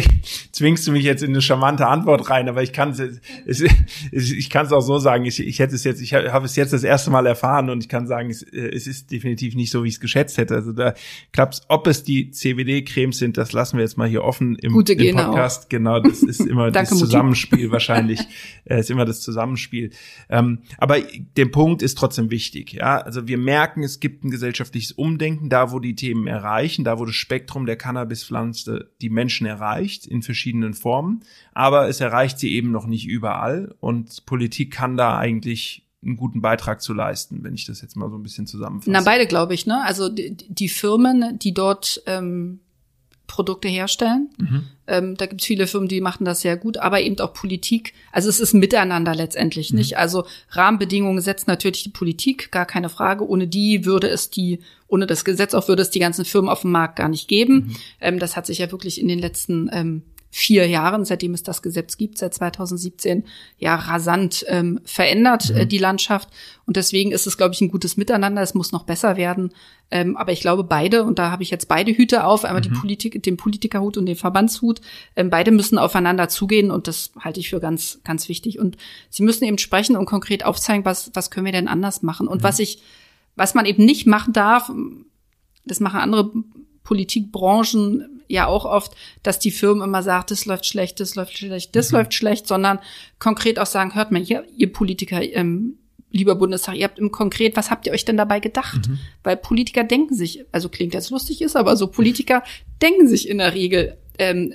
zwingst 0.52 0.86
du 0.86 0.92
mich 0.92 1.04
jetzt 1.04 1.22
in 1.22 1.30
eine 1.30 1.42
charmante 1.42 1.86
Antwort 1.86 2.30
rein, 2.30 2.48
aber 2.48 2.62
ich 2.62 2.72
kann 2.72 2.90
es, 2.90 3.70
ich 4.12 4.50
kann 4.50 4.66
es 4.66 4.72
auch 4.72 4.80
so 4.80 4.98
sagen, 4.98 5.24
ich, 5.24 5.40
ich 5.40 5.58
hätte 5.58 5.74
es 5.74 5.84
jetzt, 5.84 6.00
ich 6.00 6.14
habe 6.14 6.46
es 6.46 6.56
jetzt 6.56 6.72
das 6.72 6.82
erste 6.82 7.10
Mal 7.10 7.26
erfahren 7.26 7.70
und 7.70 7.82
ich 7.82 7.88
kann 7.88 8.06
sagen, 8.06 8.30
es, 8.30 8.42
es 8.42 8.86
ist 8.86 9.10
definitiv 9.10 9.54
nicht 9.54 9.70
so, 9.70 9.84
wie 9.84 9.88
ich 9.88 9.94
es 9.94 10.00
geschätzt 10.00 10.38
hätte. 10.38 10.54
Also 10.54 10.72
da 10.72 10.94
klappt 11.32 11.62
ob 11.68 11.86
es 11.86 12.04
die 12.04 12.30
CBD-Cremes 12.30 13.18
sind, 13.18 13.36
das 13.36 13.52
lassen 13.52 13.76
wir 13.76 13.84
jetzt 13.84 13.96
mal 13.96 14.08
hier 14.08 14.24
offen 14.24 14.56
im, 14.56 14.72
Gute 14.72 14.92
im 14.94 15.16
Podcast. 15.16 15.70
Genau, 15.70 16.00
das 16.00 16.22
ist 16.22 16.40
immer 16.40 16.70
das 16.70 16.90
Zusammenspiel 16.90 17.70
wahrscheinlich, 17.70 18.20
äh, 18.64 18.80
ist 18.80 18.90
immer 18.90 19.04
das 19.04 19.20
Zusammenspiel. 19.20 19.90
Ähm, 20.28 20.60
aber 20.78 20.98
der 21.36 21.46
Punkt 21.46 21.82
ist 21.82 21.96
trotzdem 21.96 22.29
wichtig. 22.30 22.72
Ja, 22.72 22.98
also 22.98 23.28
wir 23.28 23.38
merken, 23.38 23.82
es 23.82 24.00
gibt 24.00 24.24
ein 24.24 24.30
gesellschaftliches 24.30 24.92
Umdenken, 24.92 25.48
da 25.48 25.72
wo 25.72 25.78
die 25.78 25.94
Themen 25.94 26.26
erreichen, 26.26 26.84
da 26.84 26.98
wo 26.98 27.04
das 27.04 27.14
Spektrum 27.14 27.66
der 27.66 27.76
Cannabispflanze 27.76 28.90
die 29.00 29.10
Menschen 29.10 29.46
erreicht 29.46 30.06
in 30.06 30.22
verschiedenen 30.22 30.74
Formen, 30.74 31.24
aber 31.52 31.88
es 31.88 32.00
erreicht 32.00 32.38
sie 32.38 32.54
eben 32.54 32.70
noch 32.70 32.86
nicht 32.86 33.06
überall 33.06 33.74
und 33.80 34.26
Politik 34.26 34.72
kann 34.72 34.96
da 34.96 35.18
eigentlich 35.18 35.86
einen 36.02 36.16
guten 36.16 36.40
Beitrag 36.40 36.80
zu 36.80 36.94
leisten, 36.94 37.44
wenn 37.44 37.54
ich 37.54 37.66
das 37.66 37.82
jetzt 37.82 37.96
mal 37.96 38.08
so 38.08 38.16
ein 38.16 38.22
bisschen 38.22 38.46
zusammenfasse. 38.46 38.90
Na, 38.90 39.02
beide 39.02 39.26
glaube 39.26 39.52
ich, 39.54 39.66
ne? 39.66 39.84
Also 39.84 40.08
die, 40.08 40.34
die 40.34 40.68
Firmen, 40.68 41.38
die 41.38 41.52
dort 41.52 42.02
ähm, 42.06 42.60
Produkte 43.30 43.68
herstellen. 43.68 44.28
Mhm. 44.38 44.62
Ähm, 44.86 45.16
da 45.16 45.26
gibt 45.26 45.40
es 45.40 45.46
viele 45.46 45.68
Firmen, 45.68 45.88
die 45.88 46.00
machen 46.00 46.24
das 46.24 46.40
sehr 46.40 46.56
gut, 46.56 46.76
aber 46.78 47.00
eben 47.00 47.18
auch 47.20 47.32
Politik. 47.32 47.94
Also 48.10 48.28
es 48.28 48.40
ist 48.40 48.54
miteinander 48.54 49.14
letztendlich 49.14 49.70
mhm. 49.70 49.78
nicht. 49.78 49.96
Also 49.96 50.26
Rahmenbedingungen 50.50 51.20
setzt 51.20 51.46
natürlich 51.46 51.84
die 51.84 51.90
Politik, 51.90 52.50
gar 52.50 52.66
keine 52.66 52.88
Frage. 52.88 53.26
Ohne 53.26 53.46
die 53.46 53.84
würde 53.84 54.08
es 54.08 54.30
die, 54.30 54.58
ohne 54.88 55.06
das 55.06 55.24
Gesetz 55.24 55.54
auch 55.54 55.68
würde 55.68 55.82
es 55.82 55.90
die 55.90 56.00
ganzen 56.00 56.24
Firmen 56.24 56.50
auf 56.50 56.62
dem 56.62 56.72
Markt 56.72 56.96
gar 56.96 57.08
nicht 57.08 57.28
geben. 57.28 57.54
Mhm. 57.54 57.76
Ähm, 58.00 58.18
das 58.18 58.36
hat 58.36 58.46
sich 58.46 58.58
ja 58.58 58.72
wirklich 58.72 59.00
in 59.00 59.06
den 59.06 59.20
letzten 59.20 59.70
ähm, 59.72 60.02
vier 60.32 60.68
Jahren, 60.68 61.04
seitdem 61.04 61.34
es 61.34 61.42
das 61.42 61.60
Gesetz 61.60 61.96
gibt, 61.96 62.16
seit 62.16 62.34
2017, 62.34 63.24
ja 63.58 63.74
rasant 63.74 64.44
ähm, 64.48 64.80
verändert, 64.84 65.50
äh, 65.50 65.52
mhm. 65.52 65.58
äh, 65.58 65.66
die 65.66 65.78
Landschaft. 65.78 66.28
Und 66.66 66.76
deswegen 66.76 67.10
ist 67.10 67.26
es, 67.26 67.36
glaube 67.36 67.52
ich, 67.52 67.60
ein 67.60 67.70
gutes 67.70 67.96
Miteinander. 67.96 68.40
Es 68.40 68.54
muss 68.54 68.70
noch 68.70 68.84
besser 68.84 69.16
werden. 69.16 69.52
Ähm, 69.90 70.16
aber 70.16 70.30
ich 70.30 70.40
glaube, 70.40 70.62
beide, 70.62 71.02
und 71.02 71.18
da 71.18 71.32
habe 71.32 71.42
ich 71.42 71.50
jetzt 71.50 71.66
beide 71.66 71.90
Hüte 71.90 72.24
auf, 72.24 72.44
einmal 72.44 72.60
mhm. 72.60 72.72
die 72.72 72.78
Politik, 72.78 73.22
den 73.24 73.36
Politikerhut 73.36 73.96
und 73.96 74.06
den 74.06 74.14
Verbandshut, 74.14 74.80
ähm, 75.16 75.30
beide 75.30 75.50
müssen 75.50 75.78
aufeinander 75.78 76.28
zugehen 76.28 76.70
und 76.70 76.86
das 76.86 77.10
halte 77.18 77.40
ich 77.40 77.50
für 77.50 77.58
ganz, 77.58 77.98
ganz 78.04 78.28
wichtig. 78.28 78.60
Und 78.60 78.76
sie 79.08 79.24
müssen 79.24 79.44
eben 79.44 79.58
sprechen 79.58 79.96
und 79.96 80.06
konkret 80.06 80.44
aufzeigen, 80.44 80.84
was, 80.84 81.10
was 81.14 81.32
können 81.32 81.46
wir 81.46 81.52
denn 81.52 81.66
anders 81.66 82.02
machen. 82.02 82.28
Und 82.28 82.42
mhm. 82.42 82.44
was 82.44 82.60
ich, 82.60 82.82
was 83.34 83.54
man 83.54 83.66
eben 83.66 83.84
nicht 83.84 84.06
machen 84.06 84.32
darf, 84.32 84.70
das 85.64 85.80
machen 85.80 85.98
andere 85.98 86.30
Politikbranchen 86.84 88.19
ja 88.30 88.46
auch 88.46 88.64
oft, 88.64 88.94
dass 89.22 89.38
die 89.38 89.50
Firmen 89.50 89.82
immer 89.82 90.02
sagen, 90.02 90.26
das 90.28 90.46
läuft 90.46 90.66
schlecht, 90.66 91.00
das 91.00 91.14
läuft 91.14 91.36
schlecht, 91.36 91.74
das 91.76 91.90
mhm. 91.90 91.98
läuft 91.98 92.14
schlecht, 92.14 92.46
sondern 92.46 92.78
konkret 93.18 93.58
auch 93.58 93.66
sagen, 93.66 93.94
hört 93.94 94.12
mal 94.12 94.22
hier, 94.22 94.44
ihr 94.56 94.72
Politiker, 94.72 95.22
ähm, 95.22 95.78
lieber 96.10 96.34
Bundestag, 96.34 96.76
ihr 96.76 96.84
habt 96.84 96.98
im 96.98 97.12
Konkret, 97.12 97.56
was 97.56 97.70
habt 97.70 97.86
ihr 97.86 97.92
euch 97.92 98.04
denn 98.04 98.16
dabei 98.16 98.40
gedacht? 98.40 98.88
Mhm. 98.88 98.98
Weil 99.22 99.36
Politiker 99.36 99.84
denken 99.84 100.14
sich, 100.14 100.44
also 100.52 100.68
klingt 100.68 100.94
jetzt 100.94 101.10
lustig 101.10 101.42
ist, 101.42 101.56
aber 101.56 101.76
so 101.76 101.86
Politiker 101.86 102.42
denken 102.82 103.06
sich 103.08 103.28
in 103.28 103.38
der 103.38 103.54
Regel 103.54 103.96
ähm, 104.18 104.52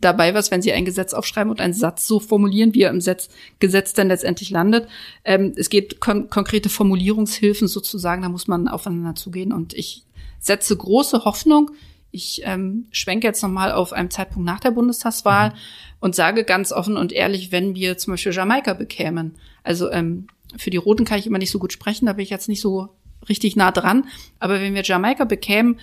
dabei 0.00 0.34
was, 0.34 0.50
wenn 0.50 0.62
sie 0.62 0.72
ein 0.72 0.84
Gesetz 0.84 1.14
aufschreiben 1.14 1.50
und 1.50 1.60
einen 1.60 1.72
Satz 1.72 2.06
so 2.06 2.20
formulieren, 2.20 2.74
wie 2.74 2.82
er 2.82 2.90
im 2.90 3.00
Setz, 3.00 3.28
Gesetz 3.60 3.92
dann 3.92 4.08
letztendlich 4.08 4.50
landet. 4.50 4.88
Ähm, 5.24 5.54
es 5.56 5.70
gibt 5.70 6.00
kon 6.00 6.28
konkrete 6.30 6.68
Formulierungshilfen 6.68 7.68
sozusagen, 7.68 8.22
da 8.22 8.28
muss 8.28 8.48
man 8.48 8.68
aufeinander 8.68 9.14
zugehen 9.14 9.52
und 9.52 9.74
ich 9.74 10.04
setze 10.40 10.76
große 10.76 11.24
Hoffnung. 11.24 11.70
Ich 12.10 12.42
ähm, 12.44 12.86
schwenke 12.90 13.26
jetzt 13.26 13.42
nochmal 13.42 13.72
auf 13.72 13.92
einen 13.92 14.10
Zeitpunkt 14.10 14.46
nach 14.46 14.60
der 14.60 14.70
Bundestagswahl 14.70 15.50
mhm. 15.50 15.54
und 16.00 16.14
sage 16.14 16.44
ganz 16.44 16.72
offen 16.72 16.96
und 16.96 17.12
ehrlich, 17.12 17.52
wenn 17.52 17.74
wir 17.74 17.98
zum 17.98 18.14
Beispiel 18.14 18.32
Jamaika 18.32 18.74
bekämen, 18.74 19.34
also 19.62 19.90
ähm, 19.90 20.26
für 20.56 20.70
die 20.70 20.78
Roten 20.78 21.04
kann 21.04 21.18
ich 21.18 21.26
immer 21.26 21.38
nicht 21.38 21.50
so 21.50 21.58
gut 21.58 21.72
sprechen, 21.72 22.06
da 22.06 22.14
bin 22.14 22.22
ich 22.22 22.30
jetzt 22.30 22.48
nicht 22.48 22.60
so 22.60 22.88
richtig 23.28 23.56
nah 23.56 23.70
dran, 23.70 24.06
aber 24.38 24.60
wenn 24.60 24.74
wir 24.74 24.82
Jamaika 24.82 25.24
bekämen, 25.24 25.78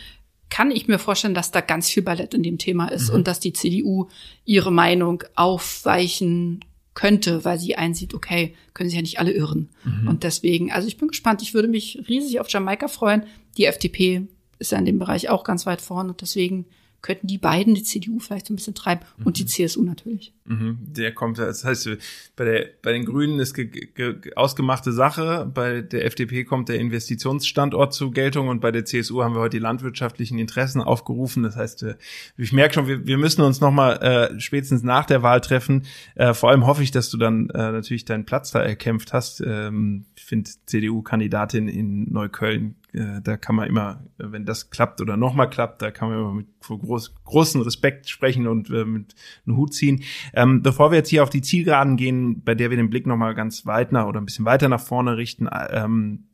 kann 0.49 0.71
ich 0.71 0.87
mir 0.87 0.99
vorstellen, 0.99 1.33
dass 1.33 1.51
da 1.51 1.61
ganz 1.61 1.89
viel 1.89 2.03
Ballett 2.03 2.33
in 2.33 2.43
dem 2.43 2.57
Thema 2.57 2.87
ist 2.87 3.09
mhm. 3.09 3.15
und 3.15 3.27
dass 3.27 3.39
die 3.39 3.53
CDU 3.53 4.07
ihre 4.45 4.71
Meinung 4.71 5.23
aufweichen 5.35 6.63
könnte, 6.93 7.43
weil 7.43 7.59
sie 7.59 7.75
einsieht, 7.75 8.13
okay, 8.13 8.55
können 8.73 8.89
sie 8.89 8.95
ja 8.95 9.01
nicht 9.01 9.19
alle 9.19 9.31
irren. 9.31 9.69
Mhm. 9.83 10.07
Und 10.07 10.23
deswegen, 10.23 10.71
also 10.71 10.87
ich 10.87 10.97
bin 10.97 11.09
gespannt, 11.09 11.41
ich 11.41 11.53
würde 11.53 11.67
mich 11.67 12.03
riesig 12.07 12.39
auf 12.39 12.49
Jamaika 12.49 12.87
freuen. 12.87 13.23
Die 13.57 13.65
FDP 13.65 14.27
ist 14.59 14.71
ja 14.71 14.77
in 14.77 14.85
dem 14.85 14.99
Bereich 14.99 15.29
auch 15.29 15.43
ganz 15.43 15.65
weit 15.65 15.81
vorne 15.81 16.09
und 16.09 16.21
deswegen 16.21 16.65
könnten 17.05 17.27
die 17.27 17.37
beiden 17.37 17.75
die 17.75 17.83
CDU 17.83 18.17
vielleicht 18.17 18.47
so 18.47 18.53
ein 18.53 18.55
bisschen 18.55 18.73
treiben 18.73 19.01
mhm. 19.17 19.27
und 19.27 19.37
die 19.37 19.45
CSU 19.45 19.83
natürlich. 19.83 20.33
Mhm. 20.45 20.79
Der 20.87 21.13
kommt, 21.13 21.37
das 21.37 21.63
heißt, 21.63 21.87
bei, 22.35 22.45
der, 22.45 22.65
bei 22.81 22.93
den 22.93 23.05
Grünen 23.05 23.39
ist 23.39 23.53
ge, 23.53 23.67
ge, 23.67 24.15
ausgemachte 24.35 24.91
Sache, 24.91 25.47
bei 25.53 25.81
der 25.81 26.05
FDP 26.05 26.45
kommt 26.45 26.67
der 26.67 26.79
Investitionsstandort 26.79 27.93
zur 27.93 28.11
Geltung 28.11 28.47
und 28.47 28.59
bei 28.59 28.71
der 28.71 28.85
CSU 28.85 29.21
haben 29.21 29.35
wir 29.35 29.41
heute 29.41 29.57
die 29.57 29.61
landwirtschaftlichen 29.61 30.39
Interessen 30.39 30.81
aufgerufen. 30.81 31.43
Das 31.43 31.55
heißt, 31.55 31.83
äh, 31.83 31.95
ich 32.37 32.53
merke 32.53 32.73
schon, 32.73 32.87
wir, 32.87 33.05
wir 33.05 33.19
müssen 33.19 33.43
uns 33.43 33.61
nochmal 33.61 33.97
äh, 34.01 34.39
spätestens 34.39 34.81
nach 34.81 35.05
der 35.05 35.21
Wahl 35.21 35.41
treffen. 35.41 35.85
Äh, 36.15 36.33
vor 36.33 36.49
allem 36.49 36.65
hoffe 36.65 36.81
ich, 36.81 36.89
dass 36.89 37.11
du 37.11 37.17
dann 37.17 37.51
äh, 37.51 37.71
natürlich 37.71 38.05
deinen 38.05 38.25
Platz 38.25 38.49
da 38.49 38.63
erkämpft 38.63 39.13
hast. 39.13 39.43
Ähm, 39.45 40.05
ich 40.15 40.23
finde 40.23 40.49
CDU-Kandidatin 40.65 41.67
in 41.67 42.11
Neukölln 42.11 42.77
äh, 42.95 43.21
da 43.21 43.37
kann 43.37 43.55
man 43.55 43.67
immer, 43.67 44.03
wenn 44.17 44.45
das 44.45 44.69
klappt 44.69 45.01
oder 45.01 45.17
nochmal 45.17 45.49
klappt, 45.49 45.81
da 45.81 45.91
kann 45.91 46.09
man 46.09 46.17
immer 46.17 46.33
mit 46.33 46.47
groß, 46.61 47.15
großen 47.23 47.61
Respekt 47.61 48.09
sprechen 48.09 48.47
und 48.47 48.69
äh, 48.69 48.85
mit 48.85 49.15
einem 49.45 49.57
Hut 49.57 49.73
ziehen. 49.73 50.03
Ähm, 50.33 50.61
bevor 50.61 50.91
wir 50.91 50.97
jetzt 50.97 51.09
hier 51.09 51.23
auf 51.23 51.29
die 51.29 51.41
Zielgeraden 51.41 51.97
gehen, 51.97 52.41
bei 52.43 52.55
der 52.55 52.69
wir 52.69 52.77
den 52.77 52.89
Blick 52.89 53.05
nochmal 53.05 53.35
ganz 53.35 53.65
weit 53.65 53.91
nach 53.91 54.07
oder 54.07 54.21
ein 54.21 54.25
bisschen 54.25 54.45
weiter 54.45 54.69
nach 54.69 54.79
vorne 54.79 55.17
richten, 55.17 55.49
ähm, 55.69 56.25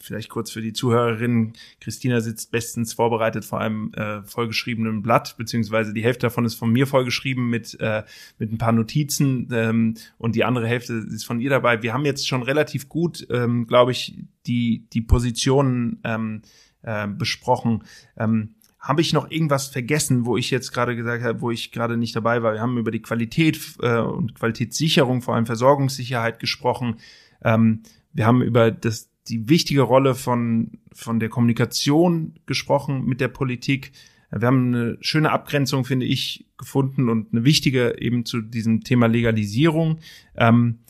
vielleicht 0.00 0.28
kurz 0.28 0.50
für 0.50 0.60
die 0.60 0.72
Zuhörerinnen, 0.72 1.52
Christina 1.80 2.20
sitzt 2.20 2.50
bestens 2.50 2.92
vorbereitet 2.92 3.44
vor 3.44 3.60
einem 3.60 3.92
äh, 3.94 4.22
vollgeschriebenen 4.22 5.02
Blatt, 5.02 5.36
beziehungsweise 5.36 5.92
die 5.92 6.02
Hälfte 6.02 6.26
davon 6.26 6.44
ist 6.44 6.54
von 6.54 6.70
mir 6.70 6.86
vollgeschrieben 6.86 7.48
mit, 7.48 7.78
äh, 7.80 8.04
mit 8.38 8.52
ein 8.52 8.58
paar 8.58 8.72
Notizen 8.72 9.48
ähm, 9.52 9.94
und 10.18 10.34
die 10.34 10.44
andere 10.44 10.66
Hälfte 10.66 10.94
ist 10.94 11.24
von 11.24 11.40
ihr 11.40 11.50
dabei. 11.50 11.82
Wir 11.82 11.92
haben 11.92 12.04
jetzt 12.04 12.28
schon 12.28 12.42
relativ 12.42 12.88
gut, 12.88 13.26
ähm, 13.30 13.66
glaube 13.66 13.92
ich, 13.92 14.24
die, 14.46 14.86
die 14.92 15.02
Positionen 15.02 16.00
ähm, 16.04 16.42
äh, 16.82 17.06
besprochen. 17.06 17.84
Ähm, 18.16 18.54
habe 18.78 19.00
ich 19.00 19.12
noch 19.12 19.30
irgendwas 19.30 19.66
vergessen, 19.66 20.24
wo 20.24 20.36
ich 20.36 20.50
jetzt 20.50 20.72
gerade 20.72 20.94
gesagt 20.94 21.24
habe, 21.24 21.40
wo 21.40 21.50
ich 21.50 21.72
gerade 21.72 21.96
nicht 21.96 22.14
dabei 22.14 22.42
war? 22.42 22.54
Wir 22.54 22.60
haben 22.60 22.78
über 22.78 22.90
die 22.90 23.02
Qualität 23.02 23.58
äh, 23.82 23.98
und 23.98 24.34
Qualitätssicherung, 24.34 25.20
vor 25.20 25.34
allem 25.34 25.46
Versorgungssicherheit 25.46 26.38
gesprochen. 26.38 26.96
Ähm, 27.42 27.82
wir 28.12 28.26
haben 28.26 28.40
über 28.42 28.70
das 28.70 29.10
die 29.28 29.48
wichtige 29.48 29.82
Rolle 29.82 30.14
von, 30.14 30.78
von 30.92 31.20
der 31.20 31.28
Kommunikation 31.28 32.34
gesprochen 32.46 33.04
mit 33.04 33.20
der 33.20 33.28
Politik. 33.28 33.92
Wir 34.30 34.46
haben 34.46 34.74
eine 34.74 34.98
schöne 35.00 35.30
Abgrenzung, 35.30 35.84
finde 35.84 36.06
ich, 36.06 36.46
gefunden 36.58 37.08
und 37.08 37.32
eine 37.32 37.44
wichtige 37.44 38.00
eben 38.00 38.24
zu 38.24 38.42
diesem 38.42 38.82
Thema 38.82 39.06
Legalisierung. 39.06 40.00
Ähm, 40.36 40.80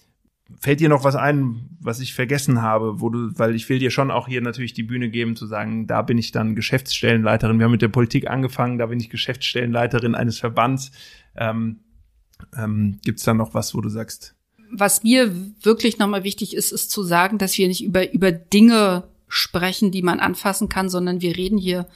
fällt 0.61 0.81
dir 0.81 0.89
noch 0.89 1.05
was 1.05 1.15
ein, 1.15 1.69
was 1.81 2.01
ich 2.01 2.15
vergessen 2.15 2.63
habe, 2.63 3.01
wo 3.01 3.11
du, 3.11 3.31
weil 3.39 3.55
ich 3.55 3.69
will 3.69 3.79
dir 3.79 3.91
schon 3.91 4.11
auch 4.11 4.29
hier 4.29 4.41
natürlich 4.41 4.73
die 4.73 4.83
Bühne 4.83 5.11
geben, 5.11 5.37
zu 5.37 5.47
sagen, 5.47 5.87
da 5.87 6.03
bin 6.03 6.19
ich 6.19 6.33
dann 6.33 6.55
Geschäftsstellenleiterin. 6.55 7.59
Wir 7.59 7.65
haben 7.65 7.73
mit 7.73 7.83
der 7.83 7.89
Politik 7.89 8.29
angefangen, 8.29 8.79
da 8.79 8.87
bin 8.87 8.99
ich 8.99 9.11
Geschäftsstellenleiterin 9.11 10.15
eines 10.15 10.39
Verbands. 10.39 10.91
Ähm, 11.37 11.81
ähm, 12.57 12.99
Gibt 13.05 13.19
es 13.19 13.25
da 13.25 13.35
noch 13.35 13.55
was, 13.55 13.75
wo 13.75 13.81
du 13.81 13.89
sagst? 13.89 14.38
Was 14.71 15.03
mir 15.03 15.35
wirklich 15.63 15.99
nochmal 15.99 16.25
wichtig 16.25 16.55
ist, 16.55 16.73
ist 16.73 16.91
zu 16.91 17.03
sagen, 17.03 17.39
dass 17.39 17.57
wir 17.57 17.69
nicht 17.69 17.83
über, 17.83 18.13
über 18.13 18.33
Dinge 18.33 19.05
sprechen, 19.29 19.91
die 19.91 20.03
man 20.03 20.21
anfassen 20.21 20.69
kann, 20.69 20.89
sondern 20.89 21.21
wir 21.21 21.37
reden 21.37 21.59
hier 21.59 21.87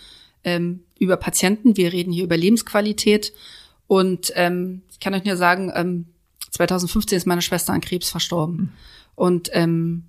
ähm, 0.45 0.81
über 0.99 1.17
Patienten, 1.17 1.77
wir 1.77 1.93
reden 1.93 2.13
hier 2.13 2.25
über 2.25 2.37
Lebensqualität. 2.37 3.33
Und 3.87 4.33
ähm, 4.37 4.83
ich 4.91 5.01
kann 5.01 5.15
euch 5.15 5.25
nur 5.25 5.37
sagen, 5.37 5.73
ähm, 5.75 6.07
2015 6.51 7.17
ist 7.17 7.27
meine 7.27 7.43
Schwester 7.43 7.73
an 7.73 7.81
Krebs 7.81 8.11
verstorben. 8.11 8.57
Mhm. 8.57 8.69
Und 9.15 9.51
ähm, 9.53 10.05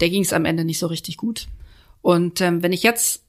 der 0.00 0.10
ging 0.10 0.22
es 0.22 0.32
am 0.32 0.44
Ende 0.44 0.64
nicht 0.64 0.78
so 0.78 0.86
richtig 0.86 1.16
gut. 1.16 1.48
Und 2.00 2.40
ähm, 2.40 2.62
wenn 2.62 2.72
ich 2.72 2.82
jetzt 2.82 3.22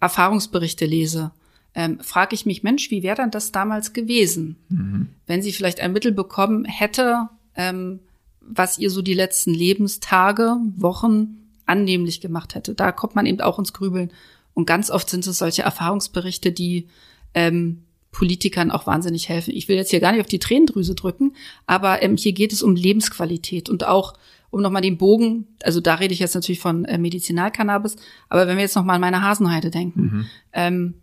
Erfahrungsberichte 0.00 0.86
lese, 0.86 1.32
ähm, 1.74 2.00
frage 2.00 2.34
ich 2.34 2.46
mich, 2.46 2.62
Mensch, 2.62 2.90
wie 2.90 3.02
wäre 3.02 3.16
dann 3.16 3.30
das 3.30 3.52
damals 3.52 3.92
gewesen, 3.92 4.56
mhm. 4.68 5.08
wenn 5.26 5.42
sie 5.42 5.52
vielleicht 5.52 5.80
ein 5.80 5.92
Mittel 5.92 6.12
bekommen 6.12 6.64
hätte, 6.64 7.28
ähm, 7.54 8.00
was 8.40 8.78
ihr 8.78 8.90
so 8.90 9.02
die 9.02 9.14
letzten 9.14 9.52
Lebenstage, 9.54 10.56
Wochen 10.76 11.36
annehmlich 11.66 12.20
gemacht 12.20 12.54
hätte. 12.54 12.74
Da 12.74 12.92
kommt 12.92 13.14
man 13.14 13.26
eben 13.26 13.40
auch 13.40 13.58
ins 13.58 13.72
Grübeln. 13.72 14.10
Und 14.54 14.66
ganz 14.66 14.90
oft 14.90 15.08
sind 15.08 15.26
es 15.26 15.38
solche 15.38 15.62
Erfahrungsberichte, 15.62 16.50
die 16.50 16.88
ähm, 17.34 17.84
Politikern 18.12 18.70
auch 18.70 18.86
wahnsinnig 18.86 19.28
helfen. 19.28 19.54
Ich 19.54 19.68
will 19.68 19.76
jetzt 19.76 19.90
hier 19.90 20.00
gar 20.00 20.12
nicht 20.12 20.20
auf 20.20 20.26
die 20.26 20.40
Tränendrüse 20.40 20.94
drücken, 20.94 21.34
aber 21.66 22.02
ähm, 22.02 22.16
hier 22.16 22.32
geht 22.32 22.52
es 22.52 22.62
um 22.62 22.74
Lebensqualität 22.74 23.68
und 23.68 23.86
auch 23.86 24.14
um 24.50 24.62
nochmal 24.62 24.82
den 24.82 24.98
Bogen, 24.98 25.46
also 25.62 25.80
da 25.80 25.94
rede 25.94 26.12
ich 26.12 26.18
jetzt 26.18 26.34
natürlich 26.34 26.58
von 26.58 26.84
äh, 26.84 26.98
Medizinalcannabis, 26.98 27.94
aber 28.28 28.48
wenn 28.48 28.56
wir 28.56 28.62
jetzt 28.62 28.74
nochmal 28.74 28.96
an 28.96 29.00
meine 29.00 29.22
Hasenheide 29.22 29.70
denken, 29.70 30.00
mhm. 30.00 30.26
ähm, 30.52 30.94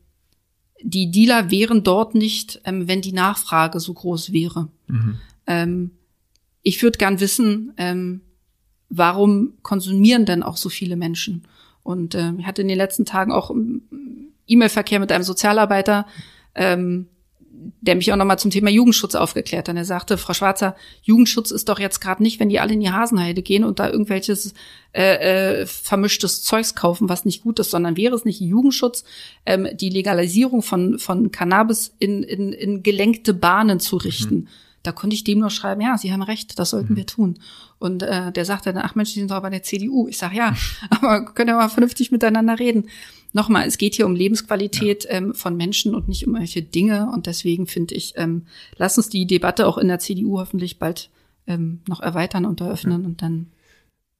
die 0.81 1.09
Dealer 1.09 1.49
wären 1.49 1.83
dort 1.83 2.13
nicht, 2.13 2.61
ähm, 2.65 2.89
wenn 2.89 3.01
die 3.01 3.13
Nachfrage 3.13 3.79
so 3.79 3.93
groß 3.93 4.33
wäre. 4.33 4.67
Mhm. 4.87 5.19
Ähm, 5.47 5.91
ich 6.63 6.81
würde 6.83 6.97
gern 6.97 7.19
wissen, 7.19 7.73
ähm, 7.77 8.21
warum 8.89 9.53
konsumieren 9.61 10.25
denn 10.25 10.43
auch 10.43 10.57
so 10.57 10.69
viele 10.69 10.95
Menschen? 10.95 11.47
Und 11.83 12.15
äh, 12.15 12.33
ich 12.37 12.45
hatte 12.45 12.61
in 12.61 12.67
den 12.67 12.77
letzten 12.77 13.05
Tagen 13.05 13.31
auch 13.31 13.49
ähm, 13.51 13.83
E-Mail-Verkehr 14.47 14.99
mit 14.99 15.11
einem 15.11 15.23
Sozialarbeiter, 15.23 16.05
ähm, 16.55 17.07
der 17.81 17.95
mich 17.95 18.11
auch 18.11 18.17
nochmal 18.17 18.39
zum 18.39 18.51
Thema 18.51 18.69
Jugendschutz 18.69 19.15
aufgeklärt 19.15 19.67
hat. 19.67 19.75
Er 19.75 19.85
sagte, 19.85 20.17
Frau 20.17 20.33
Schwarzer, 20.33 20.75
Jugendschutz 21.01 21.51
ist 21.51 21.69
doch 21.69 21.79
jetzt 21.79 21.99
gerade 21.99 22.21
nicht, 22.21 22.39
wenn 22.39 22.49
die 22.49 22.59
alle 22.59 22.73
in 22.73 22.79
die 22.79 22.91
Hasenheide 22.91 23.41
gehen 23.41 23.63
und 23.63 23.79
da 23.79 23.89
irgendwelches 23.89 24.53
äh, 24.93 25.61
äh, 25.61 25.65
vermischtes 25.65 26.43
Zeugs 26.43 26.75
kaufen, 26.75 27.09
was 27.09 27.25
nicht 27.25 27.43
gut 27.43 27.59
ist, 27.59 27.71
sondern 27.71 27.97
wäre 27.97 28.15
es 28.15 28.25
nicht 28.25 28.39
Jugendschutz, 28.39 29.03
ähm, 29.45 29.67
die 29.73 29.89
Legalisierung 29.89 30.61
von, 30.61 30.99
von 30.99 31.31
Cannabis 31.31 31.93
in, 31.99 32.23
in, 32.23 32.53
in 32.53 32.83
gelenkte 32.83 33.33
Bahnen 33.33 33.79
zu 33.79 33.97
richten. 33.97 34.35
Mhm. 34.35 34.47
Da 34.87 34.93
konnte 34.93 35.15
ich 35.15 35.23
dem 35.23 35.39
nur 35.39 35.49
schreiben, 35.49 35.81
ja, 35.81 35.97
Sie 35.97 36.11
haben 36.11 36.21
recht, 36.21 36.57
das 36.57 36.69
sollten 36.71 36.93
mhm. 36.93 36.97
wir 36.97 37.05
tun. 37.05 37.39
Und 37.77 38.03
äh, 38.03 38.31
der 38.31 38.45
sagte 38.45 38.73
dann, 38.73 38.83
ach 38.83 38.95
Mensch, 38.95 39.09
Sie 39.09 39.19
sind 39.19 39.29
doch 39.29 39.41
bei 39.41 39.49
der 39.49 39.63
CDU. 39.63 40.07
Ich 40.07 40.17
sag 40.17 40.33
ja, 40.33 40.55
aber 40.89 41.25
können 41.25 41.49
wir 41.49 41.55
mal 41.57 41.69
vernünftig 41.69 42.11
miteinander 42.11 42.57
reden 42.57 42.85
nochmal, 43.33 43.67
es 43.67 43.77
geht 43.77 43.95
hier 43.95 44.05
um 44.05 44.15
Lebensqualität 44.15 45.05
ja. 45.05 45.11
ähm, 45.11 45.33
von 45.33 45.55
Menschen 45.55 45.95
und 45.95 46.07
nicht 46.07 46.27
um 46.27 46.33
welche 46.33 46.61
Dinge. 46.61 47.09
Und 47.13 47.27
deswegen 47.27 47.67
finde 47.67 47.95
ich, 47.95 48.13
ähm, 48.17 48.43
lass 48.77 48.97
uns 48.97 49.09
die 49.09 49.25
Debatte 49.25 49.67
auch 49.67 49.77
in 49.77 49.87
der 49.87 49.99
CDU 49.99 50.39
hoffentlich 50.39 50.79
bald 50.79 51.09
ähm, 51.45 51.79
noch 51.87 52.01
erweitern 52.01 52.45
und 52.45 52.61
eröffnen 52.61 53.01
ja. 53.01 53.07
und 53.07 53.21
dann 53.21 53.47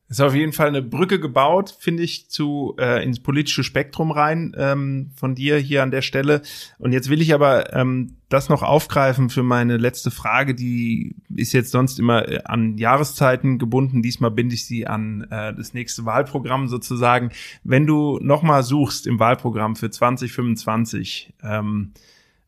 ist 0.10 0.22
auf 0.22 0.34
jeden 0.34 0.54
Fall 0.54 0.68
eine 0.68 0.82
Brücke 0.82 1.20
gebaut, 1.20 1.76
finde 1.80 2.04
ich, 2.04 2.30
zu 2.30 2.76
äh, 2.80 3.04
ins 3.04 3.20
politische 3.20 3.64
Spektrum 3.64 4.12
rein 4.12 4.56
ähm, 4.58 5.12
von 5.16 5.36
dir 5.36 5.58
hier 5.58 5.84
an 5.84 5.92
der 5.92 6.02
Stelle. 6.02 6.42
Und 6.78 6.94
jetzt 6.94 7.10
will 7.10 7.22
ich 7.22 7.34
aber 7.34 7.74
ähm, 7.74 8.16
das 8.30 8.48
noch 8.48 8.64
aufgreifen 8.64 9.30
für 9.30 9.44
meine 9.44 9.76
letzte 9.76 10.10
Frage. 10.10 10.56
Die 10.56 11.16
ist 11.36 11.52
jetzt 11.52 11.72
sonst 11.72 12.00
immer 12.00 12.28
äh, 12.28 12.40
an 12.46 12.78
Jahreszeiten 12.78 13.60
gebunden. 13.60 14.02
Diesmal 14.02 14.32
binde 14.32 14.56
ich 14.56 14.66
sie 14.66 14.88
an 14.88 15.28
äh, 15.30 15.54
das 15.54 15.74
nächste 15.74 16.06
Wahlprogramm 16.06 16.70
sozusagen. 16.70 17.32
Wenn 17.66 17.86
du 17.86 18.18
nochmal 18.22 18.64
suchst 18.64 19.08
im 19.08 19.20
Wahlprogramm 19.20 19.76
für 19.76 19.90
2025 19.90 21.34
ähm, 21.44 21.92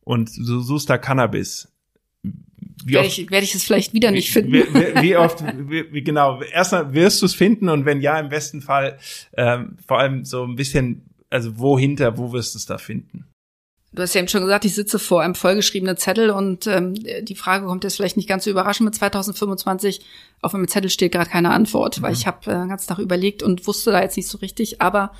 und 0.00 0.34
du 0.36 0.60
suchst 0.60 0.88
da 0.88 0.96
Cannabis, 0.96 1.68
wie 2.86 2.94
werde 2.94 3.08
ich, 3.08 3.30
werde 3.30 3.44
ich 3.44 3.54
es 3.54 3.64
vielleicht 3.64 3.92
wieder 3.92 4.10
nicht 4.10 4.30
finden. 4.30 4.52
Wie, 4.52 4.62
wie, 4.62 5.02
wie 5.02 5.16
oft, 5.16 5.42
wie, 5.68 6.02
genau, 6.02 6.42
erstmal 6.42 6.92
wirst 6.94 7.22
du 7.22 7.26
es 7.26 7.34
finden 7.34 7.68
und 7.68 7.84
wenn 7.84 8.00
ja, 8.00 8.18
im 8.18 8.28
besten 8.28 8.62
Fall 8.62 8.98
ähm, 9.36 9.76
vor 9.86 9.98
allem 9.98 10.24
so 10.24 10.44
ein 10.44 10.56
bisschen, 10.56 11.10
also 11.30 11.58
wohinter, 11.58 12.18
wo 12.18 12.32
wirst 12.32 12.54
du 12.54 12.58
es 12.58 12.66
da 12.66 12.78
finden? 12.78 13.26
Du 13.92 14.02
hast 14.02 14.14
ja 14.14 14.20
eben 14.20 14.28
schon 14.28 14.42
gesagt, 14.42 14.64
ich 14.64 14.74
sitze 14.74 15.00
vor 15.00 15.20
einem 15.20 15.34
vollgeschriebenen 15.34 15.96
Zettel 15.96 16.30
und 16.30 16.68
ähm, 16.68 16.94
die 16.94 17.34
Frage 17.34 17.66
kommt 17.66 17.82
jetzt 17.82 17.96
vielleicht 17.96 18.16
nicht 18.16 18.28
ganz 18.28 18.44
so 18.44 18.50
überraschend 18.50 18.84
mit 18.84 18.94
2025. 18.94 20.00
Auf 20.42 20.52
meinem 20.52 20.68
Zettel 20.68 20.90
steht 20.90 21.10
gerade 21.10 21.28
keine 21.28 21.50
Antwort, 21.50 21.98
mhm. 21.98 22.02
weil 22.02 22.12
ich 22.12 22.26
habe 22.28 22.50
äh, 22.50 22.54
den 22.54 22.68
ganzen 22.68 22.88
Tag 22.88 22.98
überlegt 23.00 23.42
und 23.42 23.66
wusste 23.66 23.90
da 23.90 24.00
jetzt 24.00 24.16
nicht 24.16 24.28
so 24.28 24.38
richtig. 24.38 24.80
Aber 24.80 25.12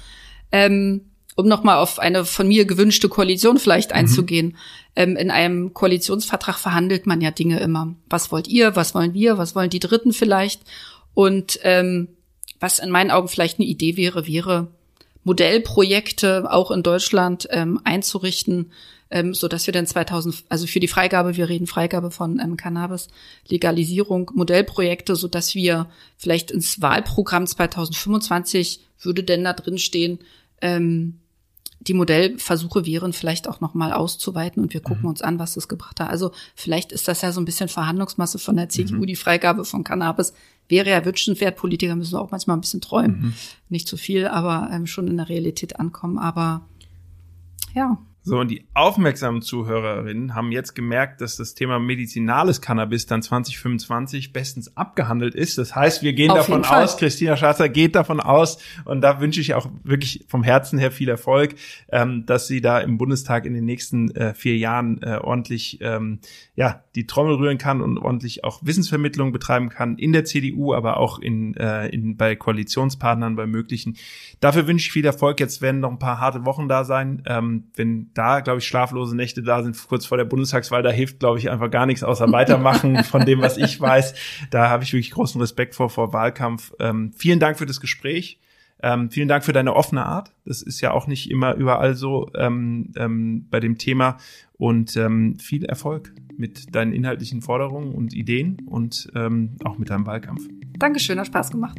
ähm, 0.52 1.09
um 1.40 1.48
nochmal 1.48 1.78
auf 1.78 1.98
eine 1.98 2.24
von 2.24 2.48
mir 2.48 2.64
gewünschte 2.64 3.08
Koalition 3.08 3.58
vielleicht 3.58 3.90
mhm. 3.90 3.96
einzugehen. 3.96 4.46
Mhm. 4.46 4.56
Ähm, 4.96 5.16
in 5.16 5.30
einem 5.30 5.74
Koalitionsvertrag 5.74 6.58
verhandelt 6.58 7.06
man 7.06 7.20
ja 7.20 7.30
Dinge 7.30 7.60
immer. 7.60 7.94
Was 8.08 8.30
wollt 8.32 8.48
ihr? 8.48 8.76
Was 8.76 8.94
wollen 8.94 9.14
wir? 9.14 9.38
Was 9.38 9.54
wollen 9.54 9.70
die 9.70 9.80
Dritten 9.80 10.12
vielleicht? 10.12 10.62
Und 11.14 11.58
ähm, 11.62 12.08
was 12.60 12.78
in 12.78 12.90
meinen 12.90 13.10
Augen 13.10 13.28
vielleicht 13.28 13.58
eine 13.58 13.68
Idee 13.68 13.96
wäre, 13.96 14.26
wäre 14.26 14.68
Modellprojekte 15.24 16.50
auch 16.50 16.70
in 16.70 16.82
Deutschland 16.82 17.48
ähm, 17.50 17.80
einzurichten, 17.84 18.72
ähm, 19.10 19.34
so 19.34 19.48
dass 19.48 19.66
wir 19.66 19.72
dann 19.72 19.86
2000, 19.86 20.44
also 20.48 20.66
für 20.66 20.80
die 20.80 20.88
Freigabe, 20.88 21.36
wir 21.36 21.48
reden 21.48 21.66
Freigabe 21.66 22.10
von 22.10 22.38
ähm, 22.38 22.56
Cannabis, 22.56 23.08
Legalisierung, 23.48 24.30
Modellprojekte, 24.34 25.16
so 25.16 25.28
dass 25.28 25.54
wir 25.54 25.88
vielleicht 26.16 26.50
ins 26.50 26.80
Wahlprogramm 26.80 27.46
2025 27.46 28.80
würde 29.02 29.22
denn 29.22 29.44
da 29.44 29.52
drin 29.52 29.78
stehen, 29.78 30.18
ähm, 30.60 31.19
die 31.80 31.94
Modellversuche 31.94 32.84
wären 32.84 33.12
vielleicht 33.12 33.48
auch 33.48 33.60
noch 33.60 33.72
mal 33.72 33.92
auszuweiten 33.92 34.62
und 34.62 34.74
wir 34.74 34.82
gucken 34.82 35.02
mhm. 35.02 35.08
uns 35.08 35.22
an, 35.22 35.38
was 35.38 35.54
das 35.54 35.66
gebracht 35.66 35.98
hat. 35.98 36.10
Also 36.10 36.32
vielleicht 36.54 36.92
ist 36.92 37.08
das 37.08 37.22
ja 37.22 37.32
so 37.32 37.40
ein 37.40 37.46
bisschen 37.46 37.68
Verhandlungsmasse 37.68 38.38
von 38.38 38.56
der 38.56 38.68
CDU, 38.68 38.96
mhm. 38.96 39.06
die 39.06 39.16
Freigabe 39.16 39.64
von 39.64 39.82
Cannabis 39.82 40.34
wäre 40.68 40.90
ja 40.90 41.04
wünschenswert. 41.04 41.56
Politiker 41.56 41.96
müssen 41.96 42.16
auch 42.16 42.30
manchmal 42.30 42.56
ein 42.56 42.60
bisschen 42.60 42.80
träumen, 42.80 43.20
mhm. 43.20 43.34
nicht 43.70 43.88
zu 43.88 43.96
viel, 43.96 44.28
aber 44.28 44.70
ähm, 44.72 44.86
schon 44.86 45.08
in 45.08 45.16
der 45.16 45.28
Realität 45.28 45.80
ankommen. 45.80 46.18
Aber 46.18 46.62
ja. 47.74 47.98
So, 48.22 48.38
und 48.38 48.50
die 48.50 48.66
aufmerksamen 48.74 49.40
Zuhörerinnen 49.40 50.34
haben 50.34 50.52
jetzt 50.52 50.74
gemerkt, 50.74 51.22
dass 51.22 51.36
das 51.36 51.54
Thema 51.54 51.78
medizinales 51.78 52.60
Cannabis 52.60 53.06
dann 53.06 53.22
2025 53.22 54.34
bestens 54.34 54.76
abgehandelt 54.76 55.34
ist. 55.34 55.56
Das 55.56 55.74
heißt, 55.74 56.02
wir 56.02 56.12
gehen 56.12 56.30
Auf 56.30 56.46
davon 56.46 56.64
aus, 56.64 56.98
Christina 56.98 57.38
Schatzer 57.38 57.70
geht 57.70 57.94
davon 57.94 58.20
aus, 58.20 58.58
und 58.84 59.00
da 59.00 59.20
wünsche 59.20 59.40
ich 59.40 59.54
auch 59.54 59.70
wirklich 59.84 60.26
vom 60.28 60.42
Herzen 60.42 60.78
her 60.78 60.90
viel 60.90 61.08
Erfolg, 61.08 61.54
ähm, 61.90 62.26
dass 62.26 62.46
sie 62.46 62.60
da 62.60 62.78
im 62.80 62.98
Bundestag 62.98 63.46
in 63.46 63.54
den 63.54 63.64
nächsten 63.64 64.14
äh, 64.14 64.34
vier 64.34 64.58
Jahren 64.58 65.02
äh, 65.02 65.18
ordentlich 65.22 65.78
ähm, 65.80 66.20
ja 66.56 66.84
die 66.94 67.06
Trommel 67.06 67.36
rühren 67.36 67.56
kann 67.56 67.80
und 67.80 67.96
ordentlich 67.96 68.44
auch 68.44 68.60
Wissensvermittlung 68.62 69.32
betreiben 69.32 69.70
kann 69.70 69.96
in 69.96 70.12
der 70.12 70.26
CDU, 70.26 70.74
aber 70.74 70.98
auch 70.98 71.18
in, 71.20 71.54
äh, 71.54 71.88
in 71.88 72.18
bei 72.18 72.36
Koalitionspartnern, 72.36 73.36
bei 73.36 73.46
möglichen. 73.46 73.96
Dafür 74.40 74.66
wünsche 74.66 74.86
ich 74.86 74.92
viel 74.92 75.06
Erfolg. 75.06 75.40
Jetzt 75.40 75.62
werden 75.62 75.80
noch 75.80 75.90
ein 75.90 75.98
paar 75.98 76.20
harte 76.20 76.44
Wochen 76.44 76.68
da 76.68 76.84
sein, 76.84 77.22
ähm, 77.26 77.64
wenn 77.76 78.09
da, 78.14 78.40
glaube 78.40 78.58
ich, 78.58 78.66
schlaflose 78.66 79.16
Nächte 79.16 79.42
da 79.42 79.62
sind, 79.62 79.76
kurz 79.88 80.06
vor 80.06 80.18
der 80.18 80.24
Bundestagswahl, 80.24 80.82
da 80.82 80.90
hilft, 80.90 81.20
glaube 81.20 81.38
ich, 81.38 81.50
einfach 81.50 81.70
gar 81.70 81.86
nichts 81.86 82.02
außer 82.02 82.30
weitermachen 82.32 83.04
von 83.04 83.24
dem, 83.24 83.40
was 83.40 83.56
ich 83.56 83.80
weiß. 83.80 84.14
Da 84.50 84.68
habe 84.68 84.84
ich 84.84 84.92
wirklich 84.92 85.12
großen 85.12 85.40
Respekt 85.40 85.74
vor, 85.74 85.90
vor 85.90 86.12
Wahlkampf. 86.12 86.72
Ähm, 86.80 87.12
vielen 87.16 87.40
Dank 87.40 87.58
für 87.58 87.66
das 87.66 87.80
Gespräch. 87.80 88.40
Ähm, 88.82 89.10
vielen 89.10 89.28
Dank 89.28 89.44
für 89.44 89.52
deine 89.52 89.74
offene 89.74 90.06
Art. 90.06 90.32
Das 90.44 90.62
ist 90.62 90.80
ja 90.80 90.92
auch 90.92 91.06
nicht 91.06 91.30
immer 91.30 91.54
überall 91.54 91.94
so 91.94 92.30
ähm, 92.34 92.92
ähm, 92.96 93.46
bei 93.50 93.60
dem 93.60 93.78
Thema. 93.78 94.16
Und 94.54 94.96
ähm, 94.96 95.38
viel 95.38 95.64
Erfolg 95.64 96.12
mit 96.36 96.74
deinen 96.74 96.92
inhaltlichen 96.92 97.42
Forderungen 97.42 97.94
und 97.94 98.14
Ideen 98.14 98.58
und 98.66 99.10
ähm, 99.14 99.56
auch 99.64 99.78
mit 99.78 99.90
deinem 99.90 100.06
Wahlkampf. 100.06 100.46
Dankeschön, 100.78 101.18
hat 101.18 101.26
Spaß 101.26 101.50
gemacht. 101.50 101.78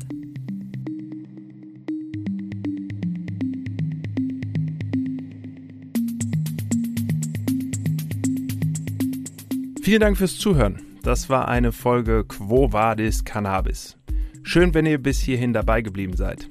Vielen 9.83 10.01
Dank 10.01 10.15
fürs 10.15 10.37
Zuhören. 10.37 10.79
Das 11.01 11.27
war 11.27 11.47
eine 11.47 11.71
Folge 11.71 12.23
Quo 12.23 12.71
Vadis 12.71 13.25
Cannabis. 13.25 13.97
Schön, 14.43 14.75
wenn 14.75 14.85
ihr 14.85 14.99
bis 14.99 15.19
hierhin 15.19 15.53
dabei 15.53 15.81
geblieben 15.81 16.15
seid. 16.15 16.47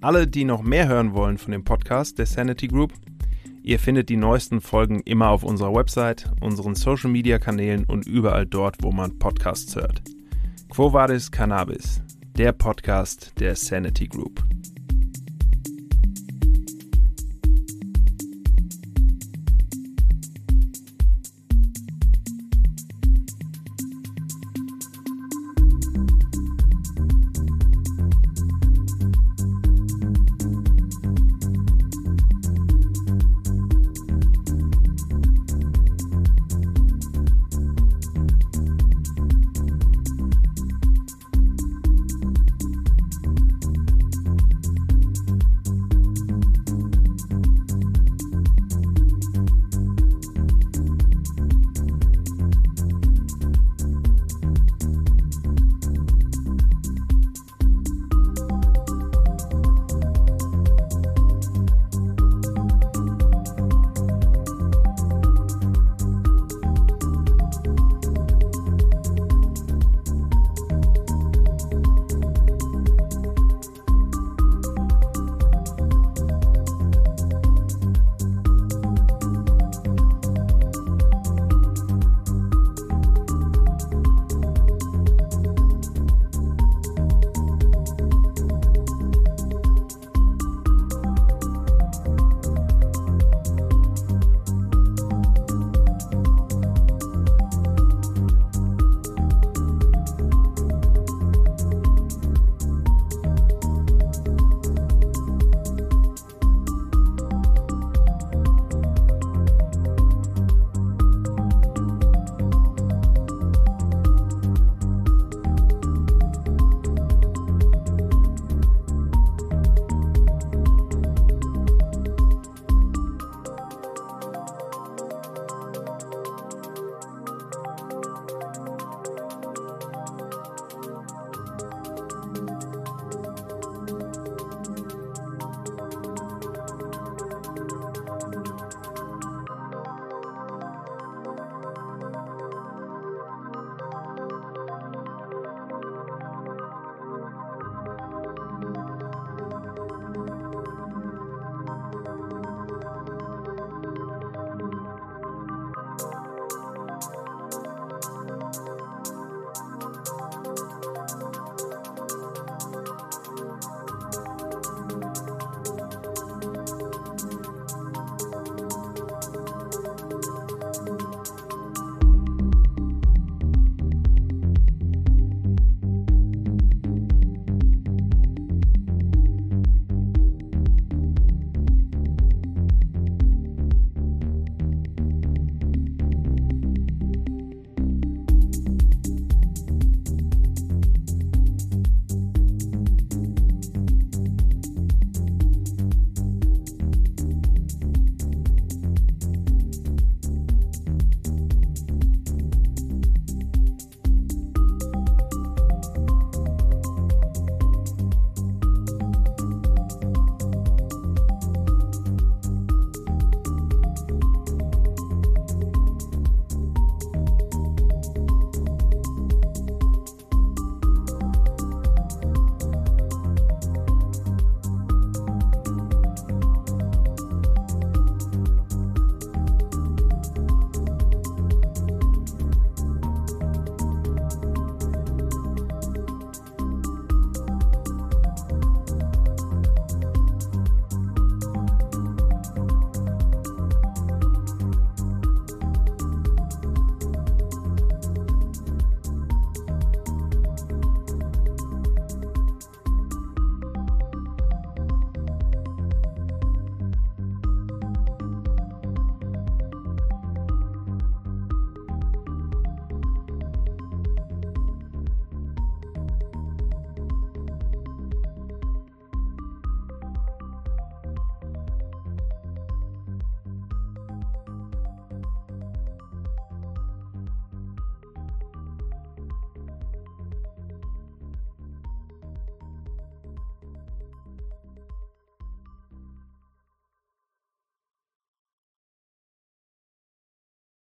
Alle, 0.00 0.26
die 0.26 0.44
noch 0.44 0.62
mehr 0.62 0.88
hören 0.88 1.14
wollen 1.14 1.38
von 1.38 1.52
dem 1.52 1.62
Podcast 1.62 2.18
der 2.18 2.26
Sanity 2.26 2.66
Group, 2.66 2.92
ihr 3.62 3.78
findet 3.78 4.08
die 4.08 4.16
neuesten 4.16 4.60
Folgen 4.60 4.98
immer 5.04 5.28
auf 5.28 5.44
unserer 5.44 5.72
Website, 5.72 6.28
unseren 6.40 6.74
Social 6.74 7.08
Media 7.08 7.38
Kanälen 7.38 7.84
und 7.84 8.04
überall 8.08 8.46
dort, 8.46 8.82
wo 8.82 8.90
man 8.90 9.16
Podcasts 9.16 9.76
hört. 9.76 10.02
Quo 10.68 10.92
Vadis 10.92 11.30
Cannabis, 11.30 12.02
der 12.36 12.50
Podcast 12.50 13.32
der 13.38 13.54
Sanity 13.54 14.08
Group. 14.08 14.42